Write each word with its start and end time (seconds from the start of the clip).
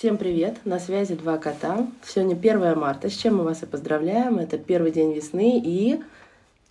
Всем 0.00 0.16
привет! 0.16 0.56
На 0.64 0.78
связи 0.78 1.14
два 1.14 1.36
кота. 1.36 1.86
Сегодня 2.06 2.34
1 2.34 2.78
марта, 2.78 3.10
с 3.10 3.12
чем 3.14 3.36
мы 3.36 3.44
вас 3.44 3.62
и 3.62 3.66
поздравляем. 3.66 4.38
Это 4.38 4.56
первый 4.56 4.92
день 4.92 5.12
весны 5.12 5.60
и... 5.62 6.00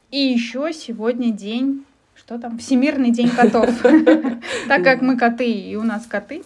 И 0.09 0.17
еще 0.17 0.73
сегодня 0.73 1.31
день, 1.31 1.85
что 2.15 2.39
там, 2.39 2.57
Всемирный 2.57 3.11
день 3.11 3.29
котов. 3.29 3.69
Так 4.67 4.83
как 4.83 5.03
мы 5.03 5.15
коты 5.15 5.47
и 5.47 5.75
у 5.75 5.83
нас 5.83 6.07
коты, 6.07 6.41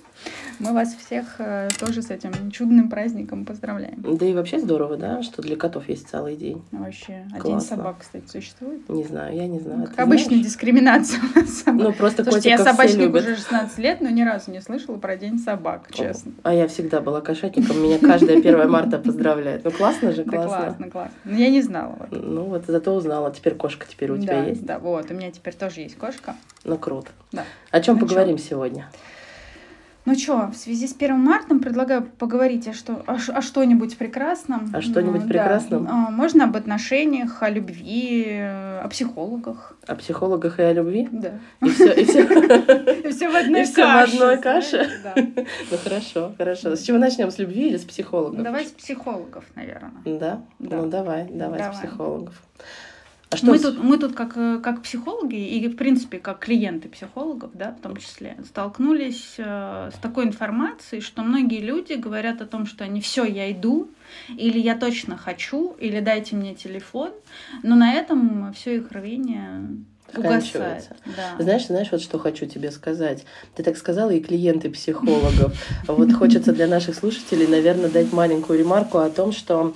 мы 0.60 0.74
вас 0.74 0.94
всех 0.96 1.36
э, 1.40 1.70
тоже 1.80 2.02
с 2.02 2.10
этим 2.10 2.52
чудным 2.52 2.90
праздником 2.90 3.46
поздравляем. 3.46 4.02
Да 4.02 4.26
и 4.26 4.34
вообще 4.34 4.60
здорово, 4.60 4.98
да, 4.98 5.22
что 5.24 5.42
для 5.42 5.56
котов 5.56 5.90
есть 5.90 6.08
целый 6.10 6.36
день. 6.36 6.62
Вообще. 6.72 7.26
А 7.34 7.40
день 7.40 7.60
собак, 7.62 7.98
кстати, 8.00 8.28
существует? 8.28 8.88
Не 8.90 9.04
знаю, 9.04 9.36
я 9.36 9.48
не 9.48 9.60
знаю. 9.60 9.86
Как 9.86 10.00
обычно, 10.00 10.38
дискриминация 10.38 11.20
у 11.22 11.40
нас 11.40 11.50
собак. 11.50 11.82
Ну, 11.84 11.94
просто 11.94 12.24
Слушайте, 12.24 12.50
я 12.50 12.58
собачник 12.58 13.14
уже 13.14 13.36
16 13.36 13.78
лет, 13.80 14.02
но 14.02 14.10
ни 14.10 14.22
разу 14.24 14.52
не 14.52 14.62
слышала 14.62 14.98
про 14.98 15.16
день 15.18 15.40
собак, 15.40 15.90
честно. 15.92 16.34
А 16.44 16.54
я 16.54 16.68
всегда 16.68 17.02
была 17.02 17.22
кошатником, 17.22 17.82
меня 17.82 18.00
каждое 18.00 18.38
1 18.38 18.70
марта 18.70 19.00
поздравляет. 19.00 19.64
Ну, 19.64 19.72
классно 19.72 20.12
же, 20.12 20.24
Да 20.26 20.32
классно. 20.38 20.58
классно, 20.66 20.90
классно. 20.90 21.16
Но 21.26 21.38
я 21.38 21.50
не 21.50 21.62
знала. 21.62 21.96
вот. 22.00 22.10
Ну, 22.12 22.44
вот 22.46 22.66
зато 22.68 22.94
узнала. 22.94 23.32
Теперь 23.32 23.56
кошка 23.56 23.86
теперь 23.90 24.12
у 24.12 24.18
тебя 24.18 24.42
Да, 24.42 24.48
есть. 24.48 24.66
Да, 24.66 24.80
вот, 24.80 25.10
у 25.12 25.14
меня 25.14 25.32
теперь 25.32 25.54
тоже 25.54 25.82
есть 25.82 25.96
кошка. 25.98 26.36
Ну, 26.64 26.78
круто. 26.78 27.10
Да. 27.32 27.44
О 27.72 27.82
чем 27.82 27.96
Ну, 27.96 28.02
поговорим 28.02 28.38
сегодня? 28.38 28.88
Ну 30.06 30.16
что, 30.16 30.48
в 30.48 30.56
связи 30.58 30.86
с 30.88 30.94
1 30.94 31.18
марта 31.18 31.56
предлагаю 31.56 32.04
поговорить 32.04 32.68
о, 32.68 32.74
что, 32.74 33.02
о, 33.08 33.16
о 33.16 33.42
что-нибудь 33.42 33.98
прекрасном. 33.98 34.70
О 34.74 34.82
что-нибудь 34.82 35.22
Ну, 35.22 35.28
да. 35.28 35.34
прекрасном? 35.34 35.88
А, 35.90 36.12
Можно 36.12 36.44
об 36.44 36.58
отношениях, 36.58 37.42
о 37.42 37.50
любви, 37.50 38.38
о 38.38 38.86
психологах. 38.90 39.78
О 39.88 39.96
психологах 39.96 40.60
и 40.60 40.64
о 40.64 40.74
любви? 40.74 41.08
Да. 41.10 41.40
И 41.62 41.70
все, 41.70 41.94
и 41.94 42.04
все. 42.04 42.20
И 43.08 43.12
все 43.12 43.30
в 43.30 43.36
одной 43.36 43.62
И 43.62 43.64
всё 43.64 43.86
в 43.86 43.96
одной 44.04 44.38
каше? 44.42 44.90
да. 45.04 45.14
Ну, 45.72 45.78
хорошо, 45.82 46.34
хорошо. 46.38 46.76
С 46.76 46.82
чего 46.82 46.98
начнем? 46.98 47.32
С 47.32 47.38
любви 47.40 47.70
или 47.70 47.78
с 47.78 47.86
психологов? 47.86 48.44
Давайте 48.44 48.70
с 48.70 48.74
психологов, 48.74 49.46
наверное. 49.56 50.02
Да? 50.06 50.42
Да. 50.60 50.78
Ну, 50.78 50.88
давай, 50.88 51.30
давай, 51.30 51.60
Давай. 51.60 51.76
с 51.76 51.80
психологов. 51.80 52.34
А 53.34 53.38
что 53.38 53.48
Мы 53.48 53.58
с- 53.58 53.62
тут, 53.62 53.84
мы 53.84 53.98
тут 53.98 54.14
как, 54.14 54.34
э, 54.38 54.60
как 54.64 54.82
психологи 54.84 55.36
и, 55.36 55.68
в 55.68 55.76
принципе, 55.76 56.20
как 56.20 56.40
клиенты 56.40 56.88
психологов, 56.90 57.52
да, 57.54 57.72
в 57.72 57.82
том 57.82 57.98
числе, 57.98 58.38
столкнулись 58.46 59.36
э, 59.38 59.92
с 59.94 59.98
такой 60.02 60.26
информацией, 60.26 61.02
что 61.02 61.24
многие 61.24 61.60
люди 61.60 61.94
говорят 61.94 62.42
о 62.42 62.46
том, 62.46 62.66
что 62.66 62.84
они 62.84 63.02
все, 63.02 63.26
я 63.26 63.52
иду, 63.52 63.90
или 64.38 64.60
я 64.60 64.76
точно 64.76 65.18
хочу, 65.18 65.76
или 65.80 66.00
дайте 66.00 66.36
мне 66.36 66.54
телефон, 66.56 67.12
но 67.64 67.76
на 67.76 67.94
этом 67.94 68.54
все 68.54 68.78
их 68.78 68.92
рвение 68.92 69.68
угасает. 70.16 70.90
Да. 71.18 71.42
Знаешь, 71.44 71.66
знаешь, 71.66 71.88
вот 71.92 72.02
что 72.02 72.20
хочу 72.20 72.46
тебе 72.46 72.70
сказать. 72.72 73.26
Ты 73.56 73.64
так 73.64 73.78
сказала, 73.78 74.12
и 74.12 74.20
клиенты 74.20 74.70
психологов. 74.70 75.54
Вот 75.88 76.14
хочется 76.14 76.54
для 76.54 76.68
наших 76.68 76.96
слушателей, 76.96 77.48
наверное, 77.48 77.90
дать 77.90 78.14
маленькую 78.14 78.60
ремарку 78.60 79.00
о 79.00 79.10
том, 79.10 79.32
что 79.32 79.74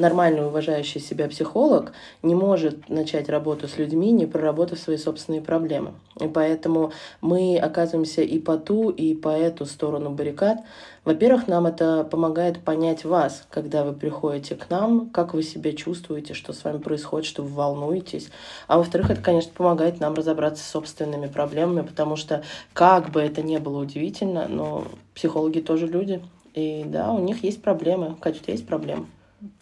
нормальный 0.00 0.46
уважающий 0.46 1.00
себя 1.00 1.28
психолог 1.28 1.92
не 2.22 2.34
может 2.34 2.88
начать 2.88 3.28
работу 3.28 3.68
с 3.68 3.78
людьми, 3.78 4.10
не 4.10 4.26
проработав 4.26 4.78
свои 4.78 4.96
собственные 4.96 5.42
проблемы. 5.42 5.92
И 6.20 6.26
поэтому 6.26 6.92
мы 7.20 7.58
оказываемся 7.58 8.22
и 8.22 8.38
по 8.38 8.56
ту, 8.56 8.90
и 8.90 9.14
по 9.14 9.28
эту 9.28 9.66
сторону 9.66 10.10
баррикад. 10.10 10.58
Во-первых, 11.04 11.46
нам 11.48 11.66
это 11.66 12.04
помогает 12.04 12.60
понять 12.60 13.04
вас, 13.04 13.46
когда 13.50 13.84
вы 13.84 13.92
приходите 13.92 14.54
к 14.54 14.68
нам, 14.70 15.08
как 15.10 15.34
вы 15.34 15.42
себя 15.42 15.72
чувствуете, 15.72 16.34
что 16.34 16.52
с 16.52 16.64
вами 16.64 16.78
происходит, 16.78 17.26
что 17.26 17.42
вы 17.42 17.50
волнуетесь. 17.50 18.30
А 18.66 18.78
во-вторых, 18.78 19.10
это, 19.10 19.22
конечно, 19.22 19.52
помогает 19.54 20.00
нам 20.00 20.14
разобраться 20.14 20.64
с 20.64 20.70
собственными 20.70 21.26
проблемами, 21.26 21.86
потому 21.86 22.16
что, 22.16 22.42
как 22.72 23.10
бы 23.10 23.20
это 23.20 23.42
ни 23.42 23.56
было 23.58 23.80
удивительно, 23.80 24.46
но 24.48 24.84
психологи 25.14 25.60
тоже 25.60 25.86
люди. 25.86 26.22
И 26.54 26.84
да, 26.84 27.12
у 27.12 27.18
них 27.18 27.44
есть 27.44 27.62
проблемы. 27.62 28.16
Катя, 28.20 28.38
у 28.40 28.42
тебя 28.42 28.54
есть 28.54 28.66
проблемы? 28.66 29.06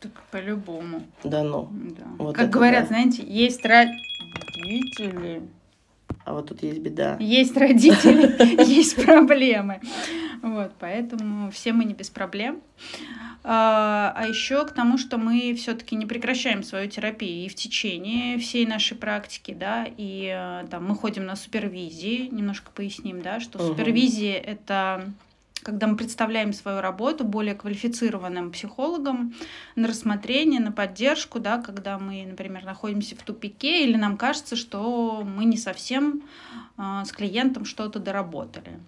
Так 0.00 0.12
по-любому. 0.30 1.02
Да 1.24 1.42
ну. 1.42 1.68
Да. 1.72 2.04
Вот 2.18 2.36
как 2.36 2.50
говорят, 2.50 2.82
да. 2.82 2.88
знаете, 2.88 3.22
есть 3.26 3.64
родители. 3.64 5.42
А 6.24 6.34
вот 6.34 6.48
тут 6.48 6.62
есть 6.62 6.78
беда. 6.80 7.16
Есть 7.20 7.56
родители, 7.56 8.62
есть 8.70 8.96
проблемы. 9.02 9.80
Вот, 10.42 10.72
поэтому 10.78 11.50
все 11.50 11.72
мы 11.72 11.84
не 11.84 11.94
без 11.94 12.10
проблем. 12.10 12.60
А 13.44 14.12
а 14.14 14.26
еще 14.26 14.66
к 14.66 14.72
тому, 14.72 14.98
что 14.98 15.16
мы 15.16 15.54
все-таки 15.54 15.96
не 15.96 16.04
прекращаем 16.06 16.62
свою 16.62 16.88
терапию 16.90 17.46
и 17.46 17.48
в 17.48 17.54
течение 17.54 18.36
всей 18.38 18.66
нашей 18.66 18.96
практики, 18.96 19.56
да, 19.58 19.86
и 19.96 20.30
э, 20.36 20.66
там 20.68 20.86
мы 20.86 20.94
ходим 20.96 21.24
на 21.24 21.36
супервизии, 21.36 22.28
немножко 22.30 22.70
поясним, 22.72 23.22
да, 23.22 23.40
что 23.40 23.58
Мгм. 23.58 23.68
супервизия 23.68 24.36
это 24.38 25.12
когда 25.68 25.86
мы 25.86 25.96
представляем 25.96 26.54
свою 26.54 26.80
работу 26.80 27.24
более 27.24 27.54
квалифицированным 27.54 28.52
психологам 28.52 29.34
на 29.76 29.86
рассмотрение, 29.86 30.60
на 30.60 30.72
поддержку, 30.72 31.40
да, 31.40 31.60
когда 31.60 31.98
мы, 31.98 32.24
например, 32.24 32.64
находимся 32.64 33.14
в 33.16 33.22
тупике 33.22 33.84
или 33.84 33.94
нам 33.98 34.16
кажется, 34.16 34.56
что 34.56 35.22
мы 35.22 35.44
не 35.44 35.58
совсем 35.58 36.22
а, 36.78 37.04
с 37.04 37.12
клиентом 37.12 37.66
что-то 37.66 37.98
доработали. 37.98 38.80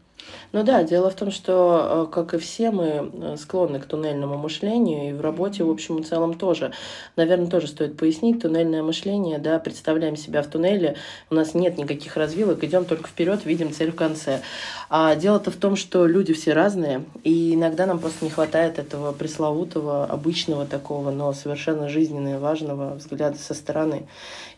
Ну 0.52 0.64
да, 0.64 0.82
дело 0.82 1.10
в 1.10 1.14
том, 1.14 1.30
что, 1.30 2.06
э, 2.08 2.12
как 2.12 2.34
и 2.34 2.38
все, 2.38 2.70
мы 2.70 3.10
э, 3.12 3.36
склонны 3.36 3.78
к 3.78 3.86
туннельному 3.86 4.36
мышлению, 4.36 5.10
и 5.10 5.12
в 5.12 5.20
работе, 5.20 5.62
в 5.62 5.70
общем 5.70 5.98
и 5.98 6.02
целом, 6.02 6.34
тоже. 6.34 6.72
Наверное, 7.16 7.46
тоже 7.46 7.68
стоит 7.68 7.96
пояснить, 7.96 8.42
туннельное 8.42 8.82
мышление, 8.82 9.38
да, 9.38 9.58
представляем 9.58 10.16
себя 10.16 10.42
в 10.42 10.48
туннеле, 10.48 10.96
у 11.30 11.34
нас 11.34 11.54
нет 11.54 11.78
никаких 11.78 12.16
развилок, 12.16 12.64
идем 12.64 12.84
только 12.84 13.08
вперед, 13.08 13.44
видим 13.44 13.72
цель 13.72 13.92
в 13.92 13.96
конце. 13.96 14.40
А 14.88 15.14
дело-то 15.14 15.52
в 15.52 15.56
том, 15.56 15.76
что 15.76 16.06
люди 16.06 16.32
все 16.32 16.52
разные, 16.52 17.04
и 17.22 17.54
иногда 17.54 17.86
нам 17.86 18.00
просто 18.00 18.24
не 18.24 18.30
хватает 18.30 18.80
этого 18.80 19.12
пресловутого, 19.12 20.04
обычного 20.04 20.66
такого, 20.66 21.10
но 21.10 21.32
совершенно 21.32 21.88
жизненно 21.88 22.40
важного 22.40 22.94
взгляда 22.94 23.38
со 23.38 23.54
стороны. 23.54 24.06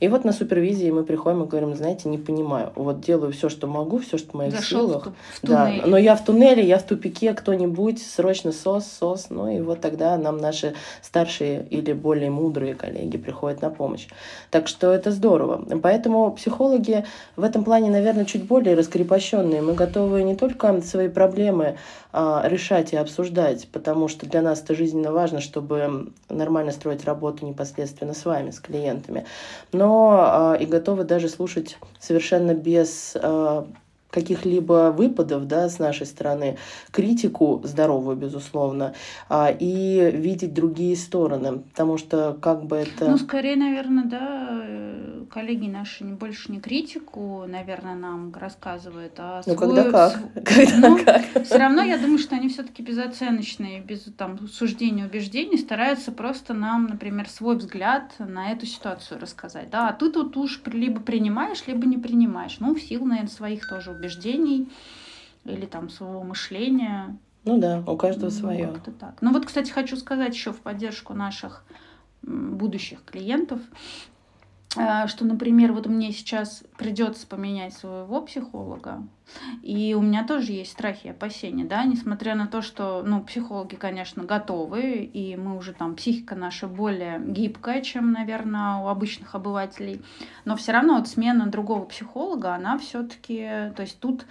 И 0.00 0.08
вот 0.08 0.24
на 0.24 0.32
супервизии 0.32 0.90
мы 0.90 1.04
приходим 1.04 1.42
и 1.42 1.46
говорим, 1.46 1.76
знаете, 1.76 2.08
не 2.08 2.18
понимаю, 2.18 2.72
вот 2.74 3.00
делаю 3.00 3.32
все, 3.32 3.48
что 3.48 3.66
могу, 3.66 3.98
все, 3.98 4.16
что 4.16 4.30
в 4.30 4.34
моих 4.34 4.52
Зашел 4.52 4.88
силах, 4.88 5.08
в, 5.34 5.40
ту- 5.40 5.51
в 5.51 5.51
да, 5.52 5.66
туннель. 5.66 5.82
но 5.86 5.96
я 5.98 6.16
в 6.16 6.24
туннеле, 6.24 6.64
я 6.64 6.78
в 6.78 6.82
тупике, 6.82 7.32
кто-нибудь, 7.34 8.02
срочно 8.02 8.52
сос, 8.52 8.86
сос. 8.86 9.26
Ну 9.30 9.48
и 9.48 9.60
вот 9.60 9.80
тогда 9.80 10.16
нам 10.16 10.38
наши 10.38 10.74
старшие 11.02 11.66
или 11.70 11.92
более 11.92 12.30
мудрые 12.30 12.74
коллеги 12.74 13.16
приходят 13.16 13.62
на 13.62 13.70
помощь. 13.70 14.08
Так 14.50 14.68
что 14.68 14.92
это 14.92 15.10
здорово. 15.10 15.64
Поэтому 15.82 16.30
психологи 16.32 17.04
в 17.36 17.44
этом 17.44 17.64
плане, 17.64 17.90
наверное, 17.90 18.24
чуть 18.24 18.44
более 18.44 18.74
раскрепощенные. 18.74 19.62
Мы 19.62 19.74
готовы 19.74 20.22
не 20.22 20.36
только 20.36 20.80
свои 20.82 21.08
проблемы 21.08 21.76
а, 22.14 22.42
решать 22.46 22.92
и 22.92 22.96
обсуждать, 22.96 23.68
потому 23.72 24.08
что 24.08 24.26
для 24.26 24.42
нас 24.42 24.60
это 24.60 24.74
жизненно 24.74 25.12
важно, 25.12 25.40
чтобы 25.40 26.12
нормально 26.28 26.72
строить 26.72 27.06
работу 27.06 27.46
непосредственно 27.46 28.12
с 28.12 28.26
вами, 28.26 28.50
с 28.50 28.60
клиентами, 28.60 29.24
но 29.72 30.20
а, 30.20 30.54
и 30.54 30.66
готовы 30.66 31.04
даже 31.04 31.30
слушать 31.30 31.78
совершенно 31.98 32.52
без 32.54 33.16
а, 33.16 33.66
каких-либо 34.12 34.94
выпадов 34.96 35.48
да, 35.48 35.68
с 35.68 35.78
нашей 35.78 36.06
стороны, 36.06 36.58
критику 36.92 37.62
здоровую, 37.64 38.16
безусловно, 38.16 38.94
а, 39.28 39.50
и 39.50 40.10
видеть 40.12 40.52
другие 40.52 40.96
стороны, 40.96 41.60
потому 41.60 41.96
что 41.96 42.36
как 42.40 42.64
бы 42.64 42.76
это... 42.76 43.10
Ну, 43.10 43.16
скорее, 43.16 43.56
наверное, 43.56 44.04
да, 44.04 44.60
э, 44.64 45.21
коллеги 45.32 45.66
наши 45.66 46.04
больше 46.04 46.52
не 46.52 46.60
критику, 46.60 47.44
наверное, 47.48 47.94
нам 47.94 48.32
рассказывают, 48.34 49.14
а 49.16 49.40
ну, 49.46 49.56
когда 49.56 49.90
как? 49.90 50.20
Когда 50.44 50.88
Ну, 50.88 51.04
как? 51.04 51.44
Все 51.44 51.56
равно 51.56 51.82
я 51.82 51.96
думаю, 51.96 52.18
что 52.18 52.36
они 52.36 52.48
все-таки 52.48 52.82
безоценочные, 52.82 53.80
без 53.80 54.02
там 54.16 54.46
суждения, 54.48 55.06
убеждений, 55.06 55.56
стараются 55.56 56.12
просто 56.12 56.52
нам, 56.52 56.86
например, 56.86 57.28
свой 57.28 57.56
взгляд 57.56 58.12
на 58.18 58.52
эту 58.52 58.66
ситуацию 58.66 59.20
рассказать. 59.20 59.70
Да, 59.70 59.88
а 59.88 59.92
ты 59.94 60.10
тут 60.10 60.36
уж 60.36 60.60
либо 60.66 61.00
принимаешь, 61.00 61.64
либо 61.66 61.86
не 61.86 61.96
принимаешь. 61.96 62.58
Ну, 62.60 62.74
в 62.74 62.80
силу, 62.80 63.06
наверное, 63.06 63.30
своих 63.30 63.66
тоже 63.66 63.90
убеждений 63.90 64.68
или 65.44 65.64
там 65.64 65.88
своего 65.88 66.22
мышления. 66.22 67.16
Ну 67.44 67.58
да, 67.58 67.82
у 67.86 67.96
каждого 67.96 68.26
Ну, 68.26 68.30
свое. 68.30 68.66
Как-то 68.66 68.92
так. 68.92 69.16
Ну 69.22 69.32
вот, 69.32 69.46
кстати, 69.46 69.70
хочу 69.70 69.96
сказать 69.96 70.34
еще 70.34 70.52
в 70.52 70.60
поддержку 70.60 71.14
наших 71.14 71.64
будущих 72.22 73.04
клиентов, 73.04 73.60
что, 74.72 75.24
например, 75.24 75.72
вот 75.72 75.86
мне 75.86 76.12
сейчас 76.12 76.64
придется 76.78 77.26
поменять 77.26 77.74
своего 77.74 78.22
психолога, 78.22 79.02
и 79.62 79.94
у 79.94 80.00
меня 80.00 80.24
тоже 80.26 80.52
есть 80.52 80.72
страхи 80.72 81.08
и 81.08 81.10
опасения, 81.10 81.64
да, 81.64 81.84
несмотря 81.84 82.34
на 82.34 82.46
то, 82.46 82.62
что, 82.62 83.02
ну, 83.04 83.22
психологи, 83.22 83.74
конечно, 83.74 84.24
готовы, 84.24 85.04
и 85.04 85.36
мы 85.36 85.56
уже 85.56 85.72
там, 85.74 85.94
психика 85.94 86.34
наша 86.34 86.68
более 86.68 87.20
гибкая, 87.20 87.82
чем, 87.82 88.12
наверное, 88.12 88.76
у 88.76 88.88
обычных 88.88 89.34
обывателей, 89.34 90.02
но 90.44 90.56
все 90.56 90.72
равно 90.72 90.96
вот 90.96 91.08
смена 91.08 91.46
другого 91.46 91.84
психолога, 91.84 92.54
она 92.54 92.78
все-таки, 92.78 93.72
то 93.76 93.82
есть 93.82 94.00
тут 94.00 94.22
э, 94.22 94.24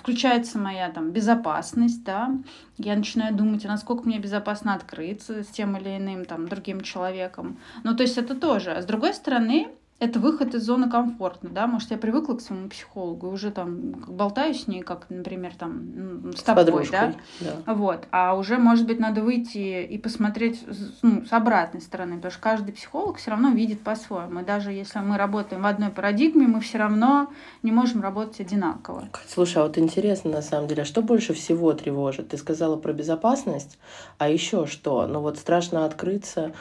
включается 0.00 0.58
моя 0.58 0.90
там 0.90 1.12
безопасность, 1.12 2.02
да, 2.02 2.30
я 2.76 2.96
начинаю 2.96 3.34
думать, 3.34 3.64
а 3.64 3.68
насколько 3.68 4.04
мне 4.04 4.18
безопасно 4.18 4.74
открыться 4.74 5.44
с 5.44 5.46
тем 5.46 5.76
или 5.76 5.96
иным 5.96 6.24
там 6.24 6.48
другим 6.48 6.80
человеком. 6.80 7.58
Ну, 7.84 7.94
то 7.94 8.02
есть 8.02 8.18
это 8.18 8.34
тоже. 8.34 8.72
А 8.72 8.82
с 8.82 8.86
другой 8.86 9.14
стороны, 9.14 9.68
это 10.00 10.18
выход 10.18 10.54
из 10.54 10.64
зоны 10.64 10.90
комфорта, 10.90 11.48
да, 11.48 11.66
может, 11.66 11.90
я 11.90 11.96
привыкла 11.96 12.34
к 12.34 12.40
своему 12.40 12.68
психологу 12.68 13.28
и 13.28 13.30
уже 13.30 13.50
там 13.50 13.92
болтаю 14.08 14.52
с 14.52 14.66
ней, 14.66 14.82
как, 14.82 15.06
например, 15.08 15.54
там, 15.56 16.32
с, 16.34 16.40
с 16.40 16.42
тобой, 16.42 16.88
да? 16.90 17.14
да, 17.40 17.74
вот, 17.74 18.06
а 18.10 18.34
уже, 18.36 18.58
может 18.58 18.86
быть, 18.86 18.98
надо 18.98 19.22
выйти 19.22 19.84
и 19.84 19.96
посмотреть 19.98 20.64
ну, 21.02 21.24
с 21.24 21.32
обратной 21.32 21.80
стороны, 21.80 22.16
потому 22.16 22.32
что 22.32 22.40
каждый 22.40 22.72
психолог 22.72 23.18
все 23.18 23.30
равно 23.30 23.50
видит 23.50 23.82
по-своему, 23.82 24.40
и 24.40 24.44
даже 24.44 24.72
если 24.72 24.98
мы 24.98 25.16
работаем 25.16 25.62
в 25.62 25.66
одной 25.66 25.90
парадигме, 25.90 26.46
мы 26.48 26.60
все 26.60 26.78
равно 26.78 27.28
не 27.62 27.70
можем 27.70 28.02
работать 28.02 28.40
одинаково. 28.40 29.08
Слушай, 29.28 29.58
а 29.58 29.66
вот 29.66 29.78
интересно, 29.78 30.30
на 30.32 30.42
самом 30.42 30.66
деле, 30.66 30.82
а 30.82 30.86
что 30.86 31.02
больше 31.02 31.34
всего 31.34 31.72
тревожит? 31.72 32.28
Ты 32.28 32.36
сказала 32.36 32.76
про 32.76 32.92
безопасность, 32.92 33.78
а 34.18 34.28
еще 34.28 34.66
что? 34.66 35.06
Ну 35.06 35.20
вот 35.20 35.38
страшно 35.38 35.84
открыться, 35.84 36.52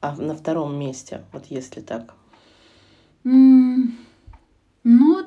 а 0.00 0.16
на 0.16 0.34
втором 0.34 0.76
месте, 0.76 1.22
вот 1.32 1.44
если 1.46 1.82
так. 1.82 2.14
Ну, 3.24 3.90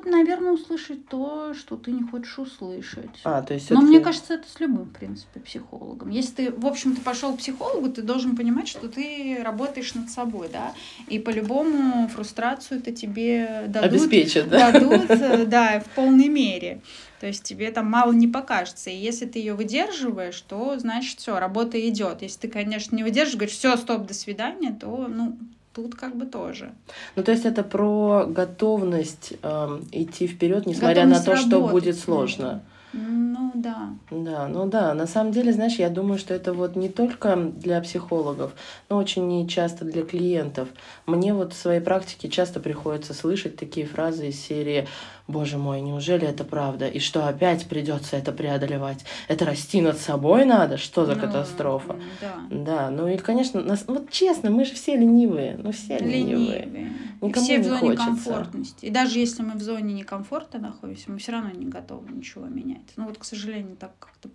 наверное, 0.04 0.52
услышать 0.52 1.06
то, 1.08 1.54
что 1.54 1.76
ты 1.76 1.92
не 1.92 2.02
хочешь 2.02 2.38
услышать. 2.38 3.10
А, 3.24 3.42
то 3.42 3.54
есть 3.54 3.70
Но 3.70 3.80
мне 3.80 4.00
кажется, 4.00 4.34
это 4.34 4.48
с 4.48 4.58
любым, 4.60 4.86
в 4.86 4.92
принципе, 4.92 5.40
психологом. 5.40 6.10
Если 6.10 6.32
ты, 6.32 6.52
в 6.52 6.66
общем, 6.66 6.96
ты 6.96 7.00
пошел 7.02 7.34
к 7.34 7.38
психологу, 7.38 7.88
ты 7.88 8.02
должен 8.02 8.36
понимать, 8.36 8.68
что 8.68 8.88
ты 8.88 9.38
работаешь 9.42 9.94
над 9.94 10.10
собой, 10.10 10.48
да, 10.52 10.74
и 11.08 11.18
по-любому 11.18 12.08
фрустрацию 12.08 12.80
это 12.80 12.92
тебе 12.92 13.64
дадут. 13.68 13.92
Обеспечат, 13.92 14.48
да? 14.48 14.72
Дадут, 14.72 15.06
да, 15.48 15.80
в 15.80 15.88
полной 15.90 16.28
мере. 16.28 16.80
То 17.20 17.28
есть 17.28 17.44
тебе 17.44 17.70
там 17.70 17.90
мало 17.90 18.12
не 18.12 18.28
покажется. 18.28 18.90
И 18.90 18.96
если 18.96 19.24
ты 19.26 19.38
ее 19.38 19.54
выдерживаешь, 19.54 20.40
то 20.42 20.78
значит 20.78 21.20
все, 21.20 21.38
работа 21.38 21.80
идет. 21.88 22.22
Если 22.22 22.40
ты, 22.40 22.48
конечно, 22.48 22.94
не 22.96 23.02
выдерживаешь, 23.02 23.36
говоришь, 23.36 23.56
все, 23.56 23.76
стоп, 23.76 24.06
до 24.06 24.14
свидания, 24.14 24.76
то 24.78 25.06
ну 25.08 25.38
тут 25.74 25.94
как 25.94 26.16
бы 26.16 26.26
тоже. 26.26 26.72
Ну, 27.16 27.22
то 27.22 27.32
есть 27.32 27.44
это 27.44 27.62
про 27.62 28.26
готовность 28.26 29.34
э, 29.42 29.80
идти 29.92 30.26
вперед, 30.26 30.66
несмотря 30.66 31.02
готовность 31.02 31.26
на 31.26 31.32
то, 31.34 31.40
что 31.40 31.68
будет 31.68 31.98
сложно. 31.98 32.62
Ну 32.96 33.50
да. 33.54 33.88
Да, 34.10 34.46
ну 34.46 34.66
да. 34.66 34.94
На 34.94 35.06
самом 35.06 35.32
деле, 35.32 35.52
знаешь, 35.52 35.74
я 35.74 35.90
думаю, 35.90 36.18
что 36.18 36.32
это 36.32 36.52
вот 36.52 36.76
не 36.76 36.88
только 36.88 37.34
для 37.36 37.80
психологов, 37.80 38.52
но 38.88 38.96
очень 38.98 39.48
часто 39.48 39.84
для 39.84 40.04
клиентов. 40.04 40.68
Мне 41.06 41.34
вот 41.34 41.52
в 41.52 41.56
своей 41.56 41.80
практике 41.80 42.28
часто 42.28 42.60
приходится 42.60 43.12
слышать 43.12 43.56
такие 43.56 43.86
фразы 43.86 44.28
из 44.28 44.40
серии 44.40 44.86
боже 45.26 45.58
мой, 45.58 45.80
неужели 45.80 46.26
это 46.26 46.44
правда? 46.44 46.86
И 46.86 46.98
что 46.98 47.26
опять 47.26 47.66
придется 47.66 48.16
это 48.16 48.32
преодолевать? 48.32 49.04
Это 49.28 49.44
расти 49.44 49.80
над 49.80 49.98
собой 49.98 50.44
надо? 50.44 50.76
Что 50.76 51.06
за 51.06 51.14
ну, 51.14 51.20
катастрофа? 51.20 51.96
Да. 52.20 52.34
Да, 52.50 52.90
ну 52.90 53.08
и, 53.08 53.16
конечно, 53.16 53.62
нас, 53.62 53.84
вот 53.86 54.10
честно, 54.10 54.50
мы 54.50 54.64
же 54.64 54.74
все 54.74 54.96
ленивые, 54.96 55.56
ну 55.62 55.72
все 55.72 55.98
ленивые. 55.98 56.64
ленивые. 56.64 56.92
Никому 57.20 57.44
все 57.44 57.58
в 57.58 57.64
зоне 57.64 57.80
хочется. 57.80 58.04
комфортности. 58.06 58.84
И 58.84 58.90
даже 58.90 59.18
если 59.18 59.42
мы 59.42 59.54
в 59.54 59.62
зоне 59.62 59.94
некомфорта 59.94 60.58
находимся, 60.58 61.10
мы 61.10 61.18
все 61.18 61.32
равно 61.32 61.50
не 61.50 61.66
готовы 61.66 62.12
ничего 62.12 62.44
менять. 62.46 62.92
Ну 62.96 63.06
вот, 63.06 63.16
к 63.16 63.24
сожалению, 63.24 63.76
так 63.76 63.92
как-то 63.98 64.28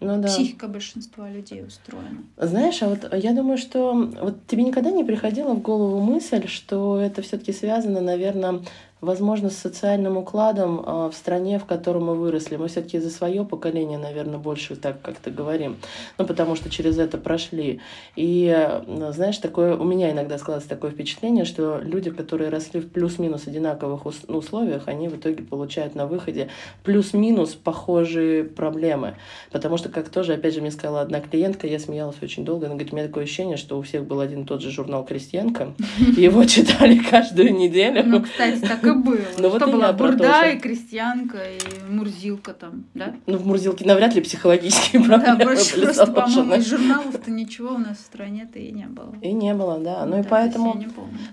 ну, 0.00 0.18
да. 0.18 0.28
психика 0.28 0.66
большинства 0.66 1.28
людей 1.28 1.62
устроена. 1.62 2.22
Знаешь, 2.38 2.82
а 2.82 2.88
вот 2.88 3.12
я 3.12 3.34
думаю, 3.34 3.58
что 3.58 3.92
вот 3.92 4.46
тебе 4.46 4.62
никогда 4.62 4.90
не 4.90 5.04
приходила 5.04 5.52
в 5.52 5.60
голову 5.60 6.00
мысль, 6.00 6.46
что 6.46 6.98
это 6.98 7.20
все-таки 7.20 7.52
связано, 7.52 8.00
наверное, 8.00 8.62
возможно, 9.00 9.50
с 9.50 9.56
социальным 9.56 10.16
укладом 10.16 10.82
а, 10.84 11.10
в 11.10 11.14
стране, 11.14 11.58
в 11.58 11.64
которой 11.64 12.02
мы 12.02 12.14
выросли. 12.14 12.56
Мы 12.56 12.68
все-таки 12.68 12.98
за 12.98 13.10
свое 13.10 13.44
поколение, 13.44 13.98
наверное, 13.98 14.38
больше 14.38 14.76
так 14.76 15.00
как-то 15.00 15.30
говорим. 15.30 15.76
Ну, 16.18 16.26
потому 16.26 16.56
что 16.56 16.70
через 16.70 16.98
это 16.98 17.18
прошли. 17.18 17.80
И, 18.16 18.68
знаешь, 19.10 19.38
такое, 19.38 19.76
у 19.76 19.84
меня 19.84 20.10
иногда 20.10 20.38
складывается 20.38 20.68
такое 20.68 20.90
впечатление, 20.90 21.44
что 21.44 21.80
люди, 21.82 22.10
которые 22.10 22.50
росли 22.50 22.80
в 22.80 22.90
плюс-минус 22.90 23.46
одинаковых 23.46 24.06
условиях, 24.06 24.84
они 24.86 25.08
в 25.08 25.16
итоге 25.16 25.42
получают 25.42 25.94
на 25.94 26.06
выходе 26.06 26.48
плюс-минус 26.84 27.54
похожие 27.54 28.44
проблемы. 28.44 29.14
Потому 29.50 29.76
что, 29.76 29.88
как 29.88 30.08
тоже, 30.08 30.34
опять 30.34 30.54
же, 30.54 30.60
мне 30.60 30.70
сказала 30.70 31.00
одна 31.00 31.20
клиентка, 31.20 31.66
я 31.66 31.78
смеялась 31.78 32.16
очень 32.22 32.44
долго, 32.44 32.66
она 32.66 32.74
говорит, 32.74 32.92
у 32.92 32.96
меня 32.96 33.06
такое 33.06 33.24
ощущение, 33.24 33.56
что 33.56 33.78
у 33.78 33.82
всех 33.82 34.04
был 34.04 34.20
один 34.20 34.42
и 34.42 34.44
тот 34.44 34.60
же 34.60 34.70
журнал 34.70 35.04
«Крестьянка», 35.04 35.74
его 36.16 36.44
читали 36.44 36.98
каждую 36.98 37.54
неделю. 37.54 38.02
Ну, 38.04 38.22
кстати, 38.22 38.60
так 38.60 38.89
и 38.90 38.96
было. 38.96 39.16
Ну, 39.38 39.48
Что 39.48 39.66
вот 39.66 39.72
была? 39.72 39.92
Бурда 39.92 40.50
и 40.50 40.58
крестьянка, 40.58 41.38
и 41.38 41.90
Мурзилка 41.90 42.52
там, 42.52 42.84
да? 42.94 43.14
Ну, 43.26 43.38
в 43.38 43.46
Мурзилке 43.46 43.84
навряд 43.84 44.14
ли 44.14 44.20
психологические 44.20 45.02
проблемы 45.02 45.38
Да, 45.38 45.44
больше 45.44 45.80
просто, 45.80 46.06
по-моему, 46.06 46.54
из 46.54 46.68
журналов-то 46.68 47.30
ничего 47.30 47.74
у 47.74 47.78
нас 47.78 47.98
в 47.98 48.02
стране-то 48.02 48.58
и 48.58 48.70
не 48.72 48.86
было. 48.86 49.14
И 49.22 49.32
не 49.32 49.54
было, 49.54 49.78
да. 49.78 50.04
Ну, 50.06 50.20
и 50.20 50.22
поэтому... 50.22 50.82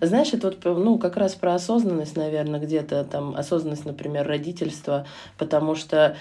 Знаешь, 0.01 0.33
это 0.33 0.48
вот, 0.48 0.63
ну, 0.65 0.98
как 0.98 1.18
раз 1.18 1.36
про 1.36 1.56
осознанность, 1.56 2.15
наверное, 2.15 2.59
где-то 2.59 3.04
там, 3.04 3.36
осознанность, 3.36 3.86
например, 3.86 4.27
родительства, 4.27 5.06
потому 5.38 5.75
что 5.75 6.15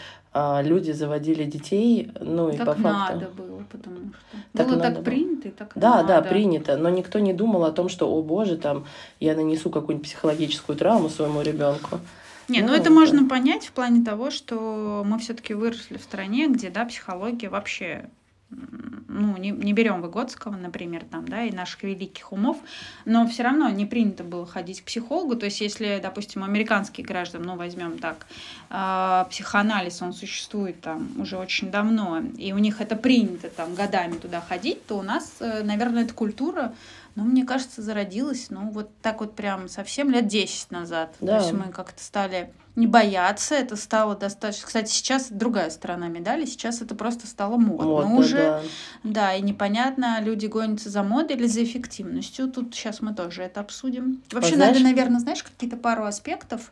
люди 0.62 0.92
заводили 0.92 1.44
детей, 1.44 2.10
ну 2.20 2.50
и 2.50 2.56
так 2.56 2.66
по 2.66 2.74
факту. 2.74 3.14
надо 3.14 3.28
было, 3.30 3.64
потому 3.70 3.96
что 3.96 4.36
так 4.52 4.68
было 4.68 4.80
так 4.80 4.94
было. 4.94 5.02
принято 5.02 5.48
и 5.48 5.50
так 5.50 5.72
Да, 5.74 5.96
надо. 6.02 6.08
да, 6.08 6.22
принято, 6.22 6.76
но 6.76 6.88
никто 6.90 7.18
не 7.18 7.32
думал 7.32 7.64
о 7.64 7.72
том, 7.72 7.88
что, 7.88 8.08
о 8.10 8.22
боже, 8.22 8.56
там 8.56 8.84
я 9.20 9.34
нанесу 9.34 9.70
какую-нибудь 9.70 10.06
психологическую 10.08 10.76
травму 10.76 11.08
своему 11.08 11.42
ребенку. 11.42 12.00
Не, 12.48 12.60
ну, 12.60 12.68
ну 12.68 12.74
это 12.74 12.90
можно 12.90 13.28
понять 13.28 13.66
в 13.66 13.72
плане 13.72 14.04
того, 14.04 14.30
что 14.30 15.02
мы 15.04 15.18
все-таки 15.18 15.54
выросли 15.54 15.96
в 15.96 16.02
стране, 16.02 16.48
где, 16.48 16.70
да, 16.70 16.84
психология 16.84 17.48
вообще 17.48 18.08
ну, 18.50 19.36
не, 19.36 19.50
не 19.50 19.72
берем 19.72 20.02
Выгодского, 20.02 20.56
например, 20.56 21.04
там, 21.10 21.26
да, 21.26 21.44
и 21.44 21.52
наших 21.52 21.82
великих 21.82 22.32
умов, 22.32 22.58
но 23.04 23.26
все 23.26 23.42
равно 23.42 23.68
не 23.70 23.86
принято 23.86 24.24
было 24.24 24.46
ходить 24.46 24.82
к 24.82 24.84
психологу. 24.84 25.36
То 25.36 25.46
есть, 25.46 25.60
если, 25.60 25.98
допустим, 26.02 26.44
американские 26.44 27.06
граждане, 27.06 27.44
ну, 27.44 27.56
возьмем 27.56 27.98
так, 27.98 28.26
э, 28.70 29.24
психоанализ, 29.30 30.02
он 30.02 30.12
существует 30.12 30.80
там 30.80 31.08
уже 31.20 31.38
очень 31.38 31.70
давно, 31.70 32.22
и 32.36 32.52
у 32.52 32.58
них 32.58 32.80
это 32.80 32.96
принято 32.96 33.48
там 33.48 33.74
годами 33.74 34.14
туда 34.14 34.40
ходить, 34.40 34.86
то 34.86 34.98
у 34.98 35.02
нас, 35.02 35.36
э, 35.40 35.62
наверное, 35.62 36.04
эта 36.04 36.14
культура 36.14 36.72
ну, 37.16 37.24
мне 37.24 37.44
кажется, 37.44 37.82
зародилась, 37.82 38.48
ну, 38.50 38.70
вот 38.70 38.90
так 39.00 39.20
вот 39.20 39.34
прям 39.34 39.68
совсем 39.68 40.10
лет 40.10 40.26
10 40.26 40.70
назад. 40.70 41.14
Да. 41.20 41.38
То 41.38 41.44
есть 41.44 41.52
мы 41.54 41.72
как-то 41.72 42.02
стали 42.04 42.52
не 42.76 42.86
бояться, 42.86 43.54
это 43.54 43.74
стало 43.74 44.14
достаточно... 44.14 44.66
Кстати, 44.66 44.90
сейчас 44.90 45.28
другая 45.30 45.70
сторона 45.70 46.08
медали, 46.08 46.44
сейчас 46.44 46.82
это 46.82 46.94
просто 46.94 47.26
стало 47.26 47.56
модно, 47.56 47.86
модно 47.86 48.16
уже. 48.16 48.36
Да. 48.36 48.62
да, 49.02 49.34
и 49.34 49.40
непонятно, 49.40 50.20
люди 50.20 50.44
гонятся 50.44 50.90
за 50.90 51.02
модой 51.02 51.38
или 51.38 51.46
за 51.46 51.64
эффективностью. 51.64 52.52
Тут 52.52 52.74
сейчас 52.74 53.00
мы 53.00 53.14
тоже 53.14 53.44
это 53.44 53.60
обсудим. 53.60 54.22
Вообще 54.30 54.52
а 54.52 54.56
знаешь... 54.56 54.74
надо, 54.74 54.84
наверное, 54.84 55.20
знаешь, 55.20 55.42
какие-то 55.42 55.78
пару 55.78 56.04
аспектов 56.04 56.70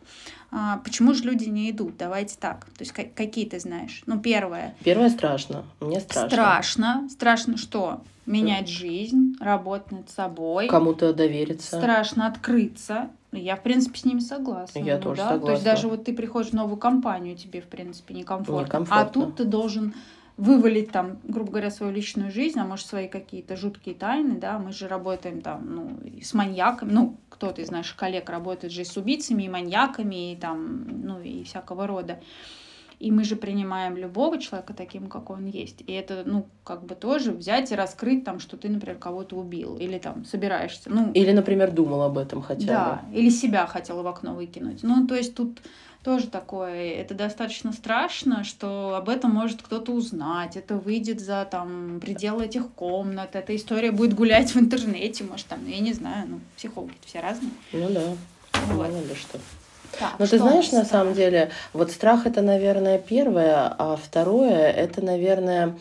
а, 0.56 0.79
почему 0.85 1.15
же 1.15 1.25
люди 1.25 1.49
не 1.49 1.71
идут? 1.71 1.97
Давайте 1.97 2.37
так. 2.39 2.67
То 2.79 2.85
есть 2.85 2.93
какие 2.93 3.45
ты 3.45 3.59
знаешь? 3.59 4.03
Ну, 4.06 4.21
первое. 4.21 4.77
Первое 4.85 5.11
страшно. 5.11 5.65
Мне 5.81 5.99
страшно. 5.99 6.29
Страшно. 6.29 7.09
Страшно 7.11 7.56
что? 7.56 8.03
Менять 8.25 8.69
жизнь, 8.69 9.37
работать 9.41 9.91
над 9.91 10.11
собой. 10.11 10.69
Кому-то 10.69 11.13
довериться. 11.13 11.77
Страшно 11.77 12.29
открыться. 12.29 13.11
Я, 13.32 13.56
в 13.56 13.63
принципе, 13.65 13.99
с 13.99 14.05
ними 14.05 14.20
согласна. 14.20 14.79
Я 14.79 14.96
ну, 14.96 15.03
тоже 15.03 15.23
да? 15.23 15.29
согласна. 15.31 15.46
То 15.46 15.53
есть 15.53 15.65
даже 15.65 15.89
вот 15.89 16.05
ты 16.05 16.15
приходишь 16.15 16.51
в 16.51 16.55
новую 16.55 16.77
компанию, 16.77 17.37
тебе, 17.37 17.61
в 17.61 17.67
принципе, 17.67 18.15
некомфортно. 18.15 18.65
некомфортно. 18.65 19.03
А 19.03 19.06
тут 19.06 19.37
ты 19.37 19.44
должен 19.44 19.93
вывалить 20.36 20.91
там, 20.91 21.19
грубо 21.22 21.50
говоря, 21.50 21.70
свою 21.70 21.93
личную 21.93 22.31
жизнь, 22.31 22.58
а 22.58 22.64
может 22.64 22.86
свои 22.86 23.08
какие-то 23.08 23.56
жуткие 23.56 23.94
тайны, 23.94 24.36
да, 24.36 24.58
мы 24.58 24.72
же 24.72 24.88
работаем 24.88 25.41
там, 25.41 25.74
ну, 25.74 25.98
с 26.20 26.34
маньяками, 26.34 26.93
ну, 26.93 27.17
кто-то 27.29 27.62
из 27.62 27.70
наших 27.70 27.96
коллег 27.96 28.29
работает 28.31 28.72
же 28.72 28.84
с 28.84 28.96
убийцами 28.96 29.44
и 29.44 29.48
маньяками, 29.48 30.32
и 30.32 30.36
там, 30.36 31.03
ну, 31.03 31.20
и 31.20 31.44
всякого 31.44 31.86
рода. 31.86 32.20
И 32.98 33.10
мы 33.10 33.24
же 33.24 33.36
принимаем 33.36 33.96
любого 33.96 34.39
человека 34.39 34.74
таким, 34.74 35.08
как 35.08 35.31
он 35.31 35.46
есть. 35.46 35.82
И 35.86 35.93
это, 35.93 36.22
ну, 36.24 36.46
как 36.65 36.84
бы 36.84 36.94
тоже 36.94 37.32
взять 37.32 37.72
и 37.72 37.74
раскрыть 37.74 38.24
там, 38.24 38.41
что 38.41 38.56
ты, 38.56 38.69
например, 38.69 38.98
кого-то 38.98 39.36
убил. 39.36 39.77
Или 39.77 39.98
там 39.98 40.24
собираешься. 40.24 40.91
Ну, 40.91 41.13
или, 41.13 41.32
например, 41.32 41.70
думал 41.70 42.03
об 42.03 42.19
этом 42.19 42.43
хотя 42.43 42.67
да, 42.67 42.84
бы. 42.84 43.13
Да, 43.13 43.19
или 43.19 43.29
себя 43.29 43.67
хотела 43.67 44.03
в 44.03 44.06
окно 44.06 44.34
выкинуть. 44.34 44.82
Ну, 44.82 45.06
то 45.06 45.15
есть 45.15 45.34
тут 45.34 45.60
тоже 46.05 46.27
такое, 46.27 46.93
это 46.93 47.15
достаточно 47.15 47.72
страшно, 47.72 48.44
что 48.44 48.94
об 48.94 49.08
этом 49.08 49.31
может 49.31 49.63
кто-то 49.63 49.93
узнать, 49.93 50.55
это 50.55 50.77
выйдет 50.77 51.19
за 51.19 51.48
там 51.51 51.98
пределы 51.98 52.44
этих 52.44 52.69
комнат, 52.72 53.34
эта 53.34 53.56
история 53.56 53.91
будет 53.91 54.13
гулять 54.13 54.55
в 54.55 54.58
интернете, 54.58 55.24
может 55.24 55.46
там, 55.46 55.60
ну, 55.65 55.70
я 55.70 55.81
не 55.81 55.94
знаю, 55.94 56.29
ну 56.29 56.41
психологи 56.56 56.93
все 57.06 57.20
разные. 57.20 57.53
Ну 57.72 57.89
да, 57.89 58.03
вот. 58.69 58.91
мало 58.91 59.01
ли 59.01 59.15
что. 59.15 59.41
Но 60.19 60.27
ты 60.27 60.39
знаешь, 60.39 60.70
на 60.72 60.84
самом 60.84 61.15
деле, 61.15 61.51
вот 61.72 61.91
страх 61.91 62.27
это, 62.27 62.43
наверное, 62.43 62.98
первое, 62.98 63.74
а 63.79 63.96
второе 63.96 64.70
это, 64.70 65.05
наверное, 65.05 65.77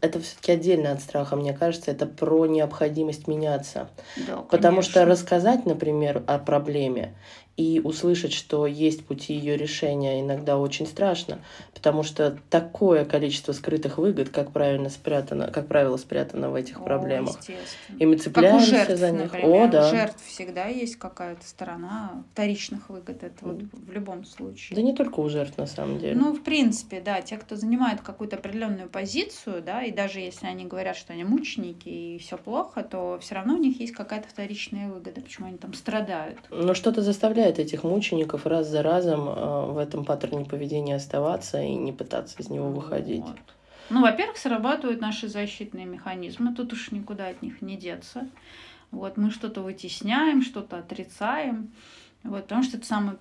это 0.00 0.20
все-таки 0.20 0.52
отдельно 0.52 0.92
от 0.92 1.00
страха, 1.00 1.36
мне 1.36 1.52
кажется, 1.52 1.90
это 1.90 2.06
про 2.06 2.46
необходимость 2.46 3.26
меняться. 3.26 3.88
Да, 4.16 4.38
Потому 4.48 4.82
что 4.82 5.04
рассказать, 5.04 5.66
например, 5.66 6.22
о 6.26 6.38
проблеме 6.38 7.14
и 7.56 7.80
услышать, 7.84 8.32
что 8.32 8.66
есть 8.66 9.04
пути 9.04 9.34
ее 9.34 9.56
решения, 9.56 10.20
иногда 10.20 10.56
очень 10.56 10.86
страшно, 10.86 11.40
потому 11.74 12.02
что 12.02 12.38
такое 12.48 13.04
количество 13.04 13.52
скрытых 13.52 13.98
выгод, 13.98 14.30
как 14.30 14.52
правильно 14.52 14.88
спрятано, 14.88 15.48
как 15.48 15.68
правило, 15.68 15.98
спрятано 15.98 16.50
в 16.50 16.54
этих 16.54 16.80
О, 16.80 16.84
проблемах. 16.84 17.36
И 17.98 18.06
мы 18.06 18.16
цепляемся 18.16 18.70
как 18.70 18.84
у 18.84 18.86
жертв, 18.86 19.00
за 19.00 19.10
них. 19.10 19.22
например. 19.24 19.50
О, 19.50 19.66
да. 19.68 19.88
У 19.88 19.90
жертв 19.90 20.26
всегда 20.26 20.66
есть 20.66 20.96
какая-то 20.96 21.46
сторона 21.46 22.24
вторичных 22.32 22.88
выгод. 22.88 23.22
Это 23.22 23.44
вот 23.44 23.60
в 23.72 23.92
любом 23.92 24.24
случае. 24.24 24.76
Да 24.76 24.82
не 24.82 24.94
только 24.94 25.20
у 25.20 25.28
жертв, 25.28 25.58
на 25.58 25.66
самом 25.66 25.98
деле. 25.98 26.14
Ну, 26.14 26.32
в 26.32 26.42
принципе, 26.42 27.02
да, 27.02 27.20
те, 27.20 27.36
кто 27.36 27.56
занимает 27.56 28.00
какую-то 28.00 28.36
определенную 28.36 28.88
позицию, 28.88 29.62
да, 29.62 29.82
и 29.82 29.92
даже 29.92 30.20
если 30.20 30.46
они 30.46 30.64
говорят, 30.64 30.96
что 30.96 31.12
они 31.12 31.24
мученики 31.24 31.88
и 31.88 32.18
все 32.18 32.38
плохо, 32.38 32.82
то 32.82 33.18
все 33.20 33.34
равно 33.34 33.54
у 33.54 33.58
них 33.58 33.78
есть 33.78 33.92
какая-то 33.92 34.28
вторичная 34.28 34.88
выгода, 34.88 35.20
почему 35.20 35.48
они 35.48 35.58
там 35.58 35.74
страдают. 35.74 36.38
Но 36.50 36.72
что-то 36.72 37.02
заставляет 37.02 37.41
этих 37.46 37.84
мучеников 37.84 38.46
раз 38.46 38.68
за 38.68 38.82
разом 38.82 39.28
э, 39.28 39.72
в 39.72 39.78
этом 39.78 40.04
паттерне 40.04 40.44
поведения 40.44 40.96
оставаться 40.96 41.62
и 41.62 41.74
не 41.74 41.92
пытаться 41.92 42.36
из 42.40 42.48
него 42.48 42.68
выходить. 42.68 43.22
Вот. 43.22 43.36
Ну, 43.90 44.02
во-первых, 44.02 44.38
срабатывают 44.38 45.00
наши 45.00 45.28
защитные 45.28 45.84
механизмы, 45.84 46.54
тут 46.54 46.72
уж 46.72 46.92
никуда 46.92 47.28
от 47.28 47.42
них 47.42 47.60
не 47.60 47.76
деться. 47.76 48.28
Вот, 48.90 49.16
мы 49.16 49.30
что-то 49.30 49.62
вытесняем, 49.62 50.42
что-то 50.42 50.78
отрицаем, 50.78 51.72
вот, 52.24 52.42
потому 52.42 52.62
что 52.62 52.76
это 52.76 52.86
самый 52.86 53.16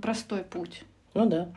простой 0.00 0.42
путь. 0.42 0.84
Ну 1.14 1.26
да. 1.26 1.48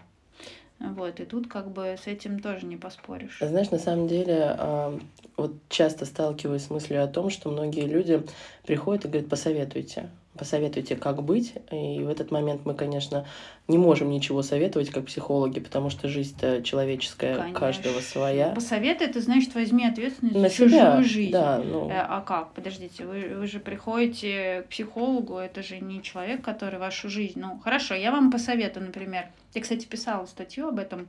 Вот, 0.80 1.20
и 1.20 1.26
тут 1.26 1.48
как 1.48 1.72
бы 1.72 1.96
с 2.02 2.08
этим 2.08 2.40
тоже 2.40 2.66
не 2.66 2.76
поспоришь. 2.76 3.38
Знаешь, 3.40 3.72
на 3.72 3.80
самом 3.80 4.08
деле, 4.08 4.56
а, 4.58 5.00
вот 5.38 5.54
часто 5.70 6.06
сталкиваюсь 6.06 6.64
с 6.64 6.70
мыслью 6.70 7.04
о 7.04 7.08
том, 7.08 7.30
что 7.30 7.50
многие 7.50 7.88
люди 7.88 8.22
приходят 8.66 9.06
и 9.06 9.08
говорят, 9.08 9.30
посоветуйте, 9.30 10.10
посоветуйте, 10.38 10.96
как 10.96 11.24
быть. 11.24 11.54
И 11.72 12.00
в 12.04 12.10
этот 12.10 12.32
момент 12.32 12.62
мы, 12.66 12.74
конечно, 12.74 13.26
не 13.68 13.78
можем 13.78 14.10
ничего 14.10 14.42
советовать 14.42 14.90
как 14.90 15.06
психологи, 15.06 15.60
потому 15.60 15.90
что 15.90 16.08
жизнь-то 16.08 16.62
человеческая, 16.64 17.36
Конечно. 17.38 17.60
каждого 17.60 18.00
своя. 18.00 18.50
Посоветуй, 18.50 19.08
это 19.08 19.22
значит 19.22 19.56
возьми 19.56 19.86
ответственность 19.86 20.36
На 20.36 20.50
за 20.50 20.56
чужую 20.56 20.70
себя, 20.72 21.04
жизнь. 21.04 21.32
да, 21.32 21.60
ну, 21.64 21.90
Э, 21.90 22.00
А 22.10 22.22
как? 22.22 22.52
Подождите, 22.54 23.06
вы, 23.06 23.36
вы 23.36 23.48
же 23.48 23.60
приходите 23.60 24.64
к 24.64 24.70
психологу, 24.70 25.38
это 25.38 25.64
же 25.64 25.80
не 25.80 26.02
человек, 26.02 26.42
который 26.42 26.80
вашу 26.80 27.10
жизнь. 27.10 27.40
Ну, 27.40 27.60
хорошо, 27.64 27.96
я 27.96 28.12
вам 28.12 28.32
посоветую, 28.32 28.86
например. 28.88 29.26
Я, 29.54 29.62
кстати, 29.62 29.86
писала 29.86 30.26
статью 30.26 30.68
об 30.70 30.80
этом 30.80 31.08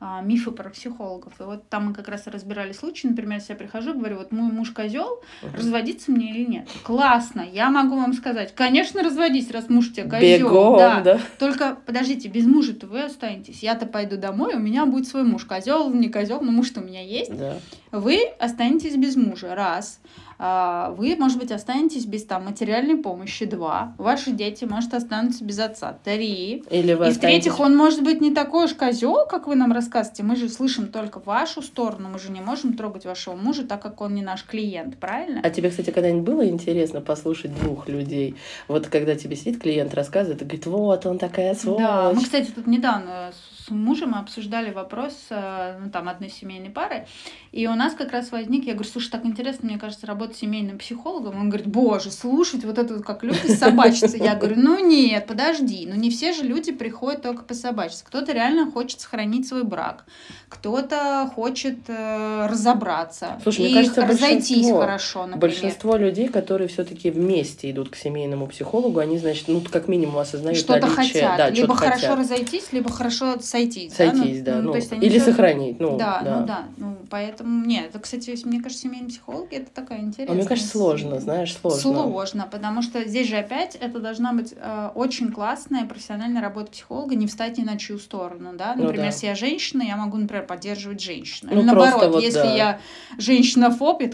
мифы 0.00 0.50
про 0.50 0.68
психологов. 0.70 1.32
И 1.40 1.42
вот 1.42 1.68
там 1.68 1.86
мы 1.86 1.94
как 1.94 2.08
раз 2.08 2.26
разбирали 2.26 2.72
случай, 2.72 3.08
например, 3.08 3.38
если 3.38 3.52
я 3.52 3.58
прихожу, 3.58 3.94
говорю, 3.94 4.18
вот 4.18 4.30
мой 4.30 4.52
муж 4.52 4.70
козел, 4.70 5.22
разводиться 5.54 6.10
мне 6.10 6.30
или 6.30 6.44
нет? 6.44 6.68
Классно, 6.84 7.40
я 7.40 7.70
могу 7.70 7.96
вам 7.96 8.12
сказать, 8.12 8.54
конечно, 8.54 9.02
разводись, 9.02 9.50
раз 9.50 9.68
муж 9.68 9.88
у 9.88 9.92
тебя 9.92 10.04
козел. 10.04 10.48
бегом, 10.48 10.78
да. 10.78 11.00
да. 11.00 11.20
Только 11.38 11.76
подождите, 11.86 12.28
без 12.28 12.46
мужа-то 12.46 12.86
вы 12.86 13.02
останетесь. 13.04 13.62
Я-то 13.62 13.86
пойду 13.86 14.16
домой, 14.16 14.54
у 14.54 14.58
меня 14.58 14.84
будет 14.86 15.08
свой 15.08 15.22
муж. 15.22 15.44
Козел, 15.44 15.90
не 15.90 16.08
козел, 16.08 16.40
но 16.40 16.52
муж-то 16.52 16.80
у 16.80 16.84
меня 16.84 17.02
есть. 17.02 17.36
Да. 17.36 17.58
Вы 17.90 18.26
останетесь 18.38 18.96
без 18.96 19.16
мужа. 19.16 19.54
Раз. 19.54 20.00
А, 20.38 20.94
Вы, 20.96 21.16
может 21.18 21.38
быть, 21.38 21.50
останетесь 21.50 22.04
без 22.04 22.24
там 22.24 22.44
материальной 22.44 22.96
помощи. 22.96 23.46
Два. 23.46 23.94
Ваши 23.98 24.32
дети, 24.32 24.64
может, 24.64 24.94
останутся 24.94 25.44
без 25.44 25.58
отца. 25.58 25.96
Три. 26.04 26.64
Или 26.70 26.94
вы 26.94 27.08
И 27.08 27.12
в-третьих, 27.12 27.60
он 27.60 27.76
может 27.76 28.02
быть 28.02 28.20
не 28.20 28.32
такой 28.32 28.66
уж 28.66 28.74
козел, 28.74 29.26
как 29.28 29.46
вы 29.46 29.56
нам 29.56 29.72
рассказываете. 29.72 30.22
Мы 30.22 30.36
же 30.36 30.48
слышим 30.48 30.88
только 30.88 31.20
вашу 31.20 31.62
сторону. 31.62 32.08
Мы 32.08 32.18
же 32.18 32.30
не 32.30 32.40
можем 32.40 32.74
трогать 32.74 33.04
вашего 33.04 33.34
мужа, 33.34 33.64
так 33.64 33.82
как 33.82 34.00
он 34.00 34.14
не 34.14 34.22
наш 34.22 34.44
клиент, 34.44 34.98
правильно? 34.98 35.40
А 35.42 35.50
тебе, 35.50 35.70
кстати, 35.70 35.90
когда-нибудь 35.90 36.24
было 36.24 36.46
интересно 36.46 37.00
послушать 37.00 37.58
двух 37.58 37.88
людей? 37.88 38.36
Вот 38.68 38.88
когда 38.88 39.14
тебе 39.14 39.36
сидит 39.36 39.60
клиент, 39.60 39.94
рассказывает, 39.94 40.42
и 40.42 40.44
говорит, 40.44 40.66
вот, 40.66 41.06
он 41.06 41.18
такая 41.18 41.54
сволочь. 41.54 41.80
Да, 41.80 42.12
мы, 42.12 42.22
кстати, 42.22 42.50
тут 42.50 42.66
недавно 42.66 43.32
с 43.32 43.55
мужем 43.74 44.14
обсуждали 44.14 44.72
вопрос 44.72 45.14
э, 45.30 45.78
ну, 45.82 45.90
там, 45.90 46.08
одной 46.08 46.30
семейной 46.30 46.70
пары, 46.70 47.06
и 47.52 47.66
у 47.66 47.74
нас 47.74 47.94
как 47.94 48.12
раз 48.12 48.32
возник, 48.32 48.64
я 48.64 48.74
говорю, 48.74 48.88
слушай, 48.88 49.10
так 49.10 49.24
интересно, 49.24 49.68
мне 49.68 49.78
кажется, 49.78 50.06
работать 50.06 50.36
семейным 50.36 50.78
психологом. 50.78 51.38
Он 51.38 51.48
говорит, 51.48 51.66
боже, 51.66 52.10
слушать 52.10 52.64
вот 52.64 52.78
это 52.78 52.94
вот 52.94 53.04
как 53.04 53.22
люди 53.22 53.46
собачатся. 53.48 54.16
Я 54.16 54.34
говорю, 54.34 54.56
ну 54.56 54.78
нет, 54.84 55.26
подожди, 55.26 55.86
ну 55.88 55.94
не 55.94 56.10
все 56.10 56.32
же 56.32 56.42
люди 56.42 56.72
приходят 56.72 57.22
только 57.22 57.42
пособачиться. 57.42 58.04
Кто-то 58.04 58.32
реально 58.32 58.70
хочет 58.70 59.00
сохранить 59.00 59.48
свой 59.48 59.64
брак, 59.64 60.04
кто-то 60.48 61.30
хочет 61.34 61.78
э, 61.88 62.46
разобраться 62.46 63.38
Слушай, 63.42 63.60
мне 63.60 63.70
и 63.70 63.74
кажется, 63.74 64.06
разойтись 64.06 64.70
хорошо, 64.70 65.26
например. 65.26 65.40
Большинство 65.40 65.96
людей, 65.96 66.28
которые 66.28 66.68
все-таки 66.68 67.10
вместе 67.10 67.70
идут 67.70 67.90
к 67.90 67.96
семейному 67.96 68.46
психологу, 68.46 69.00
они, 69.00 69.18
значит, 69.18 69.48
ну, 69.48 69.60
как 69.60 69.88
минимум 69.88 70.18
осознают 70.18 70.58
что-то 70.58 70.86
наличие... 70.86 71.22
хотят. 71.22 71.36
Да, 71.36 71.50
либо 71.50 71.74
что-то 71.74 71.74
хорошо 71.74 72.00
хотят. 72.00 72.18
разойтись, 72.18 72.72
либо 72.72 72.90
хорошо 72.90 73.38
сойтись. 73.56 73.94
Сойтись, 73.94 74.42
да. 74.42 74.56
Ну, 74.56 74.62
ну, 74.62 74.70
то 74.72 74.76
есть 74.78 74.92
они 74.92 75.06
или 75.06 75.18
всё- 75.18 75.30
сохранить. 75.30 75.80
Ну, 75.80 75.96
да, 75.96 76.20
да. 76.22 76.40
ну 76.40 76.46
да. 76.46 76.64
Ну, 76.76 76.96
поэтому, 77.10 77.64
нет, 77.66 77.86
это, 77.90 77.98
кстати, 77.98 78.36
мне 78.44 78.60
кажется, 78.60 78.82
семейные 78.82 79.08
психологи 79.08 79.54
это 79.56 79.70
такая 79.72 79.98
А 80.00 80.02
интересная. 80.02 80.36
мне 80.36 80.46
кажется, 80.46 80.70
сложно, 80.70 81.20
знаешь, 81.20 81.54
сложно. 81.56 81.80
Сложно, 81.80 82.48
потому 82.50 82.82
что 82.82 83.04
здесь 83.04 83.28
же 83.28 83.36
опять 83.36 83.74
это 83.76 83.98
должна 84.00 84.32
быть 84.32 84.54
э, 84.56 84.90
очень 84.94 85.32
классная 85.32 85.84
профессиональная 85.86 86.42
работа 86.42 86.70
психолога, 86.72 87.14
не 87.14 87.26
встать 87.26 87.58
ни 87.58 87.62
на 87.62 87.76
чью 87.78 87.98
сторону, 87.98 88.50
да. 88.56 88.74
Ну 88.76 88.82
Например, 88.84 89.02
да. 89.04 89.06
если 89.06 89.26
я 89.26 89.34
женщина, 89.34 89.82
я 89.82 89.96
могу, 89.96 90.16
например, 90.16 90.46
поддерживать 90.46 91.00
женщину. 91.00 91.50
Ну, 91.52 91.58
Или 91.60 91.66
наоборот, 91.66 92.12
вот 92.12 92.22
если 92.22 92.38
да. 92.38 92.54
я 92.54 92.80
женщина-фоб, 93.18 94.02
я 94.02 94.08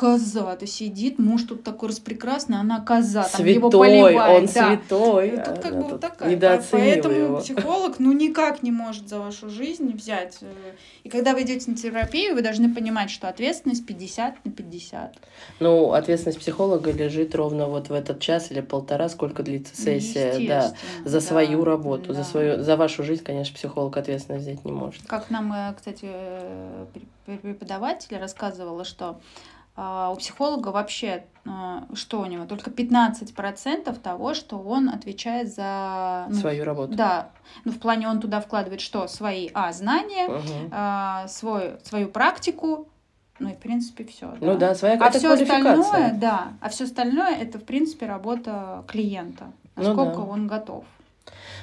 такая, 0.00 0.12
вот 0.12 0.20
коза-то 0.20 0.66
сидит, 0.66 1.18
муж 1.18 1.42
тут 1.44 1.62
такой 1.62 1.90
распрекрасный, 1.90 2.58
она 2.58 2.80
коза, 2.80 3.24
там 3.24 3.44
его 3.46 3.70
Святой, 3.70 3.88
поливает. 3.88 4.38
он 4.40 4.46
да. 4.46 4.50
святой. 4.78 5.28
И 5.28 5.36
Тут 5.36 5.58
как 5.58 5.72
а, 5.72 5.74
бы 5.74 5.82
тут 5.82 5.90
вот 5.92 6.00
такая. 6.00 6.30
недооценивай 6.30 6.92
Поэтому 6.92 7.14
его. 7.14 7.36
психолог 7.40 7.98
ну 7.98 8.12
никак 8.12 8.62
не 8.62 8.72
может 8.72 9.08
за 9.08 9.18
вашу 9.18 9.48
жизнь 9.50 9.92
взять. 9.96 10.38
э, 10.42 10.52
И 11.04 11.08
когда 11.08 11.32
вы 11.34 11.42
идете 11.42 11.70
на 11.70 11.76
терапию, 11.76 12.34
вы 12.34 12.42
должны 12.42 12.74
понимать, 12.74 13.10
что 13.10 13.28
ответственность 13.28 13.86
50 13.86 14.44
на 14.44 14.50
50. 14.50 15.16
Ну, 15.60 15.92
ответственность 15.92 16.38
психолога 16.38 16.90
лежит 16.92 17.34
ровно 17.34 17.66
вот 17.66 17.88
в 17.88 17.92
этот 17.92 18.20
час 18.20 18.50
или 18.50 18.60
полтора, 18.60 19.08
сколько 19.08 19.42
длится 19.42 19.76
сессия, 19.76 20.46
да. 20.48 20.74
За 21.04 21.18
да, 21.18 21.20
свою 21.20 21.64
работу, 21.64 22.08
да. 22.08 22.14
за 22.14 22.24
свою, 22.24 22.62
за 22.62 22.76
вашу 22.76 23.02
жизнь, 23.04 23.22
конечно, 23.22 23.54
психолог 23.54 23.96
ответственность 23.96 24.44
взять 24.46 24.64
не 24.64 24.72
может. 24.72 25.02
Как 25.06 25.30
нам, 25.30 25.52
э, 25.52 25.74
кстати, 25.76 26.06
э, 26.10 26.86
пр- 27.26 27.38
преподаватель 27.38 28.16
рассказывала, 28.18 28.84
что 28.84 29.20
у 30.12 30.16
психолога 30.16 30.68
вообще, 30.68 31.24
а, 31.46 31.84
что 31.94 32.20
у 32.20 32.26
него, 32.26 32.44
только 32.44 32.70
15% 32.70 33.98
того, 33.98 34.34
что 34.34 34.58
он 34.58 34.88
отвечает 34.90 35.52
за... 35.54 36.26
ну, 36.28 36.34
Свою 36.34 36.64
работу. 36.64 36.94
Да, 36.94 37.30
ну 37.64 37.72
в 37.72 37.78
плане 37.78 38.08
он 38.08 38.20
туда 38.20 38.40
вкладывает 38.40 38.80
что? 38.80 39.08
Свои, 39.08 39.48
а, 39.54 39.72
знания, 39.72 40.28
Мгм. 40.28 40.68
а, 40.70 41.26
свой, 41.28 41.78
свою 41.82 42.08
практику, 42.08 42.88
ну 43.38 43.48
и 43.48 43.54
в 43.54 43.58
принципе 43.58 44.04
все. 44.04 44.34
Ну 44.40 44.58
да, 44.58 44.74
своя 44.74 44.98
А 45.00 45.10
все 45.10 45.32
остальное, 45.32 46.12
да, 46.12 46.52
а 46.60 46.68
все 46.68 46.84
остальное 46.84 47.34
это 47.36 47.58
в 47.58 47.64
принципе 47.64 48.06
работа 48.06 48.84
клиента. 48.86 49.52
Ну 49.76 49.82
Насколько 49.82 50.16
да. 50.18 50.24
он 50.24 50.46
готов. 50.46 50.84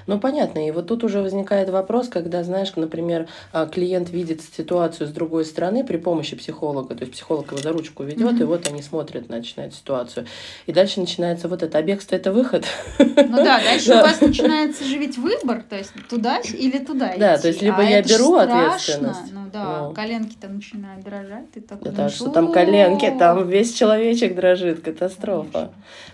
Ну, 0.08 0.20
понятно. 0.20 0.66
И 0.66 0.72
вот 0.72 0.88
тут 0.88 1.04
уже 1.04 1.22
возникает 1.22 1.70
вопрос, 1.70 2.08
когда, 2.08 2.44
знаешь, 2.44 2.74
например, 2.76 3.28
а, 3.52 3.66
клиент 3.66 4.10
видит 4.10 4.42
ситуацию 4.42 5.08
с 5.08 5.12
другой 5.12 5.44
стороны 5.46 5.84
при 5.84 5.98
помощи 5.98 6.36
психолога, 6.36 6.96
то 6.96 7.02
есть 7.02 7.12
психолог 7.14 7.52
его 7.52 7.58
за 7.62 7.72
ручку 7.74 8.04
ведет, 8.04 8.32
Мгм. 8.34 8.42
и 8.42 8.44
вот 8.46 8.68
они 8.68 8.82
смотрят, 8.82 9.26
значит, 9.26 9.58
на 9.58 9.62
эту 9.62 9.76
ситуацию. 9.76 10.26
И 10.66 10.72
дальше 10.72 11.00
начинается 11.02 11.48
вот 11.50 11.62
это, 11.62 11.78
а 11.78 11.82
бегство 11.82 12.16
это 12.16 12.32
выход. 12.32 12.66
Ну 13.00 13.36
да, 13.36 13.62
дальше 13.62 13.92
у 13.96 13.98
вас 13.98 14.22
начинается 14.22 14.84
же 14.86 14.98
ведь 14.98 15.18
выбор, 15.18 15.64
то 15.70 15.76
есть 15.78 15.92
туда 16.10 16.40
или 16.40 16.78
туда 16.80 17.14
Да, 17.18 17.34
идти. 17.34 17.42
то 17.42 17.48
есть 17.50 17.62
либо 17.62 17.78
А 17.78 17.84
я 17.84 18.02
беру 18.02 18.40
страшно. 18.40 19.16
Ну 19.48 19.60
да, 19.60 19.88
ну. 19.88 19.94
коленки-то 19.94 20.48
начинают 20.50 21.04
дрожать, 21.04 21.52
ты 21.52 21.62
такой, 21.62 21.92
Да, 21.92 22.04
ну 22.04 22.10
что 22.10 22.30
там 22.30 22.52
коленки, 22.52 23.14
там 23.18 23.48
весь 23.48 23.74
человечек 23.74 24.36
дрожит, 24.36 24.82
катастрофа. 24.82 25.52
Конечно. 25.52 25.74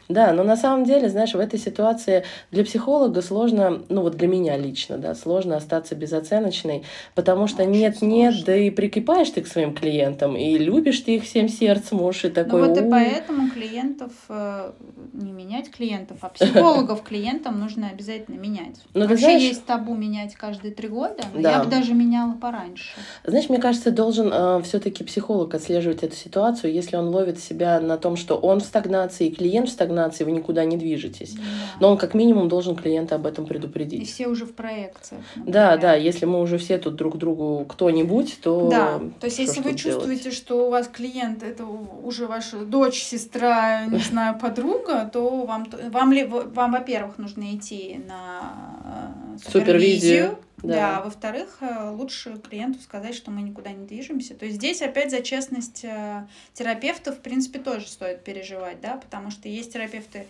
Да, 0.10 0.34
но 0.34 0.44
на 0.44 0.58
самом 0.58 0.84
деле, 0.86 1.10
знаешь, 1.10 1.34
в 1.34 1.40
этой 1.40 1.60
ситуации 1.60 2.24
для 2.52 2.63
психолога 2.66 3.22
сложно, 3.22 3.82
ну 3.90 4.02
вот 4.02 4.16
для 4.18 4.28
меня 4.28 4.58
лично, 4.58 4.98
да, 4.98 5.16
сложно 5.16 5.56
остаться 5.56 5.96
безоценочной, 5.96 6.84
потому 7.16 7.48
что 7.48 7.66
нет-нет, 7.66 8.36
да 8.46 8.56
и 8.56 8.70
прикипаешь 8.70 9.30
ты 9.30 9.42
к 9.42 9.48
своим 9.48 9.74
клиентам, 9.74 10.36
и 10.36 10.58
любишь 10.58 11.00
ты 11.00 11.16
их 11.16 11.24
всем 11.24 11.48
сердцем, 11.48 12.02
уж 12.02 12.25
и 12.25 12.30
такой... 12.30 12.62
Ну 12.62 12.68
вот 12.68 12.78
и 12.78 12.82
«У, 12.82 12.90
поэтому 12.92 13.50
клиентов, 13.50 14.12
э, 14.30 14.72
не 15.13 15.32
менять 15.32 15.72
клиентов, 15.72 16.18
а 16.22 16.30
психологов 16.30 17.02
клиентам 17.08 17.60
нужно 17.60 17.88
обязательно 17.90 18.36
менять. 18.36 18.82
Ну, 18.94 19.02
ты 19.04 19.08
Вообще 19.08 19.25
знаешь- 19.25 19.42
есть 19.42 19.66
табу 19.66 19.96
менять 19.96 20.36
каждые 20.36 20.74
три 20.74 20.90
года, 20.90 21.24
но 21.34 21.42
Да. 21.42 21.52
я 21.52 21.63
бы 21.63 21.70
даже 21.70 21.94
меняла 21.94 22.34
пораньше. 22.34 22.92
Знаешь, 23.25 23.48
мне 23.48 23.60
кажется, 23.60 23.92
должен 23.92 24.30
э, 24.34 24.62
все-таки 24.63 25.03
психолог 25.03 25.53
отслеживать 25.53 26.03
эту 26.03 26.15
ситуацию, 26.15 26.74
если 26.74 26.98
он 26.98 27.08
ловит 27.08 27.39
себя 27.39 27.80
на 27.80 27.98
том, 27.98 28.18
что 28.18 28.36
он 28.36 28.60
в 28.60 28.63
стагнации, 28.63 29.30
клиент 29.30 29.70
в 29.70 29.72
стагнации, 29.72 30.25
вы 30.25 30.32
никуда 30.32 30.65
не 30.65 30.75
движетесь. 30.75 31.34
Да. 31.34 31.42
Но 31.80 31.92
он 31.92 31.98
как 31.98 32.13
минимум 32.13 32.50
должен 32.50 32.75
клиента 32.75 33.15
об 33.15 33.25
этом 33.25 33.46
предупредить. 33.46 34.01
И 34.01 34.06
все 34.06 34.27
уже 34.27 34.46
в 34.46 34.53
проекциях. 34.53 35.22
Например. 35.36 35.53
Да, 35.53 35.77
да, 35.77 35.96
если 35.96 36.25
мы 36.25 36.42
уже 36.42 36.58
все 36.58 36.77
тут 36.77 36.96
друг 36.96 37.18
другу 37.18 37.65
кто-нибудь, 37.65 38.39
то... 38.42 38.70
Да, 38.70 39.01
то 39.20 39.27
есть 39.27 39.39
если 39.39 39.62
вы 39.62 39.75
чувствуете, 39.75 40.24
делать? 40.24 40.38
что 40.38 40.68
у 40.68 40.70
вас 40.70 40.89
клиент 40.89 41.44
это 41.44 41.65
уже 41.65 42.27
ваша 42.27 42.58
дочь, 42.65 43.01
сестра, 43.03 43.86
не 43.86 44.00
знаю, 44.10 44.38
подруга, 44.38 45.10
то 45.12 45.46
вам, 45.46 45.65
вам, 45.92 46.13
вам 46.53 46.72
во-первых, 46.74 47.18
нужно 47.18 47.56
идти 47.56 48.01
на 48.06 49.13
э, 49.46 49.50
супервизию, 49.50 50.38
да. 50.63 50.96
да. 50.96 51.01
Во-вторых, 51.01 51.58
э, 51.62 51.89
лучше 51.89 52.38
клиенту 52.38 52.79
сказать, 52.82 53.13
что 53.13 53.32
мы 53.32 53.41
никуда 53.41 53.72
не 53.72 53.86
движемся. 53.86 54.34
То 54.34 54.46
есть 54.46 54.58
здесь 54.58 54.82
опять 54.82 55.12
за 55.12 55.22
честность 55.22 55.84
э, 55.84 56.25
терапевтов, 56.53 57.17
в 57.17 57.22
принципе, 57.22 57.60
тоже 57.60 57.88
стоит 57.88 58.24
переживать, 58.24 58.79
да, 58.82 58.96
потому 58.96 59.29
что 59.29 59.50
есть 59.50 59.74
терапевты, 59.74 60.25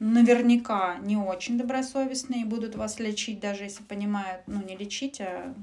наверняка 0.00 0.96
не 1.02 1.16
очень 1.16 1.58
добросовестные 1.58 2.40
и 2.40 2.44
будут 2.44 2.74
вас 2.74 2.98
лечить, 2.98 3.38
даже 3.38 3.64
если 3.64 3.82
понимают, 3.82 4.42
ну, 4.46 4.62
не 4.62 4.74
лечить, 4.74 5.20
а 5.20 5.54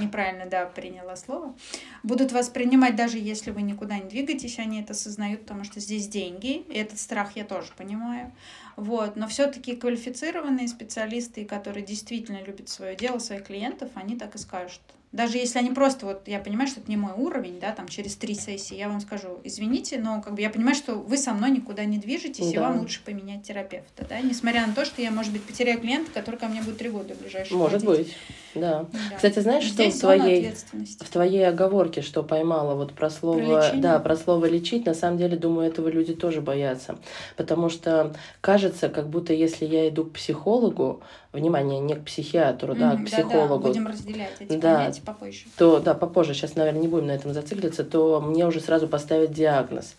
неправильно, 0.00 0.46
да, 0.46 0.66
приняла 0.66 1.14
слово, 1.14 1.54
будут 2.02 2.32
вас 2.32 2.48
принимать, 2.48 2.96
даже 2.96 3.18
если 3.18 3.52
вы 3.52 3.62
никуда 3.62 3.98
не 3.98 4.08
двигаетесь, 4.08 4.58
они 4.58 4.82
это 4.82 4.92
осознают, 4.92 5.42
потому 5.42 5.62
что 5.62 5.78
здесь 5.78 6.08
деньги, 6.08 6.64
и 6.68 6.74
этот 6.74 6.98
страх 6.98 7.36
я 7.36 7.44
тоже 7.44 7.70
понимаю. 7.76 8.32
Вот. 8.76 9.14
Но 9.14 9.28
все-таки 9.28 9.76
квалифицированные 9.76 10.66
специалисты, 10.66 11.44
которые 11.44 11.86
действительно 11.86 12.42
любят 12.42 12.68
свое 12.68 12.96
дело, 12.96 13.18
своих 13.18 13.44
клиентов, 13.44 13.90
они 13.94 14.16
так 14.16 14.34
и 14.34 14.38
скажут. 14.38 14.82
Даже 15.14 15.38
если 15.38 15.60
они 15.60 15.70
просто, 15.70 16.06
вот 16.06 16.26
я 16.26 16.40
понимаю, 16.40 16.66
что 16.66 16.80
это 16.80 16.90
не 16.90 16.96
мой 16.96 17.12
уровень, 17.12 17.60
да, 17.60 17.70
там 17.70 17.86
через 17.86 18.16
три 18.16 18.34
сессии, 18.34 18.74
я 18.74 18.88
вам 18.88 19.00
скажу, 19.00 19.38
извините, 19.44 19.96
но 19.96 20.20
как 20.20 20.34
бы 20.34 20.40
я 20.40 20.50
понимаю, 20.50 20.74
что 20.74 20.96
вы 20.96 21.16
со 21.18 21.32
мной 21.32 21.52
никуда 21.52 21.84
не 21.84 21.98
движетесь, 21.98 22.50
да. 22.50 22.52
и 22.52 22.58
вам 22.58 22.80
лучше 22.80 23.00
поменять 23.04 23.44
терапевта, 23.44 24.04
да, 24.08 24.20
несмотря 24.20 24.66
на 24.66 24.74
то, 24.74 24.84
что 24.84 25.00
я, 25.00 25.12
может 25.12 25.32
быть, 25.32 25.44
потеряю 25.44 25.80
клиента, 25.80 26.10
который 26.12 26.34
ко 26.34 26.48
мне 26.48 26.62
будет 26.62 26.78
три 26.78 26.88
года 26.88 27.14
в 27.14 27.20
ближайшие 27.20 27.56
Может 27.56 27.84
ходить. 27.84 28.06
быть, 28.08 28.16
да. 28.54 28.86
да. 28.92 29.16
Кстати, 29.16 29.38
знаешь, 29.40 29.64
что 29.64 29.88
в 29.88 29.98
твоей, 29.98 30.54
в 31.00 31.10
твоей 31.10 31.48
оговорке, 31.48 32.02
что 32.02 32.22
поймала 32.22 32.74
вот 32.74 32.92
про 32.92 33.10
слово, 33.10 33.70
про 33.70 33.76
да, 33.76 33.98
про 33.98 34.16
слово 34.16 34.46
лечить, 34.46 34.86
на 34.86 34.94
самом 34.94 35.18
деле, 35.18 35.36
думаю, 35.36 35.68
этого 35.68 35.88
люди 35.88 36.14
тоже 36.14 36.40
боятся, 36.40 36.96
потому 37.36 37.68
что 37.68 38.14
кажется, 38.40 38.88
как 38.88 39.08
будто 39.08 39.32
если 39.32 39.64
я 39.66 39.88
иду 39.88 40.04
к 40.04 40.12
психологу, 40.12 41.02
внимание, 41.32 41.80
не 41.80 41.94
к 41.94 42.04
психиатру, 42.04 42.74
mm-hmm, 42.74 42.78
да, 42.78 42.90
а 42.92 42.96
к 42.96 43.04
психологу. 43.04 43.64
Да, 43.64 43.68
да, 43.68 43.68
будем 43.68 43.86
разделять 43.86 44.36
эти 44.38 44.56
да, 44.56 44.76
понятия 44.76 45.02
попозже. 45.02 45.44
То, 45.58 45.80
да, 45.80 45.94
попозже, 45.94 46.34
сейчас, 46.34 46.54
наверное, 46.54 46.80
не 46.80 46.88
будем 46.88 47.06
на 47.08 47.12
этом 47.12 47.32
зациклиться, 47.32 47.84
то 47.84 48.20
мне 48.20 48.46
уже 48.46 48.60
сразу 48.60 48.88
поставят 48.88 49.32
диагноз. 49.32 49.96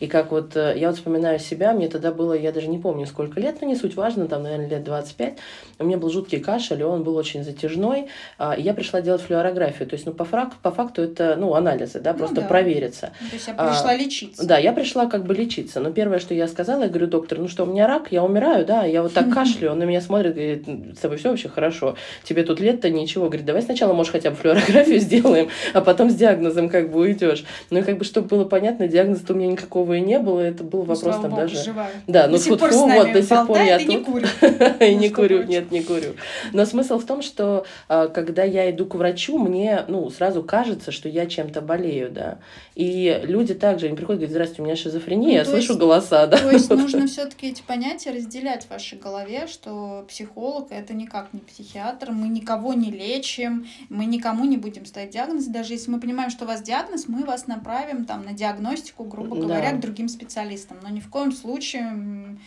И 0.00 0.06
как 0.06 0.30
вот, 0.30 0.56
э, 0.56 0.74
я 0.76 0.88
вот 0.88 0.96
вспоминаю 0.96 1.38
себя, 1.38 1.72
мне 1.72 1.88
тогда 1.88 2.12
было, 2.12 2.32
я 2.32 2.52
даже 2.52 2.68
не 2.68 2.78
помню 2.78 3.06
сколько 3.06 3.40
лет, 3.40 3.56
но 3.60 3.66
не 3.66 3.76
суть 3.76 3.96
важно, 3.96 4.26
там, 4.26 4.42
наверное, 4.42 4.68
лет 4.68 4.84
25. 4.84 5.38
У 5.78 5.84
меня 5.84 5.98
был 5.98 6.10
жуткий 6.10 6.40
кашель, 6.40 6.80
и 6.80 6.84
он 6.84 7.02
был 7.02 7.16
очень 7.16 7.44
затяжной. 7.44 8.08
А, 8.38 8.54
и 8.54 8.62
я 8.62 8.74
пришла 8.74 9.00
делать 9.00 9.22
флюорографию. 9.22 9.88
То 9.88 9.94
есть, 9.94 10.06
ну, 10.06 10.12
по, 10.12 10.24
факту, 10.24 10.56
по 10.62 10.70
факту 10.70 11.02
это, 11.02 11.36
ну, 11.36 11.54
анализы, 11.54 12.00
да, 12.00 12.12
ну 12.12 12.18
просто 12.18 12.36
ну, 12.36 12.42
да. 12.42 12.48
провериться. 12.48 13.12
То 13.18 13.34
есть, 13.34 13.48
я 13.48 13.54
пришла 13.54 13.90
а, 13.90 13.96
лечиться. 13.96 14.46
Да, 14.46 14.58
я 14.58 14.72
пришла 14.72 15.06
как 15.06 15.24
бы 15.24 15.34
лечиться. 15.34 15.80
Но 15.80 15.90
первое, 15.90 16.18
что 16.18 16.34
я 16.34 16.48
сказала, 16.48 16.82
я 16.82 16.88
говорю, 16.88 17.06
доктор, 17.06 17.38
ну 17.38 17.48
что, 17.48 17.64
у 17.64 17.66
меня 17.66 17.86
рак, 17.86 18.12
я 18.12 18.24
умираю, 18.24 18.64
да, 18.64 18.84
я 18.84 19.02
вот 19.02 19.12
так 19.12 19.30
кашляю, 19.34 19.72
он 19.72 19.78
на 19.78 19.84
меня 19.84 20.00
смотрит, 20.00 20.34
говорит, 20.34 20.96
с 20.96 21.00
тобой 21.00 21.18
все 21.18 21.30
вообще 21.30 21.48
хорошо, 21.48 21.96
тебе 22.24 22.42
тут 22.44 22.60
лет-то 22.60 22.90
ничего. 22.90 23.26
Говорит, 23.26 23.46
давай 23.46 23.62
сначала, 23.62 23.92
может, 23.92 24.12
хотя 24.12 24.30
бы 24.30 24.36
флюорографию 24.36 25.00
сделаем, 25.00 25.48
а 25.74 25.80
потом 25.80 26.10
с 26.10 26.14
диагнозом 26.14 26.68
как 26.68 26.90
бы 26.90 27.00
уйдешь. 27.00 27.44
Ну, 27.70 27.80
и 27.80 27.82
как 27.82 27.98
бы, 27.98 28.04
чтобы 28.04 28.28
было 28.28 28.44
понятно, 28.44 28.88
диагноза 28.88 29.22
у 29.28 29.34
меня 29.34 29.48
никакого 29.48 29.87
и 29.94 30.00
не 30.00 30.18
было, 30.18 30.40
это 30.40 30.64
был 30.64 30.80
ну, 30.80 30.94
вопрос 30.94 31.16
там 31.16 31.30
Богу, 31.30 31.36
даже. 31.36 31.62
Живая. 31.62 31.90
Да, 32.06 32.26
ну 32.26 32.38
фу 32.38 32.56
вот 32.56 33.12
до 33.12 33.22
сих 33.22 33.46
пор 33.46 33.60
я 33.60 33.78
тут. 33.78 33.88
не 33.88 33.98
курю. 33.98 34.26
И 34.80 34.94
не 34.94 35.08
курю, 35.18 35.42
нет, 35.44 35.70
не 35.70 35.82
курю. 35.82 36.14
Но 36.52 36.64
смысл 36.64 36.98
в 36.98 37.04
том, 37.04 37.22
что 37.22 37.64
а, 37.88 38.08
когда 38.08 38.44
я 38.44 38.70
иду 38.70 38.86
к 38.86 38.94
врачу, 38.94 39.38
мне, 39.38 39.84
ну, 39.88 40.08
сразу 40.10 40.42
кажется, 40.42 40.92
что 40.92 41.08
я 41.08 41.26
чем-то 41.26 41.60
болею, 41.60 42.10
да. 42.10 42.38
И 42.78 43.22
люди 43.24 43.54
также, 43.54 43.86
они 43.86 43.96
приходят 43.96 44.22
и 44.22 44.26
говорят, 44.26 44.30
здравствуйте, 44.30 44.62
у 44.62 44.64
меня 44.64 44.76
шизофрения, 44.76 45.26
ну, 45.26 45.34
я 45.34 45.44
слышу 45.44 45.76
голоса, 45.76 46.28
да. 46.28 46.38
То 46.38 46.52
есть 46.52 46.70
нужно 46.70 47.08
все-таки 47.08 47.48
эти 47.48 47.60
понятия 47.60 48.12
разделять 48.12 48.66
в 48.66 48.70
вашей 48.70 48.96
голове, 48.96 49.48
что 49.48 50.04
психолог 50.08 50.68
это 50.70 50.94
никак 50.94 51.32
не 51.32 51.40
психиатр, 51.40 52.12
мы 52.12 52.28
никого 52.28 52.74
не 52.74 52.92
лечим, 52.92 53.66
мы 53.88 54.04
никому 54.04 54.44
не 54.44 54.58
будем 54.58 54.86
ставить 54.86 55.10
диагноз, 55.10 55.46
даже 55.46 55.72
если 55.72 55.90
мы 55.90 55.98
понимаем, 55.98 56.30
что 56.30 56.44
у 56.44 56.46
вас 56.48 56.62
диагноз, 56.62 57.08
мы 57.08 57.24
вас 57.24 57.48
направим 57.48 58.04
там 58.04 58.24
на 58.24 58.32
диагностику, 58.32 59.02
грубо 59.02 59.34
говоря, 59.34 59.72
к 59.72 59.80
другим 59.80 60.08
специалистам 60.08 60.78
но 60.80 60.88
ни 60.88 61.00
в 61.00 61.08
коем 61.08 61.32
случае 61.32 62.38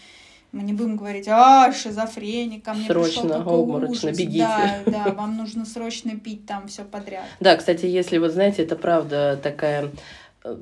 мы 0.52 0.64
не 0.64 0.74
будем 0.74 0.98
говорить, 0.98 1.28
а, 1.30 1.72
шизофреник, 1.72 2.66
ко 2.66 2.74
мне 2.74 2.86
срочно, 2.86 3.22
пришел 3.22 3.38
такой 3.40 3.54
обморочно, 3.54 4.10
ужас. 4.10 4.18
бегите. 4.18 4.40
Да, 4.40 4.82
да, 4.86 5.12
вам 5.18 5.38
нужно 5.38 5.66
срочно 5.66 6.18
пить 6.18 6.46
там 6.46 6.68
все 6.68 6.84
подряд. 6.84 7.24
Да, 7.40 7.56
кстати, 7.56 7.86
если 7.86 8.18
вот 8.18 8.32
знаете, 8.32 8.64
это 8.64 8.76
правда 8.76 9.40
такая 9.42 9.92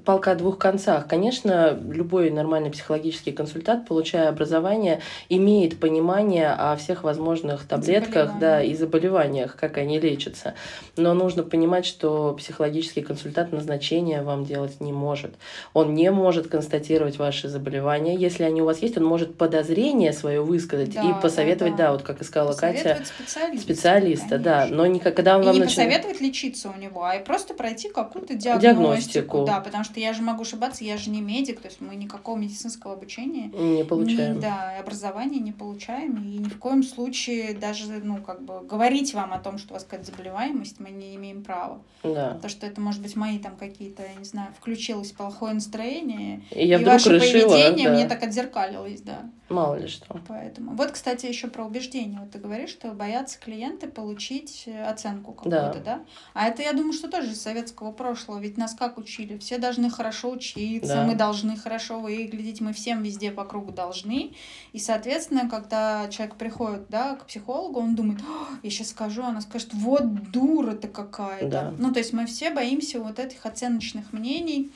палка 0.05 0.31
о 0.31 0.35
двух 0.35 0.57
концах. 0.57 1.07
Конечно, 1.07 1.79
любой 1.89 2.29
нормальный 2.31 2.69
психологический 2.69 3.31
консультант, 3.31 3.87
получая 3.87 4.29
образование, 4.29 5.01
имеет 5.29 5.79
понимание 5.79 6.49
о 6.49 6.75
всех 6.75 7.03
возможных 7.03 7.65
таблетках 7.65 8.39
да, 8.39 8.61
и 8.61 8.75
заболеваниях, 8.75 9.55
как 9.55 9.77
они 9.77 9.99
лечатся. 9.99 10.55
Но 10.97 11.13
нужно 11.13 11.43
понимать, 11.43 11.85
что 11.85 12.33
психологический 12.37 13.01
консультант 13.01 13.53
назначения 13.53 14.21
вам 14.21 14.43
делать 14.43 14.81
не 14.81 14.91
может. 14.91 15.35
Он 15.73 15.93
не 15.93 16.11
может 16.11 16.47
констатировать 16.47 17.17
ваши 17.17 17.47
заболевания. 17.47 18.15
Если 18.15 18.43
они 18.43 18.61
у 18.61 18.65
вас 18.65 18.79
есть, 18.81 18.97
он 18.97 19.05
может 19.05 19.35
подозрение 19.35 20.11
свое 20.11 20.41
высказать 20.41 20.93
да, 20.93 21.09
и 21.09 21.21
посоветовать, 21.21 21.75
да, 21.75 21.77
да. 21.77 21.85
да, 21.85 21.91
вот 21.93 22.01
как 22.01 22.21
искала 22.21 22.53
Катя, 22.53 23.01
специалиста, 23.05 23.63
специалиста 23.63 24.37
да. 24.37 24.67
Но 24.69 24.85
не 24.85 24.99
когда 24.99 25.37
он 25.37 25.43
и 25.43 25.45
вам 25.45 25.53
не 25.55 25.61
начинает... 25.61 25.89
посоветовать 25.89 26.21
лечиться 26.21 26.69
у 26.69 26.77
него, 26.77 27.05
а 27.05 27.15
и 27.15 27.23
просто 27.23 27.53
пройти 27.53 27.89
какую-то 27.89 28.33
диагностику. 28.33 28.61
диагностику. 28.61 29.45
Да, 29.45 29.68
потому 29.69 29.83
что 29.83 29.99
я 29.99 30.13
же 30.13 30.21
могу 30.21 30.41
ошибаться, 30.41 30.83
я 30.83 30.97
же 30.97 31.09
не 31.09 31.21
медик, 31.21 31.61
то 31.61 31.67
есть 31.67 31.79
мы 31.79 31.95
никакого 31.95 32.37
медицинского 32.37 32.93
обучения 32.93 33.47
не 33.47 33.83
получаем. 33.83 34.37
Ни, 34.37 34.39
да, 34.41 34.79
образования 34.79 35.39
не 35.39 35.51
получаем, 35.51 36.17
и 36.17 36.37
ни 36.39 36.49
в 36.49 36.57
коем 36.57 36.83
случае 36.83 37.53
даже, 37.53 37.85
ну, 38.03 38.17
как 38.17 38.41
бы 38.41 38.61
говорить 38.61 39.13
вам 39.13 39.33
о 39.33 39.39
том, 39.39 39.57
что 39.57 39.71
у 39.71 39.73
вас 39.73 39.83
какая-то 39.83 40.11
заболеваемость, 40.11 40.79
мы 40.79 40.89
не 40.89 41.15
имеем 41.15 41.43
права. 41.43 41.81
Да. 42.03 42.39
То, 42.41 42.49
что 42.49 42.65
это, 42.65 42.81
может 42.81 43.01
быть, 43.01 43.15
мои 43.15 43.39
там 43.39 43.55
какие-то, 43.55 44.03
я 44.03 44.13
не 44.15 44.25
знаю, 44.25 44.53
включилось 44.57 45.11
плохое 45.11 45.53
настроение, 45.53 46.41
и, 46.51 46.67
я 46.67 46.79
и 46.79 46.83
ваше 46.83 47.13
решила, 47.13 47.49
поведение 47.49 47.89
да. 47.89 47.93
мне 47.93 48.07
так 48.07 48.23
отзеркалилось, 48.23 49.01
да. 49.01 49.29
Мало 49.49 49.75
ли 49.75 49.87
что. 49.87 50.19
Поэтому. 50.27 50.75
Вот, 50.75 50.91
кстати, 50.91 51.25
еще 51.25 51.47
про 51.47 51.65
убеждение. 51.65 52.19
Вот 52.19 52.31
ты 52.31 52.39
говоришь, 52.39 52.69
что 52.69 52.91
боятся 52.91 53.39
клиенты 53.39 53.87
получить 53.87 54.69
оценку 54.87 55.33
какую-то, 55.33 55.81
да. 55.83 55.95
да? 55.95 56.05
А 56.33 56.47
это, 56.47 56.61
я 56.61 56.73
думаю, 56.73 56.93
что 56.93 57.09
тоже 57.09 57.31
из 57.31 57.41
советского 57.41 57.91
прошлого. 57.91 58.39
Ведь 58.39 58.57
нас 58.57 58.73
как 58.73 58.97
учили? 58.97 59.37
Все 59.37 59.57
должны 59.57 59.89
хорошо 59.89 60.31
учиться, 60.31 60.95
да. 60.95 61.03
мы 61.05 61.15
должны 61.15 61.57
хорошо 61.57 61.99
выглядеть, 61.99 62.61
мы 62.61 62.73
всем 62.73 63.03
везде 63.03 63.31
по 63.31 63.43
кругу 63.43 63.71
должны. 63.71 64.33
И, 64.73 64.79
соответственно, 64.79 65.49
когда 65.49 66.07
человек 66.09 66.35
приходит 66.35 66.89
да, 66.89 67.15
к 67.15 67.25
психологу, 67.25 67.79
он 67.79 67.95
думает, 67.95 68.19
я 68.63 68.69
сейчас 68.69 68.89
скажу, 68.89 69.23
она 69.23 69.41
скажет, 69.41 69.73
вот 69.73 70.31
дура 70.31 70.73
ты 70.73 70.87
какая-то. 70.87 71.47
Да. 71.47 71.73
Ну, 71.77 71.91
то 71.91 71.99
есть 71.99 72.13
мы 72.13 72.25
все 72.25 72.51
боимся 72.51 72.99
вот 72.99 73.19
этих 73.19 73.45
оценочных 73.45 74.13
мнений, 74.13 74.71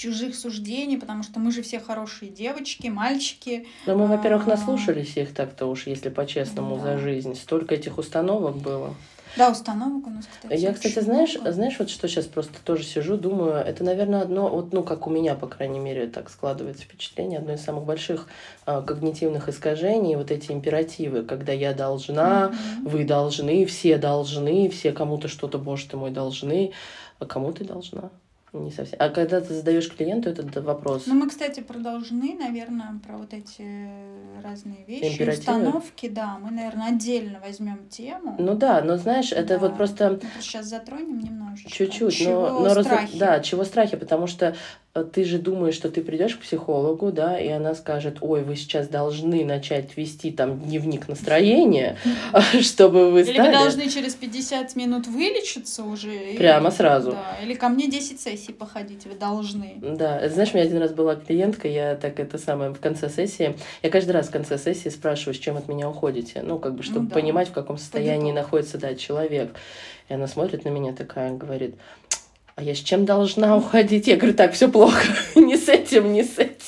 чужих 0.00 0.34
суждений, 0.34 0.96
потому 0.96 1.22
что 1.22 1.38
мы 1.38 1.52
же 1.52 1.62
все 1.62 1.78
хорошие 1.78 2.30
девочки, 2.30 2.88
мальчики. 2.88 3.66
Да 3.84 3.94
мы, 3.94 4.06
во-первых, 4.06 4.46
а, 4.46 4.50
наслушались 4.50 5.16
их 5.16 5.34
так-то 5.34 5.66
уж, 5.66 5.86
если 5.86 6.08
по-честному, 6.08 6.76
да. 6.76 6.82
за 6.82 6.98
жизнь. 6.98 7.34
Столько 7.34 7.74
этих 7.74 7.98
установок 7.98 8.56
было. 8.56 8.94
Да, 9.36 9.50
установок 9.50 10.06
у 10.06 10.10
нас, 10.10 10.26
кстати. 10.26 10.58
Я, 10.58 10.72
кстати, 10.72 10.98
знаешь, 11.00 11.34
много. 11.34 11.52
знаешь, 11.52 11.76
вот 11.78 11.90
что 11.90 12.08
сейчас 12.08 12.24
просто 12.24 12.54
тоже 12.64 12.82
сижу, 12.82 13.16
думаю, 13.16 13.52
это, 13.52 13.84
наверное, 13.84 14.22
одно, 14.22 14.48
вот, 14.48 14.72
ну, 14.72 14.82
как 14.82 15.06
у 15.06 15.10
меня, 15.10 15.34
по 15.34 15.46
крайней 15.46 15.78
мере, 15.78 16.08
так 16.08 16.30
складывается 16.30 16.84
впечатление, 16.84 17.38
одно 17.38 17.52
из 17.52 17.60
самых 17.62 17.84
больших 17.84 18.26
э, 18.66 18.82
когнитивных 18.84 19.48
искажений, 19.48 20.16
вот 20.16 20.30
эти 20.30 20.50
императивы, 20.50 21.22
когда 21.22 21.52
я 21.52 21.74
должна, 21.74 22.48
mm-hmm. 22.48 22.88
вы 22.88 23.04
должны, 23.04 23.66
все 23.66 23.98
должны, 23.98 24.68
все 24.70 24.92
кому-то 24.92 25.28
что-то, 25.28 25.58
боже 25.58 25.86
ты 25.88 25.96
мой, 25.96 26.10
должны, 26.10 26.72
а 27.18 27.26
кому 27.26 27.52
ты 27.52 27.64
должна? 27.64 28.10
Не 28.52 28.70
совсем. 28.72 28.96
А 28.98 29.10
когда 29.10 29.40
ты 29.40 29.54
задаешь 29.54 29.88
клиенту 29.94 30.30
этот 30.30 30.56
вопрос? 30.64 31.04
Ну, 31.06 31.14
мы, 31.14 31.28
кстати, 31.28 31.60
продолжены, 31.60 32.36
наверное, 32.36 32.98
про 33.06 33.16
вот 33.16 33.32
эти 33.32 33.88
разные 34.42 34.84
вещи, 34.86 35.22
установки, 35.22 36.08
да. 36.08 36.38
Мы, 36.40 36.50
наверное, 36.50 36.88
отдельно 36.88 37.40
возьмем 37.44 37.88
тему. 37.88 38.34
Ну 38.38 38.56
да, 38.56 38.82
но 38.82 38.96
знаешь, 38.96 39.30
это 39.30 39.54
да. 39.54 39.58
вот 39.58 39.76
просто... 39.76 40.18
Мы 40.20 40.42
сейчас 40.42 40.66
затронем 40.66 41.20
немножечко. 41.20 41.70
Чуть-чуть, 41.70 42.26
но, 42.26 42.60
но 42.60 42.82
страхи? 42.82 43.12
Раз... 43.12 43.18
Да, 43.18 43.40
чего 43.40 43.64
страхи, 43.64 43.96
потому 43.96 44.26
что 44.26 44.56
ты 44.92 45.24
же 45.24 45.38
думаешь, 45.38 45.74
что 45.74 45.88
ты 45.88 46.02
придешь 46.02 46.34
к 46.34 46.40
психологу, 46.40 47.12
да, 47.12 47.38
и 47.38 47.48
она 47.48 47.74
скажет, 47.74 48.18
ой, 48.20 48.42
вы 48.42 48.56
сейчас 48.56 48.88
должны 48.88 49.44
начать 49.44 49.96
вести 49.96 50.32
там 50.32 50.60
дневник 50.60 51.08
настроения, 51.08 51.96
чтобы 52.60 53.12
вы 53.12 53.22
стали... 53.22 53.38
Или 53.38 53.46
вы 53.46 53.52
должны 53.52 53.88
через 53.88 54.14
50 54.16 54.74
минут 54.74 55.06
вылечиться 55.06 55.84
уже. 55.84 56.34
Прямо 56.36 56.72
сразу. 56.72 57.12
Да, 57.12 57.38
или 57.40 57.54
ко 57.54 57.68
мне 57.68 57.88
10 57.88 58.20
сессий 58.20 58.52
походить, 58.52 59.06
вы 59.06 59.14
должны. 59.14 59.76
Да, 59.80 60.28
знаешь, 60.28 60.50
у 60.52 60.56
меня 60.56 60.66
один 60.66 60.78
раз 60.78 60.92
была 60.92 61.14
клиентка, 61.14 61.68
я 61.68 61.94
так 61.94 62.18
это 62.18 62.36
самое, 62.36 62.72
в 62.72 62.80
конце 62.80 63.08
сессии, 63.08 63.56
я 63.82 63.90
каждый 63.90 64.10
раз 64.10 64.26
в 64.26 64.32
конце 64.32 64.58
сессии 64.58 64.88
спрашиваю, 64.88 65.34
с 65.34 65.38
чем 65.38 65.56
от 65.56 65.68
меня 65.68 65.88
уходите, 65.88 66.42
ну, 66.42 66.58
как 66.58 66.74
бы, 66.74 66.82
чтобы 66.82 67.02
ну, 67.02 67.08
да. 67.10 67.14
понимать, 67.14 67.48
в 67.48 67.52
каком 67.52 67.78
состоянии 67.78 68.32
находится, 68.32 68.76
да, 68.76 68.96
человек. 68.96 69.54
И 70.08 70.14
она 70.14 70.26
смотрит 70.26 70.64
на 70.64 70.70
меня 70.70 70.92
такая, 70.92 71.32
говорит, 71.32 71.76
а 72.60 72.62
я 72.62 72.74
с 72.74 72.78
чем 72.78 73.06
должна 73.06 73.56
уходить? 73.56 74.06
Я 74.06 74.16
говорю, 74.16 74.34
так, 74.34 74.52
все 74.52 74.68
плохо, 74.68 75.02
не 75.34 75.56
с 75.56 75.68
этим, 75.68 76.12
не 76.12 76.22
с 76.22 76.38
этим. 76.38 76.59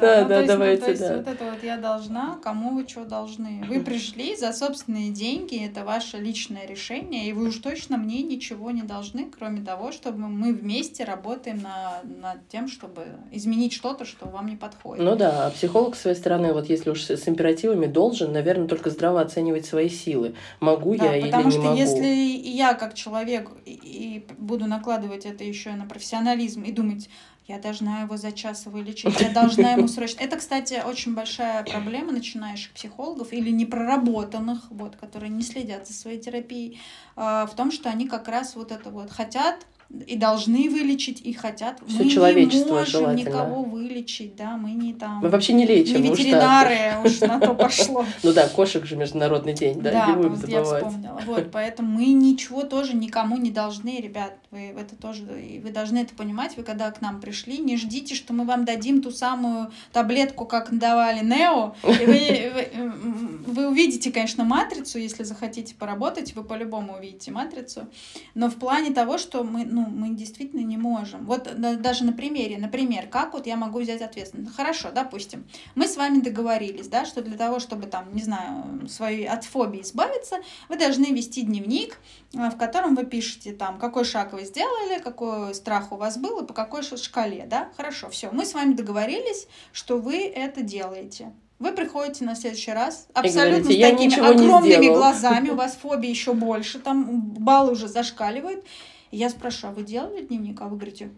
Да, 0.00 0.24
да, 0.24 0.40
ну, 0.40 0.46
давайте, 0.46 0.94
да. 0.94 1.16
Вот 1.16 1.28
это 1.28 1.44
вот 1.44 1.62
я 1.62 1.76
должна, 1.78 2.38
кому 2.42 2.74
вы 2.74 2.86
что 2.86 3.04
должны. 3.04 3.64
Вы 3.68 3.80
пришли 3.80 4.36
за 4.36 4.52
собственные 4.52 5.10
деньги, 5.10 5.64
это 5.64 5.84
ваше 5.84 6.18
личное 6.18 6.66
решение, 6.66 7.28
и 7.28 7.32
вы 7.32 7.48
уж 7.48 7.56
точно 7.56 7.96
мне 7.96 8.22
ничего 8.22 8.70
не 8.70 8.82
должны, 8.82 9.30
кроме 9.30 9.62
того, 9.62 9.92
чтобы 9.92 10.28
мы 10.28 10.52
вместе 10.52 11.04
работаем 11.04 11.62
на, 11.62 12.00
над 12.04 12.46
тем, 12.48 12.68
чтобы 12.68 13.06
изменить 13.30 13.72
что-то, 13.72 14.04
что 14.04 14.26
вам 14.26 14.46
не 14.46 14.56
подходит. 14.56 15.04
Ну 15.04 15.16
да, 15.16 15.46
а 15.46 15.50
психолог, 15.50 15.96
с 15.96 16.02
своей 16.02 16.16
стороны, 16.16 16.52
вот 16.52 16.68
если 16.68 16.90
уж 16.90 17.02
с 17.02 17.28
императивами, 17.28 17.86
должен, 17.86 18.32
наверное, 18.32 18.68
только 18.68 18.90
здраво 18.90 19.20
оценивать 19.20 19.64
свои 19.64 19.88
силы. 19.88 20.34
Могу 20.60 20.94
я 20.94 21.16
или 21.16 21.26
не 21.26 21.30
могу. 21.32 21.50
Потому 21.50 21.50
что 21.50 21.74
если 21.74 22.06
я 22.06 22.74
как 22.74 22.94
человек 22.94 23.50
и 23.64 24.24
буду 24.38 24.66
на 24.66 24.82
накладывать 24.82 25.26
это 25.26 25.44
еще 25.44 25.70
на 25.72 25.86
профессионализм 25.86 26.62
и 26.62 26.72
думать, 26.72 27.08
я 27.46 27.58
должна 27.58 28.02
его 28.02 28.16
за 28.16 28.32
час 28.32 28.66
вылечить, 28.66 29.20
я 29.20 29.30
должна 29.30 29.72
ему 29.72 29.88
срочно. 29.88 30.20
Это, 30.20 30.36
кстати, 30.36 30.82
очень 30.84 31.14
большая 31.14 31.64
проблема 31.64 32.12
начинающих 32.12 32.72
психологов 32.72 33.32
или 33.32 33.50
непроработанных, 33.50 34.70
вот, 34.70 34.96
которые 34.96 35.30
не 35.30 35.42
следят 35.42 35.86
за 35.86 35.92
своей 35.92 36.20
терапией, 36.20 36.80
а, 37.16 37.46
в 37.46 37.54
том, 37.54 37.72
что 37.72 37.88
они 37.90 38.08
как 38.08 38.28
раз 38.28 38.54
вот 38.54 38.70
это 38.70 38.90
вот 38.90 39.10
хотят 39.10 39.66
и 40.06 40.16
должны 40.16 40.70
вылечить, 40.70 41.20
и 41.20 41.32
хотят. 41.32 41.80
Все 41.86 42.04
мы 42.04 42.10
человечество 42.10 42.66
не 42.66 42.72
можем 42.72 43.14
никого 43.14 43.62
вылечить, 43.62 44.36
да, 44.36 44.56
мы 44.56 44.70
не 44.72 44.94
там... 44.94 45.18
Мы 45.18 45.28
вообще 45.28 45.52
не 45.52 45.66
лечим. 45.66 46.00
Не 46.00 46.10
ветеринары, 46.10 47.04
уж 47.04 47.20
на 47.20 47.38
то 47.38 47.54
пошло. 47.54 48.04
Ну 48.22 48.32
да, 48.32 48.48
кошек 48.48 48.84
же 48.86 48.96
международный 48.96 49.52
день, 49.52 49.80
да, 49.80 49.90
да 49.90 50.06
не 50.06 50.16
будем 50.16 50.36
забывать. 50.36 50.82
я 50.82 50.88
вспомнила. 50.88 51.20
Вот, 51.26 51.50
поэтому 51.50 51.98
мы 51.98 52.06
ничего 52.06 52.62
тоже 52.62 52.94
никому 52.94 53.36
не 53.36 53.50
должны, 53.50 54.00
ребят, 54.00 54.34
вы 54.50 54.74
это 54.78 54.96
тоже, 54.96 55.24
вы 55.24 55.70
должны 55.70 55.98
это 55.98 56.14
понимать, 56.14 56.56
вы 56.56 56.62
когда 56.62 56.90
к 56.90 57.00
нам 57.00 57.20
пришли, 57.20 57.58
не 57.58 57.76
ждите, 57.76 58.14
что 58.14 58.32
мы 58.32 58.44
вам 58.44 58.64
дадим 58.64 59.02
ту 59.02 59.10
самую 59.10 59.70
таблетку, 59.92 60.46
как 60.46 60.76
давали 60.76 61.24
Нео, 61.24 61.74
и 61.84 62.06
вы, 62.06 62.52
вы, 62.54 63.52
вы 63.52 63.68
увидите, 63.68 64.10
конечно, 64.10 64.44
матрицу, 64.44 64.98
если 64.98 65.22
захотите 65.22 65.74
поработать, 65.74 66.34
вы 66.34 66.44
по-любому 66.44 66.96
увидите 66.96 67.30
матрицу, 67.30 67.88
но 68.34 68.48
в 68.48 68.54
плане 68.54 68.92
того, 68.92 69.18
что 69.18 69.44
мы, 69.44 69.64
ну, 69.64 69.81
мы 69.88 70.10
действительно 70.10 70.60
не 70.60 70.76
можем. 70.76 71.26
Вот 71.26 71.48
даже 71.80 72.04
на 72.04 72.12
примере, 72.12 72.58
например, 72.58 73.06
как 73.08 73.32
вот 73.32 73.46
я 73.46 73.56
могу 73.56 73.80
взять 73.80 74.02
ответственность? 74.02 74.54
Хорошо, 74.54 74.90
допустим, 74.92 75.44
мы 75.74 75.86
с 75.86 75.96
вами 75.96 76.20
договорились, 76.20 76.88
да, 76.88 77.04
что 77.04 77.22
для 77.22 77.36
того, 77.36 77.58
чтобы 77.58 77.86
там, 77.86 78.14
не 78.14 78.22
знаю, 78.22 78.88
своей 78.88 79.26
от 79.26 79.44
фобии 79.44 79.82
избавиться, 79.82 80.38
вы 80.68 80.76
должны 80.76 81.06
вести 81.06 81.42
дневник, 81.42 81.98
а, 82.36 82.50
в 82.50 82.56
котором 82.56 82.94
вы 82.94 83.04
пишете 83.04 83.52
там, 83.52 83.78
какой 83.78 84.04
шаг 84.04 84.32
вы 84.32 84.44
сделали, 84.44 85.00
какой 85.00 85.54
страх 85.54 85.92
у 85.92 85.96
вас 85.96 86.18
был 86.18 86.40
и 86.40 86.46
по 86.46 86.54
какой 86.54 86.82
шкале, 86.82 87.46
да? 87.46 87.70
Хорошо, 87.76 88.08
все, 88.10 88.30
мы 88.30 88.44
с 88.44 88.54
вами 88.54 88.74
договорились, 88.74 89.46
что 89.72 89.98
вы 89.98 90.26
это 90.26 90.62
делаете. 90.62 91.32
Вы 91.62 91.70
приходите 91.70 92.24
на 92.24 92.34
следующий 92.34 92.72
раз 92.72 93.06
абсолютно 93.14 93.72
говорите, 93.72 93.86
с 93.86 93.90
такими 93.90 94.18
огромными 94.18 94.88
глазами, 94.88 95.50
у 95.50 95.54
вас 95.62 95.78
фобия 95.80 96.10
еще 96.10 96.32
больше, 96.32 96.80
там 96.80 97.20
баллы 97.20 97.72
уже 97.72 97.86
зашкаливают. 97.86 98.64
И 99.12 99.18
я 99.18 99.28
спрашиваю, 99.30 99.72
а 99.72 99.74
вы 99.76 99.84
делали 99.84 100.22
дневник? 100.24 100.60
А 100.60 100.64
вы 100.64 100.76
говорите, 100.76 101.10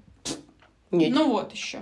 Нет. 0.91 1.15
ну 1.15 1.31
вот 1.31 1.53
еще. 1.53 1.79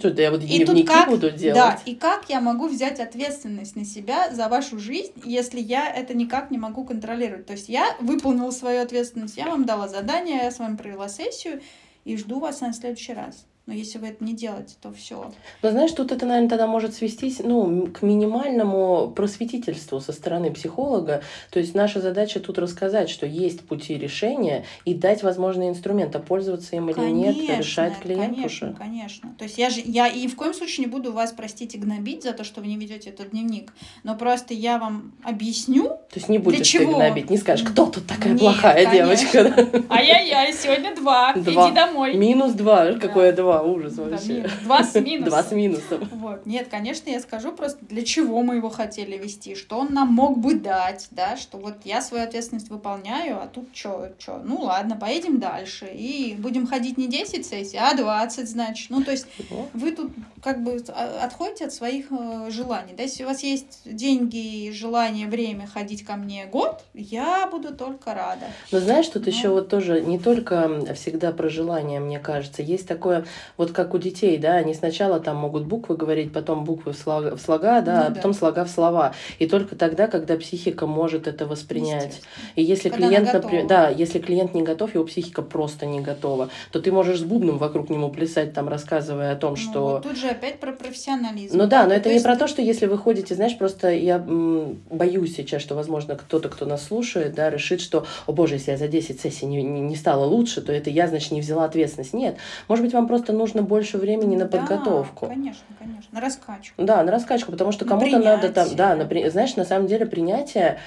Тут 0.00 0.18
я 0.18 0.32
вот 0.32 0.42
и 0.42 0.82
как, 0.82 1.08
буду 1.08 1.30
делать. 1.30 1.54
Да, 1.54 1.80
и 1.86 1.94
как 1.94 2.28
я 2.28 2.40
могу 2.40 2.66
взять 2.66 2.98
ответственность 2.98 3.76
на 3.76 3.84
себя 3.84 4.34
за 4.34 4.48
вашу 4.48 4.80
жизнь, 4.80 5.12
если 5.24 5.60
я 5.60 5.88
это 5.88 6.14
никак 6.14 6.50
не 6.50 6.58
могу 6.58 6.84
контролировать? 6.84 7.46
То 7.46 7.52
есть 7.52 7.68
я 7.68 7.96
выполнила 8.00 8.50
свою 8.50 8.82
ответственность, 8.82 9.36
я 9.36 9.46
вам 9.46 9.64
дала 9.64 9.86
задание, 9.86 10.38
я 10.42 10.50
с 10.50 10.58
вами 10.58 10.76
провела 10.76 11.08
сессию 11.08 11.62
и 12.04 12.16
жду 12.16 12.40
вас 12.40 12.60
на 12.60 12.72
следующий 12.72 13.14
раз. 13.14 13.46
Но 13.66 13.72
если 13.72 13.96
вы 13.96 14.08
это 14.08 14.22
не 14.22 14.34
делаете, 14.34 14.74
то 14.82 14.92
все. 14.92 15.32
Но 15.62 15.70
знаешь, 15.70 15.92
тут 15.92 16.12
это, 16.12 16.26
наверное, 16.26 16.50
тогда 16.50 16.66
может 16.66 16.94
свестись 16.94 17.40
ну, 17.42 17.86
к 17.86 18.02
минимальному 18.02 19.10
просветительству 19.16 20.00
со 20.00 20.12
стороны 20.12 20.52
психолога. 20.52 21.22
То 21.50 21.60
есть 21.60 21.74
наша 21.74 22.02
задача 22.02 22.40
тут 22.40 22.58
рассказать, 22.58 23.08
что 23.08 23.24
есть 23.24 23.66
пути 23.66 23.96
решения 23.96 24.66
и 24.84 24.92
дать 24.92 25.22
возможный 25.22 25.70
инструмент, 25.70 26.14
а 26.14 26.18
пользоваться 26.18 26.76
им 26.76 26.92
конечно, 26.92 27.40
или 27.40 27.46
нет, 27.46 27.58
решает 27.58 27.96
клиент 27.96 28.34
конечно, 28.34 28.68
уже. 28.68 28.76
Конечно, 28.76 29.34
То 29.38 29.44
есть 29.44 29.56
я 29.56 29.70
же 29.70 29.80
я 29.82 30.08
и 30.08 30.26
в 30.28 30.36
коем 30.36 30.52
случае 30.52 30.84
не 30.84 30.92
буду 30.92 31.14
вас, 31.14 31.32
простите, 31.32 31.78
гнобить 31.78 32.22
за 32.22 32.34
то, 32.34 32.44
что 32.44 32.60
вы 32.60 32.66
не 32.66 32.76
ведете 32.76 33.08
этот 33.08 33.30
дневник. 33.30 33.72
Но 34.02 34.14
просто 34.14 34.52
я 34.52 34.76
вам 34.76 35.14
объясню. 35.22 35.84
То 35.84 36.16
есть 36.16 36.28
не 36.28 36.36
будешь 36.36 36.70
ты 36.70 36.84
гнобить, 36.84 37.30
не 37.30 37.38
скажешь, 37.38 37.66
кто 37.66 37.86
тут 37.86 38.06
такая 38.06 38.34
нет, 38.34 38.40
плохая 38.40 38.84
конечно. 38.84 38.92
девочка. 38.92 39.84
Ай-яй-яй, 39.88 40.52
сегодня 40.52 40.94
два. 40.94 41.32
два. 41.32 41.68
Иди 41.68 41.74
домой. 41.74 42.14
Минус 42.14 42.52
два. 42.52 42.92
Какое 42.92 43.32
два? 43.32 43.53
Два, 43.58 43.62
ужас 43.62 43.96
вообще. 43.96 44.42
Да, 44.42 44.50
два 44.64 44.84
с 44.84 44.94
минусом. 44.94 45.24
Два 45.24 45.42
с 45.42 45.50
минусом. 45.52 46.08
Вот. 46.12 46.46
Нет, 46.46 46.68
конечно, 46.70 47.10
я 47.10 47.20
скажу 47.20 47.52
просто, 47.52 47.84
для 47.84 48.04
чего 48.04 48.42
мы 48.42 48.56
его 48.56 48.70
хотели 48.70 49.16
вести, 49.16 49.54
что 49.54 49.78
он 49.78 49.92
нам 49.92 50.08
мог 50.08 50.38
бы 50.38 50.54
дать, 50.54 51.08
да, 51.10 51.36
что 51.36 51.58
вот 51.58 51.74
я 51.84 52.00
свою 52.00 52.24
ответственность 52.24 52.68
выполняю, 52.68 53.40
а 53.40 53.46
тут 53.46 53.68
что, 53.72 54.10
что, 54.18 54.40
ну 54.44 54.60
ладно, 54.62 54.96
поедем 54.96 55.38
дальше, 55.38 55.86
и 55.86 56.34
будем 56.38 56.66
ходить 56.66 56.98
не 56.98 57.06
10 57.08 57.46
сессий, 57.46 57.78
а 57.78 57.94
20, 57.94 58.48
значит. 58.48 58.90
Ну, 58.90 59.02
то 59.02 59.10
есть 59.10 59.26
вы 59.72 59.92
тут 59.92 60.12
как 60.42 60.62
бы 60.62 60.82
отходите 61.22 61.66
от 61.66 61.72
своих 61.72 62.06
э, 62.10 62.50
желаний, 62.50 62.94
да, 62.96 63.04
если 63.04 63.24
у 63.24 63.26
вас 63.26 63.42
есть 63.42 63.80
деньги, 63.84 64.70
желание, 64.70 65.26
время 65.26 65.66
ходить 65.66 66.04
ко 66.04 66.16
мне 66.16 66.46
год, 66.46 66.82
я 66.92 67.46
буду 67.46 67.74
только 67.74 68.14
рада. 68.14 68.46
Но 68.70 68.80
знаешь, 68.80 69.08
тут 69.08 69.26
ну. 69.26 69.32
еще 69.32 69.48
вот 69.48 69.68
тоже 69.68 70.00
не 70.02 70.18
только 70.18 70.94
всегда 70.94 71.32
про 71.32 71.48
желание, 71.48 72.00
мне 72.00 72.18
кажется, 72.18 72.62
есть 72.62 72.86
такое 72.86 73.24
вот 73.56 73.72
как 73.72 73.94
у 73.94 73.98
детей, 73.98 74.38
да, 74.38 74.54
они 74.54 74.74
сначала 74.74 75.20
там 75.20 75.36
могут 75.36 75.64
буквы 75.64 75.96
говорить, 75.96 76.32
потом 76.32 76.64
буквы 76.64 76.92
в 76.92 76.96
слога, 76.96 77.36
в 77.36 77.40
слога 77.40 77.80
да, 77.80 78.00
ну, 78.00 78.06
а 78.06 78.14
потом 78.14 78.32
да. 78.32 78.38
слога 78.38 78.64
в 78.64 78.70
слова. 78.70 79.14
И 79.38 79.46
только 79.46 79.76
тогда, 79.76 80.06
когда 80.06 80.36
психика 80.36 80.86
может 80.86 81.26
это 81.26 81.46
воспринять. 81.46 82.22
И 82.54 82.62
если 82.62 82.88
когда 82.88 83.08
клиент, 83.08 83.32
например, 83.32 83.66
да, 83.66 83.88
если 83.88 84.18
клиент 84.18 84.54
не 84.54 84.62
готов, 84.62 84.94
его 84.94 85.04
психика 85.04 85.42
просто 85.42 85.86
не 85.86 86.00
готова, 86.00 86.50
то 86.72 86.80
ты 86.80 86.92
можешь 86.92 87.20
с 87.20 87.22
бубном 87.22 87.58
вокруг 87.58 87.90
него 87.90 88.08
плясать, 88.08 88.52
там, 88.52 88.68
рассказывая 88.68 89.32
о 89.32 89.36
том, 89.36 89.52
ну, 89.52 89.56
что... 89.56 89.80
Вот 89.80 90.02
тут 90.02 90.16
же 90.16 90.28
опять 90.28 90.60
про 90.60 90.72
профессионализм. 90.72 91.56
Ну 91.56 91.66
да, 91.66 91.86
но 91.86 91.94
это 91.94 92.08
не 92.08 92.14
есть... 92.14 92.24
про 92.24 92.36
то, 92.36 92.46
что 92.48 92.62
если 92.62 92.86
вы 92.86 92.98
ходите, 92.98 93.34
знаешь, 93.34 93.56
просто 93.56 93.90
я 93.90 94.16
м, 94.16 94.82
боюсь 94.90 95.36
сейчас, 95.36 95.62
что, 95.62 95.74
возможно, 95.74 96.16
кто-то, 96.16 96.48
кто 96.48 96.66
нас 96.66 96.84
слушает, 96.86 97.34
да, 97.34 97.50
решит, 97.50 97.80
что, 97.80 98.06
о 98.26 98.32
боже, 98.32 98.54
если 98.54 98.72
я 98.72 98.76
за 98.76 98.88
10 98.88 99.20
сессий 99.20 99.46
не, 99.46 99.62
не, 99.62 99.80
не 99.80 99.96
стала 99.96 100.24
лучше, 100.24 100.60
то 100.62 100.72
это 100.72 100.90
я, 100.90 101.08
значит, 101.08 101.32
не 101.32 101.40
взяла 101.40 101.64
ответственность. 101.64 102.14
Нет, 102.14 102.36
может 102.68 102.84
быть, 102.84 102.94
вам 102.94 103.06
просто 103.06 103.32
нужно 103.36 103.62
больше 103.62 103.98
времени 103.98 104.36
на 104.36 104.46
подготовку. 104.46 105.26
Да, 105.26 105.34
конечно, 105.34 105.64
конечно. 105.78 106.08
На 106.12 106.20
раскачку. 106.20 106.82
Да, 106.82 107.02
на 107.02 107.12
раскачку, 107.12 107.52
потому 107.52 107.72
что 107.72 107.84
кому-то 107.84 108.18
надо 108.18 108.50
там, 108.50 108.68
да, 108.74 108.94
на, 108.94 109.30
знаешь, 109.30 109.56
на 109.56 109.64
самом 109.64 109.86
деле 109.86 110.06
принятие 110.06 110.78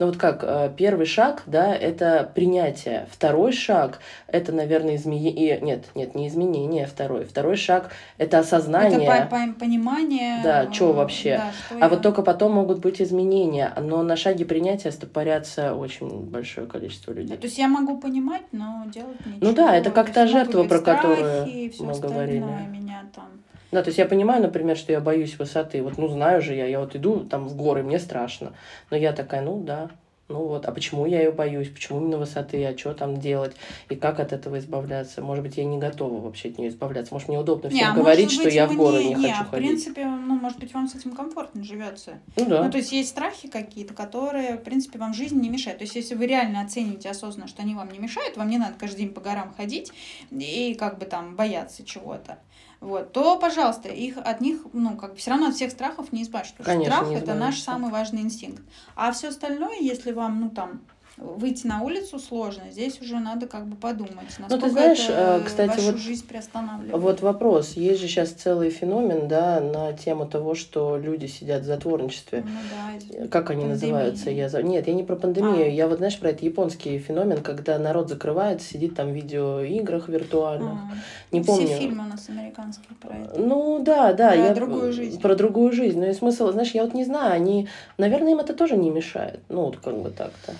ну 0.00 0.06
вот 0.06 0.16
как, 0.16 0.42
э, 0.42 0.72
первый 0.78 1.04
шаг, 1.04 1.42
да, 1.44 1.76
это 1.76 2.32
принятие. 2.34 3.06
Второй 3.10 3.52
шаг, 3.52 3.98
это, 4.28 4.50
наверное, 4.50 4.96
изменение... 4.96 5.60
Нет, 5.60 5.90
нет, 5.94 6.14
не 6.14 6.26
изменение, 6.28 6.86
второй. 6.86 7.26
Второй 7.26 7.56
шаг, 7.56 7.90
это 8.16 8.38
осознание. 8.38 9.04
Это 9.04 9.26
по 9.26 9.36
-по 9.36 9.52
понимание. 9.52 10.40
Да, 10.42 10.72
что 10.72 10.94
вообще. 10.94 11.36
Да, 11.36 11.52
что 11.52 11.74
а 11.74 11.78
я... 11.80 11.88
вот 11.90 12.00
только 12.00 12.22
потом 12.22 12.52
могут 12.52 12.78
быть 12.78 13.02
изменения. 13.02 13.74
Но 13.78 14.02
на 14.02 14.16
шаге 14.16 14.46
принятия 14.46 14.90
стопорятся 14.90 15.74
очень 15.74 16.08
большое 16.08 16.66
количество 16.66 17.12
людей. 17.12 17.36
Да, 17.36 17.36
то 17.36 17.46
есть 17.46 17.58
я 17.58 17.68
могу 17.68 17.98
понимать, 17.98 18.44
но 18.52 18.84
делать 18.86 19.20
ничего. 19.26 19.38
Ну 19.42 19.52
да, 19.52 19.76
это 19.76 19.90
как 19.90 20.10
та 20.14 20.26
жертва, 20.26 20.64
про 20.64 20.80
которую 20.80 21.72
мы 21.78 22.00
говорили. 22.00 22.38
Меня 22.70 23.04
там 23.14 23.28
да, 23.72 23.82
то 23.82 23.88
есть 23.88 23.98
я 23.98 24.06
понимаю, 24.06 24.42
например, 24.42 24.76
что 24.76 24.92
я 24.92 25.00
боюсь 25.00 25.38
высоты. 25.38 25.82
Вот, 25.82 25.98
ну, 25.98 26.08
знаю 26.08 26.42
же 26.42 26.54
я, 26.54 26.66
я 26.66 26.80
вот 26.80 26.96
иду 26.96 27.20
там 27.20 27.46
в 27.46 27.56
горы, 27.56 27.82
мне 27.82 27.98
страшно. 27.98 28.52
Но 28.90 28.96
я 28.96 29.12
такая, 29.12 29.42
ну, 29.42 29.62
да, 29.62 29.90
ну 30.30 30.46
вот, 30.46 30.66
а 30.66 30.72
почему 30.72 31.06
я 31.06 31.22
ее 31.22 31.32
боюсь, 31.32 31.68
почему 31.68 32.00
именно 32.00 32.16
высоты, 32.16 32.64
а 32.64 32.78
что 32.78 32.94
там 32.94 33.18
делать, 33.18 33.56
и 33.88 33.96
как 33.96 34.20
от 34.20 34.32
этого 34.32 34.58
избавляться? 34.58 35.22
Может 35.22 35.42
быть, 35.42 35.56
я 35.56 35.64
не 35.64 35.76
готова 35.76 36.20
вообще 36.20 36.50
от 36.50 36.58
нее 36.58 36.68
избавляться. 36.68 37.12
Может, 37.12 37.28
мне 37.28 37.38
удобно 37.38 37.68
всем 37.68 37.80
не, 37.80 37.84
а 37.84 37.94
говорить, 37.94 38.26
быть, 38.26 38.40
что 38.40 38.48
я 38.48 38.68
в 38.68 38.76
горы 38.76 39.02
не, 39.02 39.14
не 39.14 39.14
хочу 39.14 39.44
в 39.44 39.50
ходить. 39.50 39.66
В 39.66 39.70
принципе, 39.70 40.06
ну, 40.06 40.36
может 40.36 40.60
быть, 40.60 40.72
вам 40.72 40.88
с 40.88 40.94
этим 40.94 41.16
комфортно 41.16 41.64
живется. 41.64 42.20
Ну 42.36 42.46
да. 42.46 42.62
Ну, 42.62 42.70
то 42.70 42.78
есть 42.78 42.92
есть 42.92 43.08
страхи 43.08 43.48
какие-то, 43.48 43.92
которые, 43.92 44.56
в 44.56 44.62
принципе, 44.62 45.00
вам 45.00 45.12
в 45.12 45.16
жизни 45.16 45.40
не 45.40 45.48
мешают. 45.48 45.78
То 45.78 45.84
есть, 45.84 45.96
если 45.96 46.14
вы 46.14 46.26
реально 46.26 46.62
оцените 46.62 47.10
осознанно, 47.10 47.48
что 47.48 47.62
они 47.62 47.74
вам 47.74 47.90
не 47.90 47.98
мешают, 47.98 48.36
вам 48.36 48.48
не 48.48 48.58
надо 48.58 48.74
каждый 48.78 48.98
день 48.98 49.12
по 49.12 49.20
горам 49.20 49.52
ходить 49.56 49.92
и 50.30 50.76
как 50.78 50.98
бы 50.98 51.06
там 51.06 51.34
бояться 51.34 51.84
чего-то. 51.84 52.38
Вот, 52.80 53.12
то, 53.12 53.38
пожалуйста, 53.38 53.90
их 53.90 54.16
от 54.16 54.40
них, 54.40 54.62
ну, 54.72 54.96
как 54.96 55.12
бы 55.12 55.16
все 55.16 55.30
равно 55.30 55.48
от 55.48 55.54
всех 55.54 55.70
страхов 55.70 56.12
не 56.12 56.22
избавишь. 56.22 56.52
Потому 56.56 56.78
Конечно, 56.78 56.96
что 56.96 57.04
страх 57.06 57.22
это 57.22 57.34
наш 57.34 57.60
самый 57.60 57.90
важный 57.90 58.22
инстинкт. 58.22 58.62
А 58.96 59.12
все 59.12 59.28
остальное, 59.28 59.78
если 59.80 60.12
вам, 60.12 60.40
ну, 60.40 60.50
там, 60.50 60.80
выйти 61.20 61.66
на 61.66 61.82
улицу 61.82 62.18
сложно, 62.18 62.64
здесь 62.70 63.00
уже 63.00 63.18
надо 63.18 63.46
как 63.46 63.66
бы 63.66 63.76
подумать, 63.76 64.10
насколько 64.38 64.54
Ну, 64.56 64.60
ты 64.60 64.70
знаешь, 64.70 65.04
это 65.08 65.40
э, 65.42 65.46
кстати, 65.46 65.68
вашу 65.70 65.82
вот- 65.92 65.98
жизнь 65.98 66.26
приостанавливает. 66.26 67.02
Вот 67.02 67.20
вопрос. 67.20 67.72
Есть 67.72 68.00
же 68.00 68.08
сейчас 68.08 68.30
целый 68.30 68.70
феномен, 68.70 69.28
да, 69.28 69.60
на 69.60 69.92
тему 69.92 70.26
того, 70.26 70.54
что 70.54 70.96
люди 70.96 71.26
сидят 71.26 71.62
в 71.62 71.64
затворничестве. 71.66 72.44
Ну 72.46 73.18
да, 73.20 73.28
Как 73.28 73.50
они 73.50 73.64
называются? 73.66 74.30
Я. 74.30 74.48
Нет, 74.62 74.86
я 74.86 74.94
не 74.94 75.02
про 75.04 75.16
пандемию. 75.16 75.66
А. 75.66 75.68
Я 75.68 75.86
вот, 75.88 75.98
знаешь, 75.98 76.18
про 76.18 76.30
это 76.30 76.44
японский 76.44 76.98
феномен, 76.98 77.42
когда 77.42 77.78
народ 77.78 78.08
закрывается, 78.08 78.66
сидит 78.68 78.94
там 78.94 79.08
в 79.08 79.14
видеоиграх 79.14 80.08
виртуальных. 80.08 80.70
а, 80.72 80.94
Не 81.32 81.42
все 81.42 81.52
помню. 81.52 81.66
фильмы 81.68 82.04
у 82.04 82.08
нас 82.08 82.28
американские 82.28 82.96
про 83.00 83.14
это. 83.16 83.38
Ну 83.40 83.82
да, 83.84 84.12
да. 84.12 84.30
Про 84.30 84.36
я... 84.38 84.54
другую 84.54 84.92
жизнь. 84.92 85.20
Про 85.20 85.34
другую 85.36 85.72
жизнь. 85.72 85.98
Но 86.00 86.06
и 86.06 86.12
смысл, 86.12 86.50
знаешь, 86.52 86.70
я 86.72 86.82
вот 86.84 86.94
не 86.94 87.04
знаю, 87.04 87.32
они, 87.34 87.68
наверное, 87.98 88.32
им 88.32 88.38
это 88.38 88.54
тоже 88.54 88.76
не 88.76 88.90
мешает. 88.90 89.40
Ну, 89.48 89.66
вот 89.66 89.76
как 89.78 89.96
бы 90.00 90.10
так-то. 90.10 90.54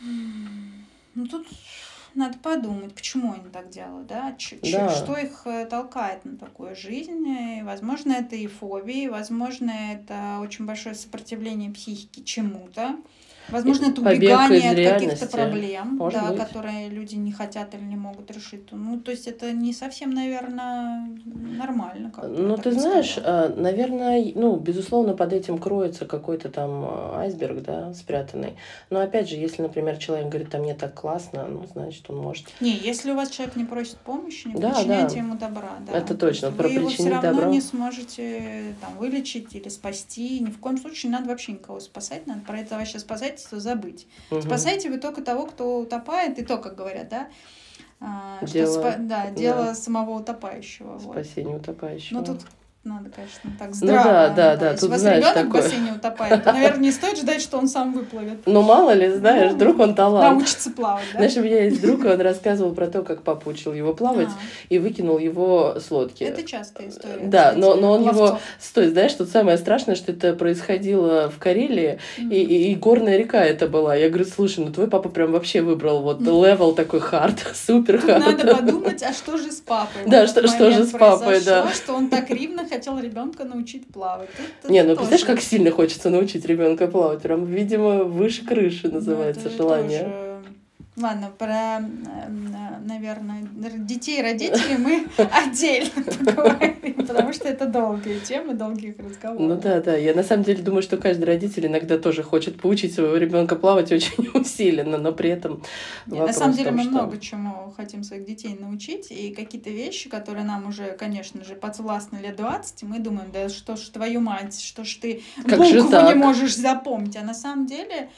Ну 0.00 1.26
тут 1.26 1.46
надо 2.14 2.38
подумать, 2.38 2.94
почему 2.94 3.32
они 3.32 3.48
так 3.50 3.70
делают, 3.70 4.06
да? 4.06 4.34
Ч- 4.38 4.58
Да. 4.72 4.88
Что 4.94 5.16
их 5.16 5.42
э, 5.46 5.66
толкает 5.66 6.24
на 6.24 6.36
такую 6.36 6.74
жизнь? 6.76 7.26
И, 7.26 7.62
возможно, 7.62 8.12
это 8.12 8.36
и 8.36 8.46
фобии, 8.46 9.08
возможно, 9.08 9.70
это 9.70 10.38
очень 10.40 10.64
большое 10.66 10.94
сопротивление 10.94 11.70
психики 11.70 12.22
чему-то. 12.22 12.96
Возможно, 13.48 13.86
это 13.86 14.00
убегание 14.00 14.70
от 14.70 15.00
каких-то 15.02 15.26
проблем, 15.26 15.96
Может 15.96 16.20
да, 16.20 16.32
быть. 16.32 16.38
которые 16.40 16.88
люди 16.88 17.14
не 17.14 17.32
хотят 17.32 17.74
или 17.74 17.82
не 17.82 17.96
могут 17.96 18.30
решить. 18.30 18.62
Ну, 18.72 18.98
то 19.00 19.10
есть 19.10 19.26
это 19.26 19.52
не 19.52 19.72
совсем, 19.72 20.10
наверное, 20.10 21.08
нормально. 21.24 22.10
как 22.10 22.28
Ну, 22.28 22.56
ты 22.56 22.72
знаешь, 22.72 23.12
сказала. 23.12 23.48
наверное, 23.54 24.32
ну, 24.34 24.56
безусловно, 24.56 25.14
под 25.14 25.32
этим 25.32 25.58
кроется 25.58 26.06
какой-то 26.06 26.48
там 26.50 26.84
э, 26.84 27.16
айсберг, 27.18 27.62
да, 27.62 27.92
спрятанный. 27.94 28.56
Но 28.90 29.00
опять 29.00 29.28
же, 29.28 29.36
если, 29.36 29.62
например, 29.62 29.96
человек 29.98 30.28
говорит, 30.28 30.50
там 30.50 30.62
мне 30.62 30.74
так 30.74 30.94
классно, 30.94 31.46
ну, 31.48 31.64
значит, 31.72 32.08
он 32.10 32.18
может. 32.18 32.46
Не, 32.60 32.70
если 32.72 33.10
у 33.12 33.14
вас 33.14 33.30
человек 33.30 33.56
не 33.56 33.64
просит 33.64 33.96
помощи, 33.98 34.48
не 34.48 34.54
Да, 34.54 34.70
причиняйте 34.74 35.14
да. 35.14 35.20
ему 35.20 35.34
добра. 35.36 35.70
Да. 35.86 35.96
Это 35.98 36.16
точно, 36.16 36.50
Вы 36.50 36.56
про 36.56 36.68
его 36.68 36.88
все 36.88 37.08
равно 37.10 37.32
добро. 37.32 37.50
не 37.50 37.60
сможете 37.60 38.74
там, 38.80 38.96
вылечить 38.98 39.54
или 39.54 39.68
спасти. 39.68 40.40
Ни 40.40 40.50
в 40.50 40.58
коем 40.58 40.78
случае 40.78 41.10
не 41.10 41.16
надо 41.18 41.28
вообще 41.30 41.52
никого 41.52 41.80
спасать. 41.80 42.26
Надо 42.26 42.40
про 42.40 42.58
это 42.60 42.76
вообще 42.76 42.98
спасательство 43.38 43.60
забыть. 43.60 44.06
Мгм. 44.30 44.42
Спасайте 44.42 44.90
вы 44.90 44.98
только 44.98 45.22
того, 45.22 45.46
кто 45.46 45.78
утопает, 45.80 46.38
и 46.38 46.44
то, 46.44 46.58
как 46.58 46.74
говорят, 46.76 47.08
да? 47.08 47.28
А, 48.00 48.38
что 48.42 48.52
Дело- 48.52 48.82
спа- 48.82 48.98
да, 48.98 49.30
дело 49.30 49.64
да. 49.66 49.74
самого 49.74 50.10
утопающего. 50.20 50.98
Вот. 50.98 51.12
Спасение 51.12 51.56
утопающего. 51.56 52.18
Ну 52.18 52.24
тут 52.24 52.40
надо, 52.86 53.10
конечно, 53.14 53.50
так 53.58 53.68
Ну 53.68 53.74
здраво. 53.74 54.04
да, 54.04 54.28
да, 54.30 54.52
ну, 54.54 54.60
да, 54.60 54.70
Если 54.70 54.80
тут 54.80 54.88
у 54.88 54.92
вас 54.92 55.00
знаешь 55.00 55.18
ребенок 55.18 55.36
в 55.36 55.46
такое. 55.46 55.62
бассейне 55.62 55.92
утопает, 55.92 56.44
то, 56.44 56.52
наверное, 56.52 56.80
не 56.80 56.92
стоит 56.92 57.18
ждать, 57.18 57.42
что 57.42 57.58
он 57.58 57.68
сам 57.68 57.92
выплывет. 57.92 58.38
Ну, 58.46 58.62
мало 58.62 58.92
ли, 58.92 59.10
знаешь, 59.12 59.50
Ну, 59.50 59.56
вдруг 59.56 59.78
он 59.80 59.94
талант. 59.94 60.30
Научится 60.38 60.70
плавать, 60.70 61.04
да? 61.12 61.18
Знаешь, 61.18 61.36
у 61.36 61.42
меня 61.42 61.64
есть 61.64 61.80
друг, 61.82 62.04
и 62.04 62.08
он 62.08 62.20
рассказывал 62.20 62.74
про 62.74 62.86
то, 62.86 63.02
как 63.02 63.22
папа 63.22 63.48
учил 63.48 63.72
его 63.74 63.92
плавать 63.94 64.28
А, 64.28 64.38
и 64.68 64.78
выкинул 64.78 65.18
его 65.18 65.76
с 65.78 65.90
лодки. 65.90 66.24
это 66.24 66.42
частая 66.44 66.88
история. 66.88 67.18
Да, 67.24 67.48
кстати, 67.50 67.58
но, 67.58 67.74
но 67.74 67.92
он 67.92 68.02
его... 68.08 68.38
Стой, 68.60 68.88
знаешь, 68.88 69.12
тут 69.14 69.28
самое 69.28 69.58
страшное, 69.58 69.94
что 69.96 70.12
это 70.12 70.32
происходило 70.34 71.30
в 71.30 71.38
Карелии, 71.38 71.98
Мгм. 72.18 72.30
и, 72.30 72.36
и, 72.36 72.72
и 72.72 72.74
горная 72.74 73.16
река 73.16 73.44
это 73.44 73.66
была. 73.68 73.94
Я 73.96 74.08
говорю, 74.08 74.24
слушай, 74.26 74.64
ну 74.64 74.72
твой 74.72 74.88
папа 74.88 75.08
прям 75.08 75.32
вообще 75.32 75.60
выбрал 75.60 76.02
вот 76.02 76.20
level 76.20 76.72
такой 76.72 77.00
hard, 77.00 77.38
super 77.54 77.98
hard. 77.98 78.24
надо 78.24 78.54
подумать, 78.56 79.02
а 79.02 79.12
что 79.12 79.36
же 79.36 79.50
с 79.50 79.60
папой? 79.60 80.04
в 80.04 80.08
Да, 80.10 80.26
что- 80.26 80.46
что 80.46 80.70
же 80.70 80.84
с 80.84 80.90
папой, 80.90 81.40
да. 81.44 81.68
Что 81.72 81.94
он 81.94 82.08
так 82.08 82.30
ревно 82.30 82.64
хотел 82.76 82.98
ребенка 82.98 83.44
научить 83.44 83.86
плавать. 83.92 84.28
Тут- 84.62 84.70
Не, 84.70 84.82
ну 84.82 84.94
тоже. 84.94 85.08
представляешь, 85.08 85.24
как 85.26 85.40
сильно 85.40 85.70
хочется 85.70 86.10
научить 86.10 86.44
ребенка 86.44 86.86
плавать. 86.86 87.22
Прям, 87.22 87.44
видимо, 87.46 88.04
выше 88.04 88.44
крыши 88.46 88.88
Ну, 88.88 88.94
называется 88.94 89.48
это 89.48 89.56
желание. 89.56 90.00
тоже- 90.00 90.22
Ладно, 90.98 91.30
про, 91.38 91.80
наверное, 92.84 93.42
детей 93.78 94.20
и 94.20 94.22
родителей 94.22 94.78
мы 94.78 95.06
отдельно 95.18 95.90
поговорим, 96.24 96.75
потому 97.06 97.32
что 97.32 97.48
это 97.48 97.66
долгие 97.66 98.18
темы, 98.18 98.54
долгих 98.54 98.98
разговоров. 98.98 99.40
Ну 99.40 99.56
да, 99.56 99.80
да. 99.80 99.96
Я 99.96 100.14
на 100.14 100.22
самом 100.22 100.44
деле 100.44 100.62
думаю, 100.62 100.82
что 100.82 100.96
каждый 100.96 101.24
родитель 101.24 101.66
иногда 101.66 101.98
тоже 101.98 102.22
хочет 102.22 102.60
поучить 102.60 102.94
своего 102.94 103.16
ребенка 103.16 103.56
плавать 103.56 103.92
очень 103.92 104.28
усиленно, 104.34 104.98
но 104.98 105.12
при 105.12 105.30
этом 105.30 105.62
Нет, 106.06 106.26
на 106.26 106.32
самом 106.32 106.54
деле 106.54 106.68
том, 106.68 106.76
мы 106.76 106.82
что- 106.82 106.92
много 106.92 107.18
чему 107.18 107.72
хотим 107.76 108.02
своих 108.02 108.24
детей 108.24 108.56
научить, 108.58 109.10
и 109.10 109.34
какие-то 109.34 109.70
вещи, 109.70 110.08
которые 110.08 110.44
нам 110.44 110.68
уже, 110.68 110.92
конечно 110.92 111.44
же, 111.44 111.54
подвластны 111.54 112.18
лет 112.18 112.36
20, 112.36 112.82
мы 112.84 112.98
думаем, 112.98 113.28
да 113.32 113.48
что 113.48 113.76
ж 113.76 113.80
твою 113.80 114.20
мать, 114.20 114.60
что 114.60 114.84
ж 114.84 114.94
ты 114.96 115.22
Как 115.46 115.58
букву 115.58 115.74
не 115.74 116.14
можешь 116.14 116.56
запомнить. 116.56 117.16
А 117.16 117.22
на 117.22 117.34
самом 117.34 117.66
деле, 117.66 118.10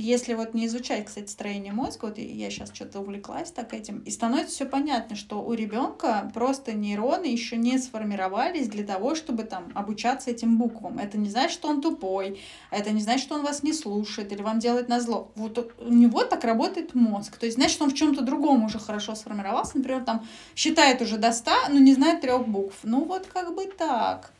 если 0.00 0.34
вот 0.34 0.54
не 0.54 0.66
изучать, 0.66 1.06
кстати, 1.06 1.30
строение 1.30 1.72
мозга, 1.72 2.06
вот 2.06 2.18
я 2.18 2.50
сейчас 2.50 2.72
что-то 2.74 3.00
увлеклась 3.00 3.50
так 3.50 3.74
этим, 3.74 3.98
и 4.00 4.10
становится 4.10 4.54
все 4.54 4.66
понятно, 4.66 5.16
что 5.16 5.42
у 5.42 5.52
ребенка 5.52 6.30
просто 6.32 6.72
нейроны 6.72 7.26
еще 7.26 7.56
не 7.56 7.78
сформировались 7.78 8.68
для 8.68 8.84
того, 8.84 9.14
чтобы 9.14 9.44
там 9.44 9.70
обучаться 9.74 10.30
этим 10.30 10.58
буквам. 10.58 10.98
Это 10.98 11.18
не 11.18 11.28
значит, 11.28 11.52
что 11.52 11.68
он 11.68 11.80
тупой, 11.80 12.40
это 12.70 12.90
не 12.90 13.02
значит, 13.02 13.26
что 13.26 13.34
он 13.34 13.42
вас 13.42 13.62
не 13.62 13.72
слушает 13.72 14.32
или 14.32 14.42
вам 14.42 14.58
делает 14.58 14.88
назло. 14.88 15.30
Вот 15.34 15.72
у 15.78 15.92
него 15.92 16.24
так 16.24 16.44
работает 16.44 16.94
мозг. 16.94 17.36
То 17.36 17.46
есть, 17.46 17.58
значит, 17.58 17.80
он 17.82 17.90
в 17.90 17.94
чем-то 17.94 18.22
другом 18.22 18.64
уже 18.64 18.78
хорошо 18.78 19.14
сформировался. 19.14 19.78
Например, 19.78 20.02
там 20.04 20.26
считает 20.56 21.02
уже 21.02 21.18
до 21.18 21.32
100, 21.32 21.50
но 21.70 21.78
не 21.78 21.94
знает 21.94 22.20
трех 22.20 22.48
букв. 22.48 22.78
Ну 22.82 23.04
вот 23.04 23.26
как 23.26 23.54
бы 23.54 23.66
так. 23.66 24.32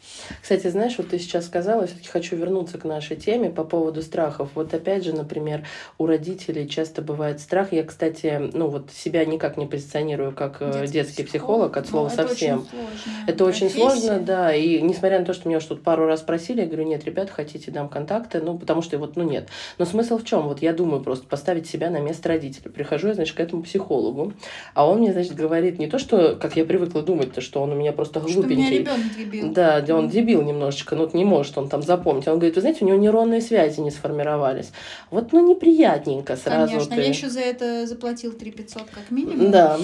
Кстати, 0.43 0.69
знаешь, 0.69 0.97
вот 0.97 1.11
ты 1.11 1.19
сейчас 1.19 1.47
сказала, 1.47 1.83
я 1.83 1.87
все-таки 1.87 2.09
хочу 2.09 2.37
вернуться 2.37 2.79
к 2.79 2.85
нашей 2.85 3.17
теме 3.17 3.51
по 3.51 3.65
поводу 3.65 4.03
страхов. 4.03 4.51
Вот 4.55 4.73
опять 4.73 5.05
же, 5.05 5.13
например, 5.13 5.50
у 5.99 6.07
родителей 6.07 6.69
часто 6.69 7.03
бывает 7.03 7.41
страх. 7.41 7.73
Я, 7.73 7.85
кстати, 7.85 8.51
ну 8.53 8.69
вот 8.69 8.91
себя 8.91 9.25
никак 9.25 9.57
не 9.57 9.67
позиционирую 9.67 10.33
как 10.33 10.59
э, 10.61 10.87
детский, 10.87 11.23
психолог, 11.25 11.77
от 11.77 11.85
Ну, 11.85 11.91
слова 11.91 12.07
это 12.09 12.29
совсем. 12.29 12.61
Очень 12.61 13.13
Это 13.27 13.45
очень 13.45 13.69
профессия. 13.71 13.81
сложно, 14.01 14.19
да. 14.21 14.55
И 14.55 14.81
несмотря 14.81 15.19
на 15.21 15.25
то, 15.25 15.33
что 15.33 15.49
меня 15.49 15.61
тут 15.61 15.83
пару 15.83 16.07
раз 16.07 16.21
просили, 16.23 16.61
я 16.63 16.67
говорю, 16.67 16.85
нет, 16.85 17.05
ребят, 17.05 17.31
хотите, 17.31 17.71
дам 17.71 17.89
контакты, 17.89 18.41
ну, 18.41 18.59
потому 18.59 18.83
что 18.83 18.99
вот, 18.99 19.17
ну, 19.17 19.23
нет. 19.25 19.49
Но 19.79 19.85
смысл 19.85 20.19
в 20.19 20.25
чем? 20.25 20.43
Вот 20.49 20.63
я 20.63 20.73
думаю 20.73 21.03
просто 21.03 21.27
поставить 21.27 21.69
себя 21.69 21.91
на 21.91 22.01
место 22.01 22.29
родителя. 22.29 22.71
Прихожу 22.71 23.09
я, 23.09 23.15
значит, 23.15 23.37
к 23.37 23.41
этому 23.41 23.63
психологу, 23.63 24.33
а 24.75 24.89
он 24.89 24.99
мне, 24.99 25.13
значит, 25.13 25.35
говорит 25.35 25.79
не 25.79 25.87
то, 25.87 25.99
что, 25.99 26.37
как 26.37 26.57
я 26.57 26.65
привыкла 26.65 27.03
думать-то, 27.03 27.41
что 27.41 27.61
он 27.63 27.73
у 27.73 27.75
меня 27.75 27.93
просто 27.93 28.21
Что 28.21 28.41
у 28.41 28.43
меня 28.45 28.69
глупенький. 28.69 28.89
дебил. 29.17 29.53
Да, 29.53 29.85
он 29.91 30.09
дебил 30.09 30.43
немножечко, 30.43 30.97
ну 30.97 31.09
не 31.13 31.25
может 31.25 31.57
он 31.59 31.69
там 31.69 31.83
запомнить. 31.83 32.29
Он 32.29 32.35
говорит, 32.37 32.55
вы 32.55 32.61
знаете, 32.61 32.85
у 32.85 32.89
него 32.89 32.99
нейронные 32.99 33.41
связи 33.41 33.81
не 33.81 33.91
сформировались. 33.91 34.73
Вот, 35.11 35.30
ну, 35.33 35.49
неприятненько 35.49 36.37
сразу 36.37 36.73
Конечно, 36.73 36.97
ты. 36.97 37.03
я 37.03 37.09
еще 37.09 37.29
за 37.31 37.41
это 37.41 37.87
заплатил 37.87 38.33
3 38.33 38.51
500 38.51 38.83
как 38.91 39.11
минимум. 39.11 39.51
Да, 39.51 39.79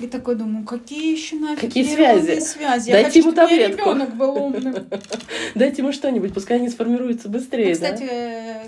И 0.00 0.06
такой 0.06 0.34
думаю, 0.36 0.64
какие 0.64 1.12
еще 1.12 1.36
нафиг 1.36 1.60
Какие 1.60 1.84
связи? 1.84 2.40
связи? 2.40 2.90
Дайте 2.92 2.98
я 3.00 3.04
хочу, 3.04 3.18
ему 3.20 3.32
таблетку. 3.32 3.80
ребенок 3.90 4.14
был 4.16 4.36
умным. 4.36 4.74
дайте 5.54 5.82
ему 5.82 5.92
что-нибудь, 5.92 6.32
пускай 6.34 6.58
они 6.58 6.68
сформируются 6.68 7.28
быстрее, 7.28 7.68
Ну, 7.68 7.72
Кстати, 7.74 8.08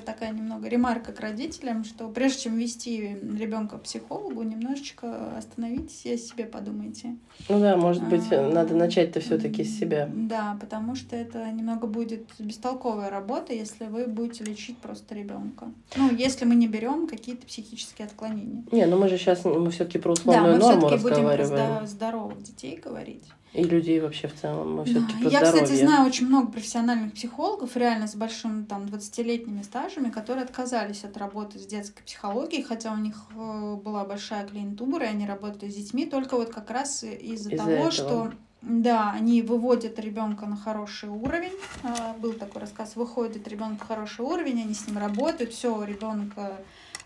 такая 0.05 0.33
немного 0.33 0.69
ремарка 0.69 1.12
к 1.12 1.21
родителям, 1.21 1.85
что 1.85 2.09
прежде 2.09 2.43
чем 2.45 2.57
вести 2.59 3.16
ребенка 3.38 3.79
к 3.79 3.83
психологу, 3.83 4.43
немножечко 4.43 5.37
остановитесь 5.37 6.05
и 6.05 6.14
о 6.14 6.19
себе 6.19 6.45
подумайте. 6.45 7.16
Ну 7.49 7.61
да, 7.61 7.77
может 7.77 8.03
быть, 8.09 8.23
А, 8.33 8.51
надо 8.51 8.75
начать-то 8.75 9.21
все-таки 9.21 9.62
с 9.64 9.79
себя. 9.79 10.09
Да, 10.12 10.57
потому 10.61 10.95
что 10.97 11.14
это 11.16 11.47
немного 11.51 11.87
будет 11.87 12.25
бестолковая 12.38 13.11
работа, 13.11 13.53
если 13.53 13.87
вы 13.87 14.07
будете 14.07 14.45
лечить 14.45 14.79
просто 14.79 15.14
ребенка. 15.14 15.69
Ну, 15.97 16.11
если 16.20 16.44
мы 16.44 16.54
не 16.54 16.68
берем 16.68 17.06
какие-то 17.06 17.46
психические 17.46 18.06
отклонения. 18.06 18.64
Не, 18.70 18.87
ну 18.87 18.98
мы 18.98 19.09
же 19.09 19.18
сейчас 19.18 19.44
мы 19.44 19.70
все-таки 19.70 19.98
про 19.98 20.14
Да, 20.14 20.20
условную 20.20 20.52
мы 20.54 20.59
норму 20.59 20.88
все-таки 20.88 21.02
будем 21.02 21.48
про 21.48 21.87
здоровых 21.87 22.42
детей 22.42 22.76
говорить. 22.83 23.24
И 23.52 23.64
людей 23.64 23.98
вообще 23.98 24.28
в 24.28 24.35
целом. 24.40 24.76
Мы 24.76 24.85
все-таки 24.85 25.12
Да. 25.14 25.18
про 25.22 25.28
Я, 25.30 25.38
здоровье. 25.40 25.62
кстати, 25.64 25.80
знаю 25.80 26.06
очень 26.06 26.26
много 26.28 26.52
профессиональных 26.52 27.14
психологов, 27.14 27.76
реально 27.76 28.06
с 28.06 28.14
большим 28.14 28.64
там 28.64 28.85
20-летними 28.85 29.62
стажами, 29.62 30.11
которые 30.11 30.44
отказались 30.44 31.02
от 31.02 31.16
работы 31.16 31.59
с 31.59 31.66
детской 31.66 32.02
психологией, 32.04 32.62
хотя 32.62 32.92
у 32.92 32.96
них 32.96 33.16
э, 33.37 33.74
была 33.83 34.04
большая 34.04 34.46
клиентура, 34.46 35.04
и 35.04 35.09
они 35.09 35.26
работали 35.26 35.68
с 35.68 35.74
детьми, 35.74 36.06
только 36.06 36.37
вот 36.37 36.50
как 36.50 36.70
раз 36.70 37.02
из-за 37.02 37.50
Из-за 37.50 37.56
того, 37.56 37.70
этого. 37.72 37.90
что 37.90 38.33
да, 38.62 39.12
они 39.12 39.42
выводят 39.42 39.99
ребенка 39.99 40.46
на 40.46 40.57
хороший 40.57 41.09
уровень. 41.09 41.53
А, 41.83 42.14
Был 42.18 42.35
такой 42.35 42.61
рассказ, 42.62 42.96
выходит 42.96 43.49
ребенок 43.49 43.81
на 43.81 43.87
хороший 43.87 44.25
уровень, 44.25 44.62
они 44.62 44.75
с 44.75 44.87
ним 44.87 44.99
работают, 44.99 45.53
все, 45.53 45.75
у 45.77 45.83
ребенка 45.83 46.59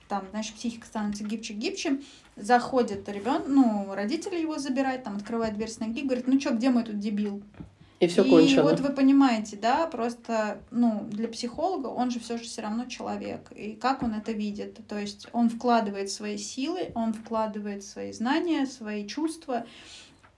там, 0.08 0.24
знаешь, 0.30 0.52
психика 0.52 0.86
становится 0.86 1.24
гибче-гибче. 1.24 2.00
Заходит 2.36 3.08
ребенок, 3.08 3.44
ну, 3.46 3.94
родители 3.94 4.38
его 4.40 4.58
забирают, 4.58 5.04
там, 5.04 5.16
открывает 5.16 5.54
дверь 5.54 5.70
с 5.70 5.78
ноги, 5.80 6.02
говорит, 6.02 6.26
ну 6.26 6.38
что, 6.40 6.50
где 6.50 6.70
мой 6.70 6.82
тут 6.84 6.98
дебил? 6.98 7.42
И 8.00 8.06
И 8.06 8.08
все 8.08 8.24
и 8.24 8.28
кончено. 8.28 8.64
вот 8.64 8.80
вы 8.80 8.90
понимаете, 8.90 9.56
да, 9.56 9.86
просто, 9.86 10.60
ну, 10.70 11.06
для 11.10 11.28
психолога 11.28 11.86
он 11.86 12.10
же 12.10 12.18
все 12.20 12.36
же 12.36 12.44
все 12.44 12.60
равно 12.62 12.84
человек. 12.86 13.50
И 13.54 13.74
как 13.76 14.02
он 14.02 14.12
это 14.14 14.32
видит? 14.32 14.80
То 14.88 14.98
есть 14.98 15.28
он 15.32 15.48
вкладывает 15.48 16.10
свои 16.10 16.36
силы, 16.36 16.90
он 16.94 17.14
вкладывает 17.14 17.84
свои 17.84 18.12
знания, 18.12 18.66
свои 18.66 19.06
чувства 19.06 19.64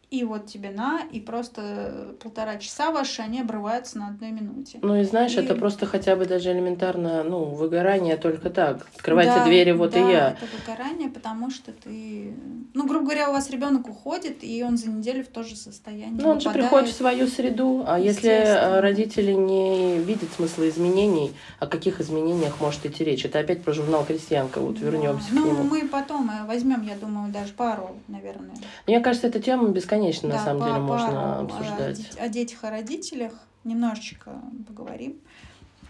и 0.09 0.23
вот 0.23 0.47
тебе 0.47 0.71
на, 0.71 1.01
и 1.11 1.19
просто 1.19 2.15
полтора 2.23 2.59
часа 2.59 2.93
ваши, 2.93 3.23
они 3.23 3.41
обрываются 3.41 3.99
на 3.99 4.07
одной 4.09 4.31
минуте. 4.31 4.79
Ну 4.81 4.95
и 5.01 5.03
знаешь, 5.03 5.35
И- 5.35 5.41
это 5.41 5.57
просто 5.57 5.85
хотя 5.85 6.15
бы 6.15 6.27
даже 6.27 6.53
элементарно, 6.53 7.25
ну, 7.25 7.47
выгорание 7.47 8.17
только 8.17 8.49
так. 8.51 8.87
Открывайте 8.95 9.33
Да, 9.35 9.45
двери, 9.45 9.73
вот 9.73 9.91
да, 9.91 9.99
и 9.99 10.13
я. 10.13 10.31
это 10.31 10.47
выгорание, 10.57 11.09
потому 11.09 11.51
что 11.51 11.73
ты... 11.73 12.33
Ну, 12.73 12.87
грубо 12.87 13.07
говоря, 13.07 13.31
у 13.31 13.33
вас 13.33 13.51
ребенок 13.51 13.89
уходит, 13.89 14.45
и 14.45 14.63
он 14.63 14.77
за 14.77 14.91
неделю 14.91 15.25
в 15.25 15.29
то 15.29 15.43
же 15.43 15.57
состояние 15.57 16.23
Ну, 16.23 16.31
он 16.31 16.41
же 16.41 16.51
приходит 16.51 16.89
в 16.89 16.93
свою 16.97 17.27
среду, 17.27 17.83
а 17.85 17.99
если 17.99 18.31
э, 18.31 18.79
родители 18.81 19.33
не 19.33 19.99
видят 19.99 20.31
смысла 20.37 20.69
изменений, 20.69 21.33
о 21.59 21.67
каких 21.67 22.01
изменениях 22.01 22.61
может 22.61 22.87
идти 22.87 23.03
речь? 23.03 23.25
Это 23.25 23.41
опять 23.41 23.63
про 23.65 23.73
журнал 23.73 24.05
«Крестьянка», 24.05 24.61
вот 24.61 24.79
Да. 24.79 24.87
вернемся 24.87 25.31
к 25.31 25.33
Ну, 25.33 25.47
нему. 25.47 25.63
мы 25.65 25.89
потом 25.89 26.31
э, 26.31 26.47
возьмем, 26.47 26.83
я 26.83 26.95
думаю, 26.95 27.33
даже 27.33 27.53
пару, 27.55 27.97
наверное. 28.07 28.55
Мне 28.87 29.01
кажется, 29.01 29.27
эта 29.27 29.41
тема 29.41 29.69
бесконечно, 29.71 29.96
на 30.27 30.35
Да, 30.35 30.45
самом 30.45 30.61
па- 30.61 30.67
деле, 30.69 30.79
можно 30.81 31.39
о 31.39 31.41
обсуждать. 31.43 31.97
дет- 31.99 32.19
О 32.21 32.29
детях, 32.29 32.65
о 32.65 32.71
родителях 32.71 33.33
немножечко 33.65 34.41
поговорим. 34.67 35.19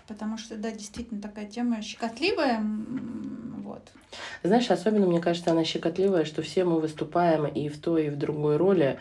Потому 0.09 0.39
что, 0.39 0.57
да, 0.57 0.71
действительно 0.71 1.21
такая 1.21 1.47
тема 1.47 1.83
щекотливая. 1.83 2.63
Вот. 3.65 3.83
Знаешь, 4.45 4.71
особенно, 4.71 5.07
мне 5.07 5.21
кажется, 5.21 5.51
она 5.51 5.65
щекотливая, 5.65 6.25
что 6.25 6.43
все 6.43 6.65
мы 6.65 6.81
выступаем 6.81 7.47
и 7.47 7.69
в 7.69 7.81
той, 7.81 8.07
и 8.07 8.11
в 8.11 8.17
другой 8.17 8.57
роли, 8.57 8.99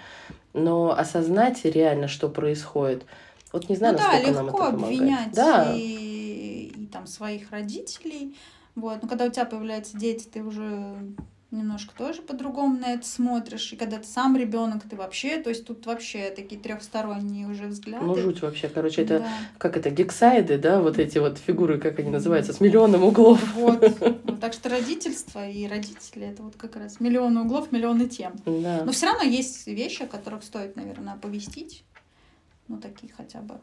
но 0.53 0.91
осознать 0.97 1.63
реально, 1.65 2.07
что 2.07 2.27
происходит, 2.29 3.05
вот 3.53 3.69
не 3.69 3.75
знаю, 3.75 3.93
ну 3.93 3.99
да, 3.99 4.11
насколько 4.13 4.31
нам 4.33 4.45
легко 4.47 4.57
это 4.63 4.71
помогает. 4.71 4.95
обвинять 4.99 5.33
Да, 5.33 5.73
и, 5.75 6.73
и 6.75 6.87
там 6.87 7.05
своих 7.07 7.51
родителей. 7.51 8.35
Вот. 8.73 9.03
Но 9.03 9.07
когда 9.07 9.25
у 9.25 9.29
тебя 9.29 9.45
появляются 9.45 9.95
дети, 9.97 10.25
ты 10.25 10.43
уже 10.43 10.97
немножко 11.55 11.93
тоже 11.95 12.21
по-другому 12.21 12.77
на 12.77 12.93
это 12.93 13.05
смотришь. 13.05 13.71
И 13.73 13.75
когда 13.75 13.97
ты 13.97 14.03
сам 14.07 14.35
ребенок, 14.37 14.83
ты 14.89 14.95
вообще, 14.95 15.37
то 15.41 15.49
есть 15.49 15.65
тут 15.65 15.85
вообще 15.85 16.29
такие 16.29 16.59
трехсторонние 16.61 17.47
уже 17.47 17.65
взгляды. 17.67 18.05
ну 18.05 18.15
жуть 18.15 18.41
вообще, 18.41 18.69
короче, 18.69 19.01
это 19.03 19.19
Да. 19.19 19.27
как 19.57 19.77
это, 19.77 19.89
гексайды, 19.89 20.57
да, 20.57 20.81
вот 20.81 20.99
эти 20.99 21.17
вот 21.17 21.37
фигуры, 21.37 21.79
как 21.79 21.99
они 21.99 22.09
называются, 22.09 22.53
с 22.53 22.59
миллионом 22.61 23.03
углов. 23.03 23.41
Вот. 23.55 23.81
Вот, 23.99 24.39
Так 24.41 24.53
что 24.53 24.69
родительство 24.69 25.47
и 25.47 25.67
родители 25.67 26.27
это 26.27 26.43
вот 26.43 26.55
как 26.57 26.75
раз 26.75 26.99
миллион 26.99 27.35
углов, 27.37 27.71
миллионы 27.71 28.07
тем. 28.07 28.33
Да. 28.45 28.83
Но 28.85 28.91
все 28.91 29.07
равно 29.07 29.23
есть 29.23 29.65
вещи, 29.67 30.03
о 30.03 30.07
которых 30.07 30.43
стоит, 30.43 30.75
наверное, 30.75 31.13
оповестить. 31.13 31.83
Ну, 32.67 32.77
такие 32.77 33.11
хотя 33.15 33.39
бы. 33.41 33.55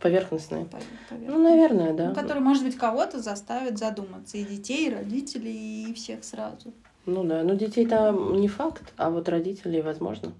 Поверхностные. 0.00 0.64
пов- 0.64 0.82
Ну, 1.10 1.16
поверхностные. 1.16 1.38
наверное, 1.50 1.90
Ну, 1.92 1.96
да. 1.96 2.14
которые, 2.14 2.42
может 2.42 2.62
быть, 2.64 2.76
кого-то 2.76 3.20
заставят 3.20 3.78
задуматься. 3.78 4.36
И 4.36 4.44
детей, 4.44 4.88
и 4.88 4.94
родителей, 4.94 5.90
и 5.90 5.94
всех 5.94 6.24
сразу. 6.24 6.72
Ну 7.06 7.24
да, 7.24 7.42
ну 7.42 7.54
детей 7.54 7.86
там 7.86 8.40
не 8.40 8.48
факт, 8.48 8.92
а 8.96 9.10
вот 9.10 9.28
родителей 9.28 9.82
возможно. 9.82 10.32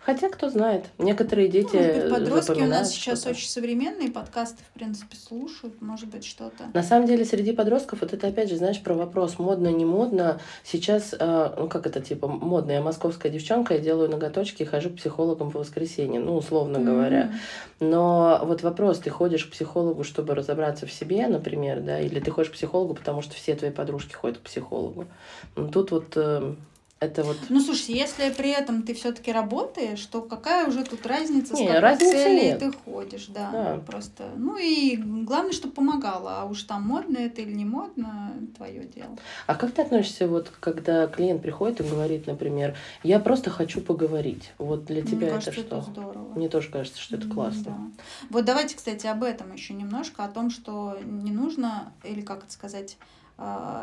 Хотя, 0.00 0.28
кто 0.28 0.48
знает, 0.48 0.86
некоторые 0.98 1.48
дети 1.48 1.76
Ну, 1.76 1.80
может 1.80 2.02
быть, 2.02 2.10
подростки 2.10 2.62
у 2.62 2.66
нас 2.66 2.90
сейчас 2.90 3.26
очень 3.26 3.48
современные, 3.48 4.10
подкасты, 4.10 4.62
в 4.70 4.72
принципе, 4.74 5.16
слушают, 5.16 5.80
может 5.80 6.08
быть, 6.08 6.24
что-то. 6.24 6.64
На 6.74 6.82
самом 6.82 7.06
деле, 7.06 7.24
среди 7.24 7.52
подростков, 7.52 8.00
вот 8.00 8.12
это 8.12 8.26
опять 8.26 8.48
же, 8.48 8.56
знаешь, 8.56 8.82
про 8.82 8.94
вопрос, 8.94 9.38
модно, 9.38 9.68
не 9.68 9.84
модно. 9.84 10.40
Сейчас, 10.64 11.14
э, 11.18 11.54
ну 11.58 11.68
как 11.68 11.86
это, 11.86 12.00
типа, 12.00 12.26
модная 12.26 12.76
я 12.76 12.82
московская 12.82 13.30
девчонка, 13.30 13.74
я 13.74 13.80
делаю 13.80 14.08
ноготочки 14.08 14.62
и 14.62 14.66
хожу 14.66 14.90
к 14.90 14.96
психологам 14.96 15.50
по 15.50 15.58
воскресеньям, 15.60 16.24
ну, 16.24 16.36
условно 16.36 16.78
говоря. 16.78 17.22
М. 17.22 17.32
Но 17.80 18.40
вот 18.44 18.62
вопрос, 18.62 18.98
ты 18.98 19.10
ходишь 19.10 19.46
к 19.46 19.52
психологу, 19.52 20.04
чтобы 20.04 20.34
разобраться 20.34 20.86
в 20.86 20.92
себе, 20.92 21.26
например, 21.26 21.80
да, 21.80 22.00
или 22.00 22.20
ты 22.20 22.30
ходишь 22.30 22.50
к 22.50 22.54
психологу, 22.54 22.94
потому 22.94 23.22
что 23.22 23.34
все 23.34 23.54
твои 23.54 23.70
подружки 23.70 24.14
ходят 24.14 24.38
к 24.38 24.42
психологу. 24.42 25.06
Ну, 25.56 25.68
тут 25.68 25.90
вот 25.90 26.16
э, 26.16 26.54
это 27.00 27.22
вот... 27.24 27.38
Ну, 27.48 27.60
слушай, 27.60 27.94
если 27.94 28.28
при 28.30 28.50
этом 28.50 28.82
ты 28.82 28.92
все-таки 28.92 29.32
работаешь, 29.32 30.04
то 30.04 30.20
какая 30.20 30.66
уже 30.68 30.84
тут 30.84 31.06
разница, 31.06 31.54
Не, 31.54 31.68
с 31.68 31.80
какой 31.80 31.96
целью 31.96 32.58
ты 32.58 32.72
ходишь, 32.72 33.26
да, 33.28 33.50
Да. 33.50 33.80
просто. 33.86 34.28
Ну 34.36 34.58
и 34.58 34.96
главное, 34.96 35.52
чтобы 35.52 35.72
помогало, 35.72 36.42
а 36.42 36.44
уж 36.44 36.62
там 36.64 36.82
модно 36.82 37.16
это 37.16 37.40
или 37.40 37.52
не 37.52 37.64
модно, 37.64 38.34
твое 38.54 38.84
дело. 38.84 39.16
А 39.46 39.54
как 39.54 39.72
ты 39.72 39.80
относишься, 39.80 40.28
вот, 40.28 40.52
когда 40.60 41.06
клиент 41.06 41.40
приходит 41.40 41.80
и 41.80 41.84
говорит, 41.84 42.26
например, 42.26 42.76
я 43.02 43.18
просто 43.18 43.48
хочу 43.48 43.80
поговорить. 43.80 44.52
Вот 44.58 44.84
для 44.84 45.00
тебя 45.00 45.16
Мне 45.16 45.26
это 45.28 45.34
кажется, 45.36 45.52
что? 45.52 45.76
это 45.78 45.90
здорово. 45.90 46.32
Мне 46.36 46.50
тоже 46.50 46.68
кажется, 46.70 47.00
что 47.00 47.16
это 47.16 47.26
классно. 47.28 47.62
да. 47.64 48.04
Вот 48.28 48.44
давайте, 48.44 48.76
кстати, 48.76 49.06
об 49.06 49.22
этом 49.24 49.54
еще 49.54 49.72
немножко, 49.72 50.22
о 50.22 50.28
том, 50.28 50.50
что 50.50 50.98
не 51.02 51.30
нужно, 51.30 51.94
или 52.04 52.20
как 52.20 52.44
это 52.44 52.52
сказать, 52.52 52.98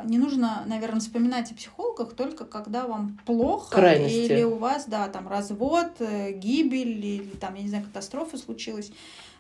не 0.06 0.18
нужно, 0.20 0.64
наверное, 0.68 1.00
вспоминать 1.00 1.52
о 1.52 1.56
психологах 1.56 2.14
только 2.14 2.46
когда 2.46 2.86
вам 2.86 3.20
плохо, 3.26 3.76
Крайности. 3.76 4.32
или 4.32 4.44
у 4.44 4.56
вас, 4.58 4.86
да, 4.86 5.08
там 5.08 5.28
развод, 5.28 5.88
э, 6.00 6.32
гибель, 6.34 7.04
или 7.06 7.30
там, 7.40 7.56
я 7.56 7.64
не 7.64 7.70
знаю, 7.70 7.84
катастрофа 7.86 8.38
случилась. 8.38 8.92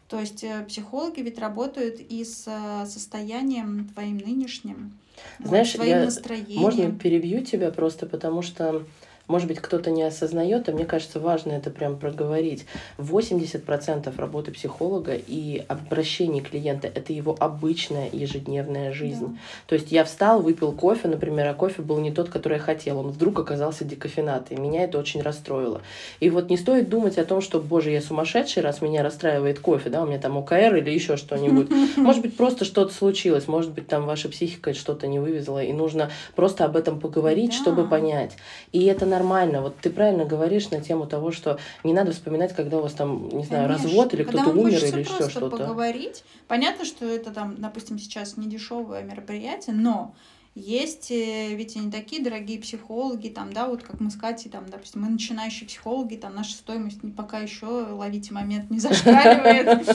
То 0.08 0.19
есть 0.19 0.43
э, 0.43 0.63
психологи 0.67 1.19
ведь 1.19 1.38
работают 1.38 1.99
и 1.99 2.23
с 2.23 2.45
э, 2.47 2.86
состоянием 2.88 3.89
твоим 3.93 4.17
нынешним, 4.17 4.97
Знаешь, 5.39 5.71
своим 5.71 5.97
я- 5.99 6.06
настроением. 6.06 6.62
Можно 6.62 6.91
перебью 6.91 7.41
тебя 7.43 7.71
просто 7.71 8.06
потому, 8.06 8.41
что, 8.41 8.84
может 9.28 9.48
быть, 9.48 9.60
кто-то 9.60 9.92
не 9.92 10.04
осознает, 10.04 10.70
а 10.70 10.72
мне 10.72 10.86
кажется, 10.86 11.20
важно 11.20 11.52
это 11.52 11.70
прям 11.70 11.98
проговорить. 11.98 12.66
80% 12.98 14.18
работы 14.18 14.52
психолога 14.52 15.13
и 15.16 15.63
обращений 15.68 16.42
клиента– 16.42 16.88
это 16.96 17.13
его 17.13 17.36
обычная 17.40 18.10
ежедневная 18.12 18.92
жизнь. 18.94 19.26
Да. 19.28 19.34
То 19.68 19.76
есть 19.76 19.92
я 19.92 20.04
встал, 20.04 20.42
выпил 20.42 20.72
кофе, 20.72 21.08
например, 21.08 21.48
а 21.48 21.54
кофе 21.54 21.82
был 21.82 22.00
не 22.00 22.12
тот, 22.12 22.30
который 22.30 22.56
я 22.56 22.63
хотел. 22.63 23.00
Он 23.00 23.10
вдруг 23.10 23.40
оказался 23.40 23.84
декофенатый. 23.86 24.58
Меня 24.58 24.84
это 24.84 24.98
очень 24.98 25.22
расстроило. 25.22 25.82
И 26.20 26.30
вот 26.30 26.50
не 26.50 26.58
стоит 26.58 26.90
думать 26.90 27.18
о 27.18 27.26
том, 27.26 27.42
что, 27.42 27.60
боже, 27.60 27.92
я 27.92 28.02
сумасшедший, 28.02 28.63
раз 28.63 28.82
меня 28.82 29.04
расстраивает 29.04 29.60
кофе, 29.60 29.90
да, 29.90 30.04
у 30.04 30.08
меня 30.08 30.20
там 30.20 30.38
ОКР 30.38 30.76
или 30.76 30.90
еще 30.90 31.18
что-нибудь. 31.18 31.70
Может 31.98 32.22
быть, 32.22 32.38
просто 32.38 32.66
что-то 32.66 32.94
случилось, 32.94 33.48
может 33.48 33.72
быть, 33.72 33.88
там 33.88 34.06
ваша 34.06 34.30
психика 34.30 34.74
что-то 34.74 35.08
не 35.08 35.20
вывезла, 35.20 35.63
и 35.63 35.74
нужно 35.74 36.12
просто 36.36 36.66
об 36.66 36.76
этом 36.76 37.00
поговорить, 37.00 37.52
Да. 37.52 37.58
чтобы 37.58 37.88
понять. 37.88 38.38
И 38.72 38.86
это 38.86 39.06
нормально. 39.17 39.62
Вот 39.62 39.77
ты 39.77 39.89
правильно 39.89 40.25
говоришь 40.25 40.69
на 40.69 40.82
тему 40.82 41.06
того, 41.08 41.32
что 41.32 41.58
не 41.84 41.93
надо 41.93 42.12
вспоминать, 42.12 42.53
когда 42.56 42.77
у 42.77 42.82
вас 42.82 42.93
там, 42.93 43.30
не 43.30 43.45
знаю, 43.45 43.67
Конечно. 43.67 43.88
развод 43.88 44.13
или 44.13 44.23
кто-то 44.23 44.49
умер 44.49 44.84
или 44.84 44.99
еще 45.01 45.30
что-то. 45.30 45.49
поговорить. 45.49 46.23
Понятно, 46.47 46.86
что 46.86 47.06
это 47.06 47.32
там, 47.32 47.56
допустим, 47.60 47.99
сейчас 47.99 48.38
не 48.38 48.47
дешевое 48.47 49.03
мероприятие, 49.03 49.75
но 49.75 50.13
есть 50.58 51.12
э, 51.12 51.56
ведь 51.56 51.76
и 51.76 51.80
не 51.80 51.91
такие 51.91 52.24
дорогие 52.24 52.60
психологи, 52.60 53.28
там, 53.30 53.54
да, 53.54 53.67
вот 53.67 53.84
как 53.84 54.00
мы 54.00 54.10
с 54.10 54.15
Катей, 54.15 54.50
там, 54.50 54.65
допустим, 54.70 55.02
мы 55.02 55.10
начинающие 55.10 55.67
психологи, 55.67 56.15
там, 56.15 56.34
наша 56.34 56.54
стоимость 56.54 57.00
пока 57.15 57.39
еще, 57.39 57.65
ловите 57.65 58.34
момент, 58.34 58.72
не 58.72 58.80
зашкаливает. 58.80 59.88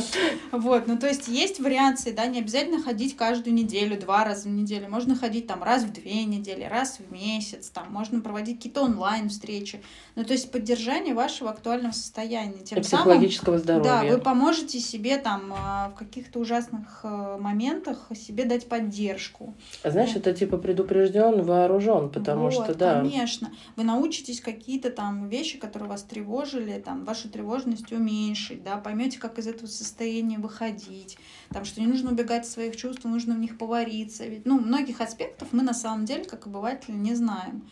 Вот, 0.53 0.87
ну, 0.87 0.96
то 0.96 1.09
есть 1.09 1.29
есть 1.29 1.59
вариации, 1.59 2.12
да, 2.12 2.27
не 2.27 2.38
обязательно 2.38 2.81
ходить 2.81 3.16
каждую 3.16 3.55
неделю, 3.55 3.98
два 4.01 4.25
раза 4.25 4.48
в 4.48 4.53
неделю, 4.53 4.88
можно 4.88 5.16
ходить 5.16 5.46
там 5.46 5.62
раз 5.62 5.83
в 5.83 5.92
две 5.92 6.25
недели, 6.25 6.62
раз 6.62 6.98
в 6.98 7.12
месяц, 7.12 7.68
там, 7.68 7.92
можно 7.92 8.20
проводить 8.20 8.59
какие-то 8.59 8.83
онлайн-встречи, 8.83 9.83
ну, 10.14 10.25
то 10.25 10.33
есть 10.33 10.53
поддержание 10.53 11.14
вашего 11.14 11.51
актуального 11.51 11.92
состояния. 11.92 12.61
И 12.61 12.64
Тем 12.64 12.83
самым 12.85 13.07
психологического 13.07 13.59
да, 13.59 13.81
здоровья. 13.81 14.12
вы 14.12 14.20
поможете 14.20 14.79
себе 14.79 15.18
там 15.18 15.53
а, 15.57 15.90
в 15.90 15.94
каких-то 15.94 16.38
ужасных 16.38 17.01
э, 17.03 17.37
моментах 17.40 18.09
себе 18.14 18.44
дать 18.44 18.68
поддержку. 18.68 19.55
Знаешь, 19.85 20.14
это 20.14 20.33
типа 20.33 20.51
предупрежден, 20.58 21.42
вооружен, 21.42 22.10
потому 22.10 22.44
Вот, 22.44 22.52
что 22.52 22.74
да. 22.74 23.00
конечно. 23.00 23.52
Вы 23.76 23.84
научитесь 23.84 24.40
какие-то 24.40 24.90
там 24.90 25.28
вещи, 25.28 25.58
которые 25.58 25.88
вас 25.88 26.02
тревожили, 26.02 26.80
там 26.80 27.04
вашу 27.04 27.28
тревожность 27.28 27.92
уменьшить, 27.92 28.62
да, 28.62 28.76
поймете, 28.76 29.18
как 29.18 29.38
из 29.38 29.46
этого 29.46 29.66
состояния 29.66 30.38
выходить, 30.38 31.18
там, 31.50 31.64
что 31.64 31.80
не 31.80 31.86
нужно 31.86 32.12
убегать 32.12 32.42
от 32.42 32.48
своих 32.48 32.76
чувств, 32.76 33.04
нужно 33.04 33.34
в 33.34 33.38
них 33.38 33.58
повариться. 33.58 34.24
Ведь, 34.26 34.46
ну, 34.46 34.58
многих 34.60 35.00
аспектов 35.00 35.48
мы 35.52 35.62
на 35.62 35.74
самом 35.74 36.04
деле, 36.04 36.24
как 36.24 36.46
обыватели, 36.46 36.94
не 36.94 37.14
знаем. 37.14 37.62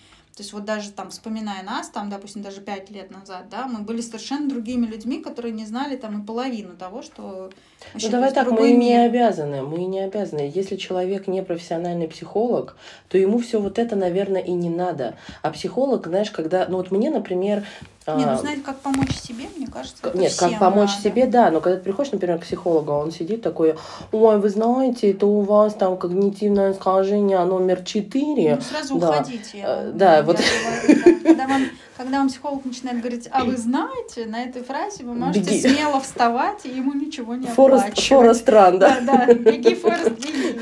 То 0.41 0.43
есть 0.43 0.55
вот 0.55 0.65
даже 0.65 0.91
там, 0.91 1.11
вспоминая 1.11 1.63
нас, 1.63 1.91
там, 1.91 2.09
допустим, 2.09 2.41
даже 2.41 2.63
пять 2.63 2.91
лет 2.91 3.11
назад, 3.11 3.51
да, 3.51 3.67
мы 3.67 3.81
были 3.81 4.01
совершенно 4.01 4.49
другими 4.49 4.87
людьми, 4.87 5.19
которые 5.21 5.53
не 5.53 5.67
знали 5.67 5.97
там 5.97 6.23
и 6.23 6.25
половину 6.25 6.77
того, 6.79 7.03
что 7.03 7.51
Ну 7.93 8.09
давай 8.09 8.33
так, 8.33 8.51
мы 8.51 8.71
и 8.71 8.73
не 8.73 8.95
мир. 8.95 9.01
обязаны, 9.01 9.61
мы 9.61 9.85
не 9.85 10.01
обязаны. 10.01 10.51
Если 10.55 10.77
человек 10.77 11.27
не 11.27 11.43
профессиональный 11.43 12.09
психолог, 12.09 12.79
то 13.11 13.19
ему 13.19 13.39
все 13.39 13.61
вот 13.61 13.79
это, 13.79 13.97
наверное, 13.97 14.41
и 14.41 14.53
не 14.53 14.71
надо. 14.71 15.15
А 15.43 15.51
психолог, 15.51 16.07
знаешь, 16.07 16.31
когда, 16.31 16.65
ну 16.71 16.79
вот 16.79 16.91
мне, 16.91 17.11
например, 17.11 17.67
Не, 18.07 18.25
ну 18.25 18.33
а, 18.33 18.37
знать, 18.39 18.63
как 18.65 18.81
помочь 18.81 19.15
себе, 19.15 19.45
мне 19.57 19.67
кажется, 19.67 19.99
это 20.03 20.17
Нет, 20.17 20.35
как 20.37 20.59
помочь 20.59 20.89
надо. 20.91 21.03
себе, 21.03 21.27
да, 21.27 21.51
но 21.51 21.61
когда 21.61 21.77
ты 21.79 21.85
приходишь, 21.85 22.11
например, 22.13 22.39
к 22.39 22.43
психологу, 22.43 22.91
а 22.93 22.99
он 22.99 23.13
сидит 23.13 23.43
такой, 23.43 23.77
ой, 24.11 24.39
вы 24.41 24.49
знаете, 24.49 25.11
это 25.11 25.27
у 25.27 25.43
вас 25.43 25.75
там 25.75 25.99
когнитивное 25.99 26.73
искажение 26.73 27.45
номер 27.45 27.83
4. 27.85 28.57
Ну, 28.57 28.63
сразу 28.63 28.99
Да. 28.99 29.11
уходите. 29.11 29.63
Э, 29.63 29.91
да, 29.95 30.23
вот. 30.23 30.39
говорю, 30.39 31.03
да. 31.05 31.13
Когда 31.29 31.47
вам, 31.47 31.63
когда 31.99 32.19
вам 32.19 32.29
психолог 32.31 32.65
начинает 32.65 33.01
говорить, 33.01 33.29
а 33.31 33.45
вы 33.45 33.57
знаете, 33.59 34.25
на 34.27 34.43
этой 34.45 34.63
фразе 34.63 35.05
вы 35.05 35.13
можете 35.13 35.41
Беги. 35.41 35.61
смело 35.61 36.01
вставать, 36.01 36.65
и 36.65 36.71
ему 36.71 36.95
ничего 36.95 37.35
не 37.35 37.47
Форест, 37.49 37.85
оплачивать. 37.85 38.09
Форест 38.09 38.49
Ран, 38.49 38.79
да? 38.79 39.01
Да, 39.03 39.27
да, 39.27 39.35
беги, 39.35 39.75
Форест, 39.75 40.11
беги. 40.13 40.59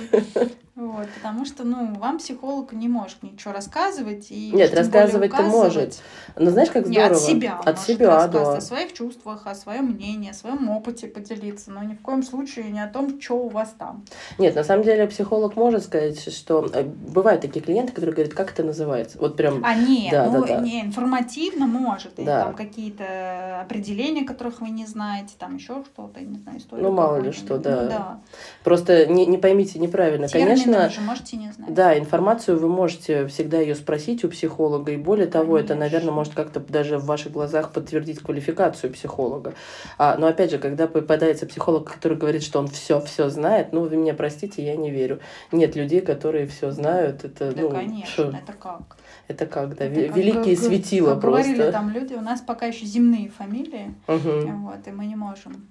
Вот, 0.78 1.08
потому 1.16 1.44
что, 1.44 1.64
ну, 1.64 1.92
вам 1.94 2.18
психолог 2.18 2.72
не 2.72 2.86
может 2.86 3.24
ничего 3.24 3.52
рассказывать. 3.52 4.28
И 4.30 4.52
Нет, 4.52 4.72
рассказывать-то 4.72 5.42
может. 5.42 6.00
Но 6.36 6.52
знаешь, 6.52 6.70
как 6.70 6.86
здорово? 6.86 7.08
Не, 7.08 7.14
от 7.16 7.18
себя. 7.18 7.60
От 7.64 7.80
себя, 7.80 8.28
да. 8.28 8.56
О 8.58 8.60
своих 8.60 8.92
чувствах, 8.92 9.48
о 9.48 9.56
своем 9.56 9.86
мнении, 9.86 10.30
о 10.30 10.34
своем 10.34 10.70
опыте 10.70 11.08
поделиться, 11.08 11.72
но 11.72 11.82
ни 11.82 11.94
в 11.94 12.00
коем 12.00 12.22
случае 12.22 12.66
не 12.66 12.80
о 12.80 12.86
том, 12.86 13.20
что 13.20 13.34
у 13.34 13.48
вас 13.48 13.74
там. 13.76 14.04
Нет, 14.38 14.54
на 14.54 14.62
самом 14.62 14.84
деле 14.84 15.08
психолог 15.08 15.56
может 15.56 15.82
сказать, 15.82 16.32
что 16.32 16.70
э, 16.72 16.84
бывают 16.84 17.42
такие 17.42 17.60
клиенты, 17.60 17.92
которые 17.92 18.14
говорят, 18.14 18.34
как 18.34 18.52
это 18.52 18.62
называется. 18.62 19.18
Вот 19.18 19.36
прям. 19.36 19.64
А 19.64 19.74
нет, 19.74 20.12
да, 20.12 20.26
ну, 20.26 20.42
да, 20.42 20.46
да. 20.46 20.60
не 20.60 20.82
информативно 20.82 21.66
может. 21.66 22.14
Да. 22.14 22.22
Или 22.22 22.30
там 22.30 22.54
какие-то 22.54 23.62
определения, 23.62 24.24
которых 24.24 24.60
вы 24.60 24.68
не 24.70 24.86
знаете, 24.86 25.34
там 25.40 25.56
еще 25.56 25.82
что-то, 25.92 26.20
не 26.20 26.38
знаю, 26.38 26.58
историю. 26.58 26.86
Ну, 26.86 26.94
мало 26.94 27.16
ли 27.16 27.32
что, 27.32 27.58
да. 27.58 27.82
Ну, 27.82 27.88
да. 27.88 28.20
Просто 28.62 29.06
не, 29.06 29.26
не 29.26 29.38
поймите 29.38 29.80
неправильно. 29.80 30.28
Термины 30.28 30.50
Конечно, 30.50 30.67
конечно... 30.76 31.02
можете 31.02 31.36
не 31.36 31.52
знать. 31.52 31.72
Да, 31.72 31.98
информацию 31.98 32.58
вы 32.58 32.68
можете 32.68 33.26
всегда 33.26 33.58
ее 33.58 33.74
спросить 33.74 34.24
у 34.24 34.28
психолога. 34.28 34.92
И 34.92 34.96
более 34.96 35.26
того, 35.26 35.54
конечно. 35.54 35.72
это, 35.72 35.80
наверное, 35.80 36.12
может 36.12 36.34
как-то 36.34 36.60
даже 36.60 36.98
в 36.98 37.04
ваших 37.06 37.32
глазах 37.32 37.72
подтвердить 37.72 38.20
квалификацию 38.20 38.92
психолога. 38.92 39.54
А, 39.96 40.16
но 40.18 40.26
опять 40.26 40.50
же, 40.50 40.58
когда 40.58 40.86
попадается 40.86 41.46
психолог, 41.46 41.92
который 41.92 42.16
говорит, 42.16 42.42
что 42.42 42.58
он 42.58 42.68
все 42.68 43.00
все 43.00 43.28
знает, 43.28 43.72
ну, 43.72 43.82
вы 43.82 43.96
меня 43.96 44.14
простите, 44.14 44.64
я 44.64 44.76
не 44.76 44.90
верю. 44.90 45.20
Нет 45.52 45.76
людей, 45.76 46.00
которые 46.00 46.46
все 46.46 46.70
знают. 46.70 47.24
Это, 47.24 47.52
да, 47.52 47.62
ну, 47.62 47.70
конечно, 47.70 48.06
что... 48.06 48.22
это 48.28 48.52
как? 48.52 48.96
Это 49.28 49.46
как, 49.46 49.76
да, 49.76 49.84
это 49.84 49.94
великие 49.94 50.56
как, 50.56 50.64
светила 50.64 51.12
как 51.12 51.20
просто. 51.20 51.52
Говорили 51.52 51.72
там 51.72 51.90
люди, 51.90 52.14
у 52.14 52.20
нас 52.20 52.40
пока 52.40 52.66
еще 52.66 52.86
земные 52.86 53.28
фамилии, 53.28 53.94
угу. 54.06 54.68
вот, 54.68 54.86
и 54.86 54.90
мы 54.90 55.06
не 55.06 55.16
можем 55.16 55.68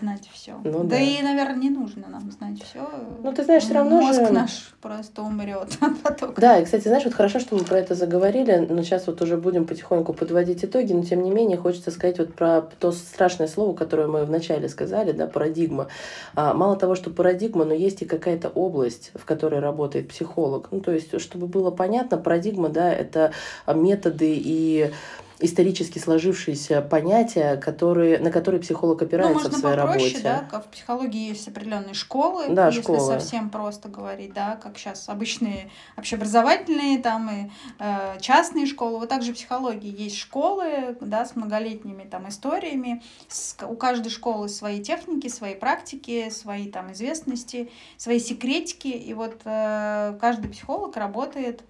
знать 0.00 0.28
все. 0.32 0.60
Ну, 0.64 0.84
да, 0.84 0.90
да 0.90 0.98
и, 0.98 1.22
наверное, 1.22 1.56
не 1.56 1.70
нужно 1.70 2.08
нам 2.08 2.30
знать 2.30 2.62
все. 2.62 2.88
Ну, 3.22 3.32
ты 3.32 3.44
знаешь, 3.44 3.64
все 3.64 3.74
равно 3.74 4.00
Мозг 4.00 4.20
же... 4.20 4.32
наш 4.32 4.74
просто 4.80 5.22
умрет 5.22 5.76
от 5.80 5.98
потока. 6.00 6.40
Да, 6.40 6.58
и, 6.58 6.64
кстати, 6.64 6.88
знаешь, 6.88 7.04
вот 7.04 7.14
хорошо, 7.14 7.40
что 7.40 7.56
мы 7.56 7.64
про 7.64 7.78
это 7.78 7.94
заговорили, 7.94 8.66
но 8.68 8.82
сейчас 8.82 9.06
вот 9.06 9.20
уже 9.22 9.36
будем 9.36 9.66
потихоньку 9.66 10.12
подводить 10.12 10.64
итоги, 10.64 10.92
но 10.92 11.02
тем 11.02 11.22
не 11.22 11.30
менее 11.30 11.56
хочется 11.56 11.90
сказать 11.90 12.18
вот 12.18 12.34
про 12.34 12.62
то 12.62 12.92
страшное 12.92 13.48
слово, 13.48 13.74
которое 13.74 14.08
мы 14.08 14.24
вначале 14.24 14.68
сказали, 14.68 15.12
да, 15.12 15.26
парадигма. 15.26 15.88
А, 16.34 16.54
мало 16.54 16.76
того, 16.76 16.94
что 16.94 17.10
парадигма, 17.10 17.64
но 17.64 17.74
есть 17.74 18.02
и 18.02 18.06
какая-то 18.06 18.48
область, 18.48 19.12
в 19.14 19.24
которой 19.24 19.60
работает 19.60 20.08
психолог. 20.08 20.68
Ну, 20.70 20.80
то 20.80 20.92
есть, 20.92 21.20
чтобы 21.20 21.46
было 21.46 21.70
понятно, 21.70 22.18
парадигма, 22.18 22.68
да, 22.68 22.92
это 22.92 23.32
методы 23.66 24.34
и 24.36 24.92
исторически 25.40 25.98
сложившиеся 25.98 26.82
понятия, 26.82 27.56
которые, 27.56 28.18
на 28.18 28.30
которые 28.30 28.60
психолог 28.60 29.02
опирается 29.02 29.48
ну, 29.48 29.56
в 29.56 29.58
своей 29.58 29.76
попроще, 29.76 30.22
работе. 30.22 30.46
Да, 30.50 30.60
в 30.60 30.66
психологии 30.68 31.28
есть 31.28 31.46
определенные 31.46 31.94
школы, 31.94 32.46
да, 32.48 32.66
если 32.66 32.82
школы. 32.82 33.00
совсем 33.00 33.50
просто 33.50 33.88
говорить, 33.88 34.32
да, 34.32 34.58
как 34.62 34.76
сейчас 34.78 35.08
обычные 35.08 35.70
общеобразовательные 35.96 36.98
там 36.98 37.30
и 37.30 37.50
э, 37.78 38.18
частные 38.20 38.66
школы. 38.66 38.98
Вот 38.98 39.08
также 39.08 39.32
в 39.32 39.36
психологии 39.36 39.94
есть 40.02 40.16
школы, 40.16 40.96
да, 41.00 41.24
с 41.24 41.36
многолетними 41.36 42.04
там 42.04 42.28
историями. 42.28 43.02
С, 43.28 43.56
у 43.62 43.76
каждой 43.76 44.10
школы 44.10 44.48
свои 44.48 44.82
техники, 44.82 45.28
свои 45.28 45.54
практики, 45.54 46.30
свои 46.30 46.68
там 46.68 46.92
известности, 46.92 47.70
свои 47.96 48.18
секретики. 48.18 48.88
И 48.88 49.14
вот 49.14 49.40
э, 49.44 50.18
каждый 50.20 50.50
психолог 50.50 50.96
работает 50.96 51.62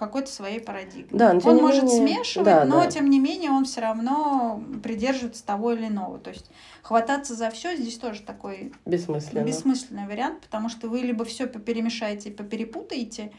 какой-то 0.00 0.30
своей 0.30 0.60
парадигме. 0.60 1.10
Да, 1.12 1.34
но, 1.34 1.40
он 1.44 1.58
может 1.58 1.84
менее... 1.84 2.16
смешивать, 2.16 2.46
да, 2.46 2.64
но 2.64 2.80
да. 2.80 2.90
тем 2.90 3.08
не 3.08 3.20
менее 3.20 3.50
он 3.50 3.66
все 3.66 3.82
равно 3.82 4.64
придерживается 4.82 5.44
того 5.44 5.72
или 5.72 5.86
иного. 5.86 6.18
То 6.18 6.30
есть 6.30 6.50
хвататься 6.82 7.34
за 7.34 7.50
все 7.50 7.76
здесь 7.76 7.98
тоже 7.98 8.22
такой 8.22 8.72
бессмысленный. 8.86 10.06
вариант, 10.06 10.40
потому 10.40 10.70
что 10.70 10.88
вы 10.88 11.00
либо 11.00 11.24
все 11.26 11.46
поперемешаете 11.46 12.30
и 12.30 12.32
поперепутаете, 12.32 13.30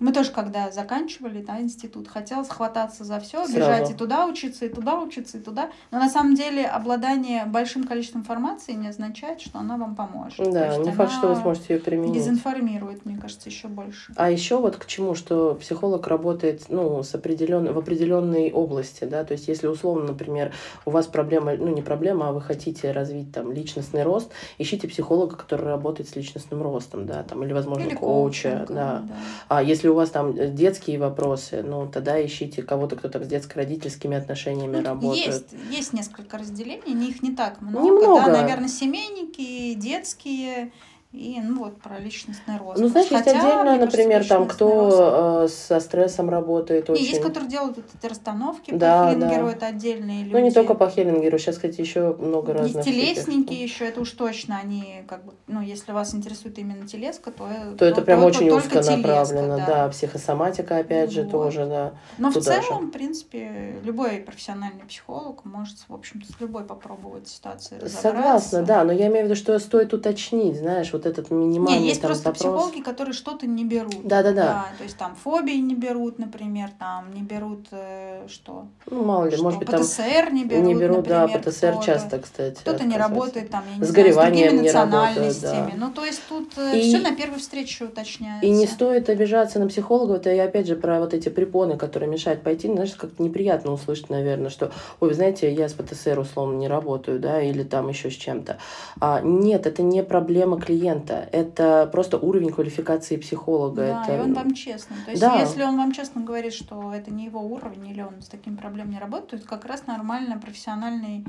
мы 0.00 0.12
тоже, 0.12 0.30
когда 0.30 0.70
заканчивали 0.70 1.42
да, 1.42 1.60
институт, 1.60 2.08
хотелось 2.08 2.48
хвататься 2.48 3.04
за 3.04 3.18
все, 3.20 3.46
бежать 3.46 3.90
и 3.90 3.94
туда 3.94 4.26
учиться, 4.26 4.66
и 4.66 4.68
туда 4.68 5.00
учиться, 5.00 5.38
и 5.38 5.40
туда. 5.40 5.70
Но 5.90 5.98
на 5.98 6.08
самом 6.08 6.34
деле 6.34 6.66
обладание 6.66 7.44
большим 7.46 7.84
количеством 7.84 8.20
информации 8.20 8.72
не 8.72 8.88
означает, 8.88 9.40
что 9.40 9.58
она 9.58 9.76
вам 9.76 9.96
поможет. 9.96 10.52
Да, 10.52 10.76
не 10.76 10.92
факт, 10.92 11.12
что 11.12 11.28
вы 11.28 11.36
сможете 11.36 11.74
ее 11.74 11.80
применить. 11.80 12.14
Дезинформирует, 12.14 13.04
мне 13.04 13.18
кажется, 13.18 13.48
еще 13.48 13.68
больше. 13.68 14.12
А 14.16 14.30
еще 14.30 14.58
вот 14.58 14.76
к 14.76 14.86
чему, 14.86 15.14
что 15.14 15.54
психолог 15.54 16.06
работает 16.06 16.66
ну, 16.68 17.02
с 17.02 17.14
определен... 17.14 17.72
в 17.72 17.78
определенной 17.78 18.52
области, 18.52 19.04
да, 19.04 19.24
то 19.24 19.32
есть 19.32 19.48
если 19.48 19.66
условно, 19.66 20.06
например, 20.06 20.52
у 20.84 20.90
вас 20.90 21.06
проблема, 21.06 21.56
ну 21.56 21.68
не 21.68 21.82
проблема, 21.82 22.28
а 22.28 22.32
вы 22.32 22.40
хотите 22.40 22.92
развить 22.92 23.32
там 23.32 23.52
личностный 23.52 24.02
рост, 24.04 24.30
ищите 24.58 24.86
психолога, 24.88 25.36
который 25.36 25.66
работает 25.66 26.08
с 26.08 26.16
личностным 26.16 26.62
ростом, 26.62 27.06
да, 27.06 27.22
там, 27.24 27.42
или, 27.42 27.52
возможно, 27.52 27.84
или 27.84 27.94
коуча, 27.94 28.64
да. 28.68 28.74
да. 28.74 29.02
А 29.48 29.62
если 29.62 29.87
если 29.88 29.90
у 29.90 29.94
вас 29.94 30.10
там 30.10 30.54
детские 30.54 30.98
вопросы, 30.98 31.62
ну, 31.62 31.86
тогда 31.86 32.24
ищите 32.24 32.62
кого-то, 32.62 32.96
кто 32.96 33.08
там 33.08 33.24
с 33.24 33.26
детско-родительскими 33.26 34.16
отношениями 34.16 34.76
ну, 34.76 34.84
работает. 34.84 35.26
Есть, 35.26 35.54
есть 35.70 35.92
несколько 35.92 36.38
разделений, 36.38 37.08
их 37.08 37.22
не 37.22 37.34
так 37.34 37.60
много. 37.60 37.86
Немного. 37.86 38.26
Да, 38.26 38.42
наверное, 38.42 38.68
семейники, 38.68 39.74
детские, 39.74 40.72
и, 41.10 41.40
ну, 41.40 41.60
вот 41.60 41.80
про 41.80 41.98
личностный 41.98 42.58
рост. 42.58 42.78
Ну, 42.78 42.88
знаешь, 42.88 43.10
есть 43.10 43.26
отдельно, 43.26 43.76
например, 43.78 44.26
там, 44.26 44.46
кто 44.46 45.40
рост... 45.40 45.54
Э, 45.54 45.66
со 45.66 45.80
стрессом 45.80 46.28
работает 46.28 46.90
очень. 46.90 47.02
И 47.02 47.06
есть, 47.06 47.22
которые 47.22 47.48
делают 47.48 47.78
эти 47.78 48.06
расстановки 48.06 48.72
да, 48.72 49.04
по 49.04 49.10
Хеллингеру, 49.12 49.46
да. 49.46 49.52
это 49.52 49.66
отдельные 49.68 50.24
люди. 50.24 50.34
Ну, 50.34 50.38
не 50.40 50.50
только 50.50 50.74
по 50.74 50.90
Хеллингеру, 50.90 51.38
сейчас, 51.38 51.56
кстати, 51.56 51.80
еще 51.80 52.14
много 52.14 52.52
разных. 52.52 52.86
Есть 52.86 52.88
телесники 52.88 53.54
еще, 53.54 53.86
это 53.86 54.02
уж 54.02 54.10
точно, 54.10 54.58
они, 54.58 55.02
как 55.08 55.24
бы, 55.24 55.32
ну, 55.46 55.62
если 55.62 55.92
вас 55.92 56.14
интересует 56.14 56.58
именно 56.58 56.86
телеска, 56.86 57.30
то... 57.30 57.48
То, 57.70 57.78
то 57.78 57.84
это 57.86 58.02
прям 58.02 58.20
то, 58.20 58.26
очень 58.26 58.50
узконаправленно, 58.50 59.56
да. 59.56 59.66
да. 59.66 59.88
Психосоматика, 59.88 60.76
опять 60.76 61.10
же, 61.10 61.22
вот. 61.22 61.30
тоже, 61.30 61.64
да. 61.64 61.94
Но 62.18 62.30
в 62.30 62.38
целом, 62.38 62.82
же. 62.82 62.86
в 62.88 62.90
принципе, 62.90 63.76
любой 63.82 64.18
профессиональный 64.18 64.84
психолог 64.86 65.46
может, 65.46 65.78
в 65.88 65.94
общем-то, 65.94 66.30
с 66.30 66.38
любой 66.38 66.64
попробовать 66.64 67.28
ситуации 67.28 67.76
разобраться. 67.76 68.02
Согласна, 68.02 68.62
да, 68.62 68.84
но 68.84 68.92
я 68.92 69.06
имею 69.06 69.22
в 69.22 69.30
виду, 69.30 69.36
что 69.36 69.58
стоит 69.58 69.94
уточнить, 69.94 70.58
знаешь, 70.58 70.92
вот 70.98 71.06
этот 71.06 71.30
минимальный 71.30 71.80
Не, 71.80 71.88
есть 71.88 72.00
там, 72.00 72.08
просто 72.08 72.24
запрос. 72.24 72.38
психологи, 72.38 72.82
которые 72.82 73.14
что-то 73.14 73.46
не 73.46 73.64
берут. 73.64 74.04
Да, 74.04 74.22
да, 74.22 74.32
да. 74.32 74.66
То 74.76 74.84
есть 74.84 74.96
там 74.96 75.14
фобии 75.14 75.56
не 75.56 75.74
берут, 75.74 76.18
например, 76.18 76.70
там 76.78 77.12
не 77.14 77.22
берут 77.22 77.66
э, 77.70 78.26
что? 78.28 78.66
Ну, 78.90 79.04
мало 79.04 79.24
ли, 79.24 79.32
что? 79.32 79.42
может 79.44 79.58
быть, 79.58 79.68
ПТСР 79.68 80.26
там 80.26 80.34
не 80.34 80.44
берут, 80.44 80.64
Не 80.64 80.74
берут, 80.74 80.96
например, 80.98 81.30
да, 81.32 81.38
ПТСР 81.38 81.78
часто, 81.84 82.18
кстати. 82.18 82.60
Кто-то 82.60 82.84
не 82.84 82.96
работает 82.96 83.50
там, 83.50 83.64
я 83.70 83.78
не 83.78 83.84
с 83.84 83.88
знаю, 83.88 84.12
с 84.12 84.16
другими 84.16 84.60
национальностями. 84.60 85.70
Да. 85.70 85.86
Ну, 85.86 85.90
то 85.92 86.04
есть 86.04 86.22
тут 86.28 86.52
э, 86.56 86.78
и... 86.78 86.82
все 86.82 86.98
на 86.98 87.14
первой 87.14 87.38
встрече 87.38 87.84
уточняется. 87.84 88.46
И 88.46 88.50
не 88.50 88.66
стоит 88.66 89.08
обижаться 89.08 89.58
на 89.58 89.68
психологов, 89.68 90.18
это 90.18 90.30
я 90.30 90.44
опять 90.44 90.66
же 90.66 90.76
про 90.76 91.00
вот 91.00 91.14
эти 91.14 91.28
препоны, 91.28 91.76
которые 91.76 92.08
мешают 92.08 92.42
пойти, 92.42 92.68
знаешь, 92.68 92.94
как-то 92.94 93.22
неприятно 93.22 93.72
услышать, 93.72 94.10
наверное, 94.10 94.50
что, 94.50 94.72
ой, 95.00 95.08
вы 95.08 95.14
знаете, 95.14 95.52
я 95.52 95.68
с 95.68 95.72
ПТСР 95.72 96.18
условно 96.18 96.56
не 96.58 96.68
работаю, 96.68 97.18
да, 97.18 97.40
или 97.40 97.62
там 97.62 97.88
еще 97.88 98.10
с 98.10 98.14
чем-то. 98.14 98.58
А, 99.00 99.20
нет, 99.20 99.66
это 99.66 99.82
не 99.82 100.02
проблема 100.02 100.60
клиента, 100.60 100.87
это 100.96 101.88
просто 101.90 102.18
уровень 102.18 102.50
квалификации 102.50 103.16
психолога. 103.16 103.82
Да, 103.82 104.04
это... 104.04 104.16
и 104.16 104.20
он 104.20 104.34
вам 104.34 104.54
честно. 104.54 104.96
То 105.04 105.10
есть, 105.10 105.22
да. 105.22 105.36
если 105.36 105.62
он 105.62 105.76
вам 105.76 105.92
честно 105.92 106.22
говорит, 106.22 106.52
что 106.52 106.92
это 106.92 107.10
не 107.10 107.26
его 107.26 107.40
уровень, 107.40 107.88
или 107.88 108.02
он 108.02 108.22
с 108.22 108.28
таким 108.28 108.56
проблем 108.56 108.90
не 108.90 108.98
работает, 108.98 109.30
то 109.30 109.36
это 109.36 109.46
как 109.46 109.64
раз 109.64 109.86
нормально 109.86 110.38
профессиональный 110.38 111.24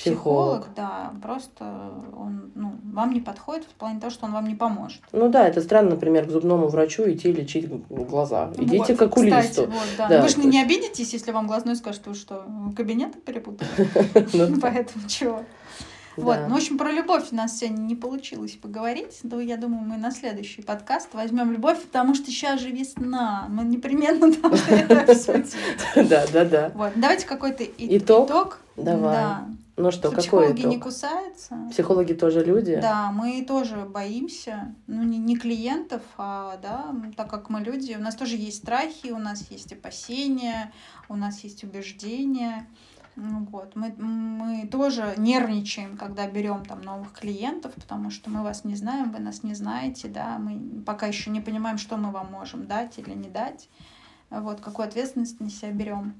психолог, 0.00 0.64
психолог, 0.64 0.74
да, 0.74 1.12
просто 1.22 1.64
он 2.16 2.52
ну, 2.54 2.72
вам 2.92 3.12
не 3.12 3.20
подходит 3.20 3.64
в 3.64 3.74
плане 3.74 4.00
того, 4.00 4.10
что 4.10 4.26
он 4.26 4.32
вам 4.32 4.46
не 4.46 4.54
поможет. 4.54 5.00
Ну 5.12 5.28
да, 5.28 5.46
это 5.46 5.60
странно, 5.60 5.90
например, 5.90 6.26
к 6.26 6.30
зубному 6.30 6.68
врачу 6.68 7.10
идти 7.10 7.32
лечить 7.32 7.68
глаза. 7.88 8.50
Идите 8.56 8.94
вот, 8.94 8.98
к 8.98 9.02
окулисту. 9.02 9.40
Кстати, 9.40 9.66
вот, 9.66 9.88
да. 9.98 10.08
да. 10.08 10.22
Вы 10.22 10.28
же 10.28 10.38
не 10.40 10.62
обидитесь, 10.62 11.12
если 11.12 11.32
вам 11.32 11.46
глазной 11.46 11.76
скажет, 11.76 12.16
что 12.16 12.44
кабинеты 12.76 13.18
перепутали. 13.18 13.70
Ну 14.32 14.60
Поэтому 14.62 15.08
чего? 15.08 15.42
Вот, 16.22 16.38
ну, 16.48 16.54
в 16.54 16.56
общем, 16.56 16.78
про 16.78 16.90
любовь 16.90 17.28
у 17.32 17.34
нас 17.34 17.58
сегодня 17.58 17.80
не 17.80 17.94
получилось 17.94 18.52
поговорить. 18.52 19.20
Но 19.22 19.40
я 19.40 19.56
думаю, 19.56 19.82
мы 19.82 19.96
на 19.96 20.10
следующий 20.10 20.62
подкаст 20.62 21.08
возьмем 21.12 21.52
любовь, 21.52 21.82
потому 21.82 22.14
что 22.14 22.26
сейчас 22.26 22.60
же 22.60 22.70
весна. 22.70 23.46
Мы 23.48 23.64
непременно 23.64 24.30
должны 24.32 24.74
это 24.74 25.00
обсудить. 25.12 25.54
Да, 25.94 26.26
да, 26.32 26.44
да. 26.44 26.72
Вот, 26.74 26.92
давайте 26.96 27.26
какой-то 27.26 27.64
итог. 27.64 28.60
Давай. 28.76 29.14
Да. 29.14 29.48
Ну 29.80 29.90
что, 29.90 30.10
какой 30.10 30.20
Психологи 30.20 30.62
не 30.66 30.78
кусаются. 30.78 31.56
Психологи 31.70 32.12
тоже 32.12 32.44
люди. 32.44 32.78
Да, 32.82 33.10
мы 33.12 33.42
тоже 33.46 33.86
боимся, 33.88 34.74
ну 34.86 35.02
не, 35.02 35.16
не 35.16 35.36
клиентов, 35.36 36.02
а 36.18 36.58
да, 36.62 36.94
так 37.16 37.30
как 37.30 37.48
мы 37.48 37.60
люди, 37.60 37.96
у 37.98 38.02
нас 38.02 38.14
тоже 38.14 38.36
есть 38.36 38.58
страхи, 38.58 39.10
у 39.10 39.18
нас 39.18 39.50
есть 39.50 39.72
опасения, 39.72 40.70
у 41.08 41.16
нас 41.16 41.40
есть 41.44 41.64
убеждения. 41.64 42.66
Ну 43.16 43.46
вот. 43.50 43.76
Мы, 43.76 43.92
мы 43.98 44.66
тоже 44.66 45.14
нервничаем, 45.16 45.96
когда 45.96 46.26
берем 46.26 46.64
там 46.64 46.80
новых 46.82 47.12
клиентов, 47.12 47.72
потому 47.74 48.10
что 48.10 48.30
мы 48.30 48.42
вас 48.42 48.64
не 48.64 48.76
знаем, 48.76 49.10
вы 49.10 49.18
нас 49.18 49.42
не 49.42 49.54
знаете, 49.54 50.08
да, 50.08 50.38
мы 50.38 50.82
пока 50.82 51.06
еще 51.06 51.30
не 51.30 51.40
понимаем, 51.40 51.78
что 51.78 51.96
мы 51.96 52.10
вам 52.10 52.30
можем 52.32 52.66
дать 52.66 52.98
или 52.98 53.10
не 53.10 53.28
дать, 53.28 53.68
вот, 54.30 54.60
какую 54.60 54.86
ответственность 54.86 55.40
на 55.40 55.50
себя 55.50 55.72
берем. 55.72 56.14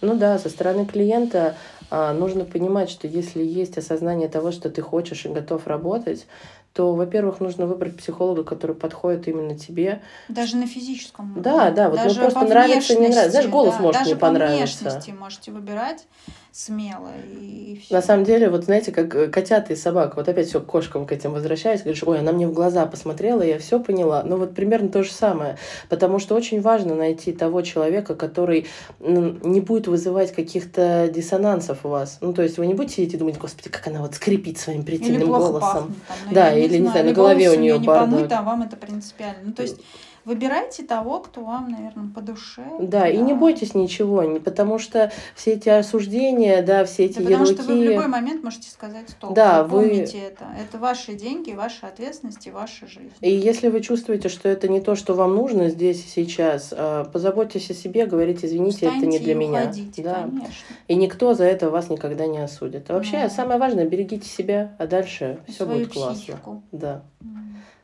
Ну 0.00 0.16
да, 0.16 0.38
со 0.38 0.48
стороны 0.48 0.84
клиента 0.84 1.56
а, 1.90 2.12
нужно 2.12 2.44
понимать, 2.44 2.90
что 2.90 3.06
если 3.06 3.42
есть 3.42 3.78
осознание 3.78 4.28
того, 4.28 4.50
что 4.50 4.68
ты 4.68 4.82
хочешь 4.82 5.24
и 5.24 5.28
готов 5.28 5.66
работать, 5.66 6.26
то, 6.72 6.94
во-первых, 6.94 7.40
нужно 7.40 7.66
выбрать 7.66 7.96
психолога, 7.96 8.44
который 8.44 8.74
подходит 8.74 9.28
именно 9.28 9.58
тебе. 9.58 10.00
Даже 10.28 10.56
на 10.56 10.66
физическом. 10.66 11.34
Да, 11.36 11.70
да, 11.70 11.90
вот 11.90 11.96
даже 12.02 12.20
просто 12.20 12.44
нравится, 12.44 12.94
не 12.94 13.08
нравится. 13.08 13.30
Знаешь, 13.30 13.48
голос 13.48 13.74
да, 13.76 13.82
может 13.82 14.00
даже 14.00 14.14
не 14.14 14.16
понравиться. 14.16 14.78
По 14.78 14.84
внешности 14.84 15.10
можете 15.10 15.50
выбирать 15.50 16.06
смело 16.52 17.08
и, 17.40 17.80
все. 17.82 17.94
На 17.94 18.02
самом 18.02 18.24
деле, 18.24 18.50
вот 18.50 18.64
знаете, 18.64 18.92
как 18.92 19.14
э, 19.14 19.28
котята 19.28 19.72
и 19.72 19.76
собак, 19.76 20.16
вот 20.16 20.28
опять 20.28 20.48
все 20.48 20.60
к 20.60 20.66
кошкам 20.66 21.06
к 21.06 21.12
этим 21.12 21.32
возвращаюсь, 21.32 21.80
говоришь, 21.80 22.02
ой, 22.04 22.18
она 22.18 22.32
мне 22.32 22.46
в 22.46 22.52
глаза 22.52 22.84
посмотрела, 22.84 23.42
я 23.42 23.58
все 23.58 23.80
поняла. 23.80 24.22
Ну 24.22 24.36
вот 24.36 24.54
примерно 24.54 24.90
то 24.90 25.02
же 25.02 25.10
самое, 25.10 25.56
потому 25.88 26.18
что 26.18 26.34
очень 26.34 26.60
важно 26.60 26.94
найти 26.94 27.32
того 27.32 27.62
человека, 27.62 28.14
который 28.14 28.66
не 29.00 29.60
будет 29.62 29.88
вызывать 29.88 30.32
каких-то 30.32 31.10
диссонансов 31.12 31.78
у 31.84 31.88
вас. 31.88 32.18
Ну 32.20 32.34
то 32.34 32.42
есть 32.42 32.58
вы 32.58 32.66
не 32.66 32.74
будете 32.74 32.96
сидеть 32.96 33.14
и 33.14 33.16
думать, 33.16 33.38
господи, 33.38 33.70
как 33.70 33.86
она 33.86 34.02
вот 34.02 34.14
скрипит 34.14 34.58
своим 34.58 34.84
притильным 34.84 35.28
голосом. 35.28 35.60
Пахнет, 35.60 35.96
там, 36.06 36.16
ну, 36.26 36.34
да, 36.34 36.54
или 36.64 36.78
не 36.78 36.88
знаю, 36.88 37.06
на 37.06 37.12
голове 37.12 37.50
у 37.50 37.58
нее 37.58 37.78
бардак. 37.78 38.08
Не 38.08 38.14
помыть, 38.16 38.32
а 38.32 38.42
вам 38.42 38.62
это 38.62 38.76
принципиально. 38.76 39.42
Ну 39.44 39.52
то 39.52 39.62
есть 39.62 39.80
Выбирайте 40.24 40.84
того, 40.84 41.20
кто 41.20 41.42
вам, 41.42 41.70
наверное, 41.70 42.08
по 42.12 42.20
душе. 42.20 42.64
Да, 42.78 43.00
да. 43.00 43.08
и 43.08 43.18
не 43.18 43.34
бойтесь 43.34 43.74
ничего, 43.74 44.22
не 44.22 44.38
потому 44.38 44.78
что 44.78 45.10
все 45.34 45.54
эти 45.54 45.68
осуждения, 45.68 46.62
да, 46.62 46.84
все 46.84 47.06
эти 47.06 47.18
да, 47.18 47.24
потому 47.24 47.44
ярлыки... 47.44 47.62
что 47.62 47.72
вы 47.72 47.78
в 47.80 47.82
любой 47.82 48.06
момент 48.06 48.44
можете 48.44 48.70
сказать 48.70 49.10
стоп. 49.10 49.34
Да, 49.34 49.64
вы 49.64 49.82
помните 49.82 50.18
это. 50.18 50.46
Это 50.60 50.78
ваши 50.78 51.14
деньги, 51.14 51.52
ваша 51.52 51.88
ответственность 51.88 52.46
и 52.46 52.50
ваша 52.50 52.86
жизнь. 52.86 53.12
И 53.20 53.30
если 53.32 53.68
вы 53.68 53.80
чувствуете, 53.80 54.28
что 54.28 54.48
это 54.48 54.68
не 54.68 54.80
то, 54.80 54.94
что 54.94 55.14
вам 55.14 55.34
нужно 55.34 55.68
здесь 55.68 56.04
и 56.06 56.08
сейчас, 56.08 56.72
а, 56.76 57.04
позаботьтесь 57.04 57.70
о 57.70 57.74
себе, 57.74 58.06
говорите, 58.06 58.46
извините, 58.46 58.86
Встаньте 58.88 58.98
это 58.98 59.06
не 59.06 59.18
для 59.18 59.34
меня. 59.34 59.62
Уходите, 59.62 60.02
да. 60.02 60.22
Конечно. 60.22 60.52
И 60.86 60.94
никто 60.94 61.34
за 61.34 61.44
это 61.44 61.68
вас 61.70 61.90
никогда 61.90 62.26
не 62.26 62.38
осудит. 62.38 62.88
А 62.90 62.94
вообще, 62.94 63.24
Но... 63.24 63.28
самое 63.28 63.58
важное, 63.58 63.86
берегите 63.86 64.28
себя, 64.28 64.76
а 64.78 64.86
дальше 64.86 65.40
все 65.48 65.66
будет 65.66 65.92
классно. 65.92 66.62
Да. 66.70 67.02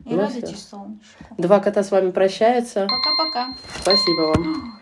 И 0.05 0.13
ну, 0.13 0.21
радуйтесь 0.21 0.67
солнышку. 0.67 1.35
Два 1.37 1.59
кота 1.59 1.83
с 1.83 1.91
вами 1.91 2.11
прощаются. 2.11 2.87
Пока-пока. 2.87 3.55
Спасибо 3.81 4.21
вам. 4.21 4.78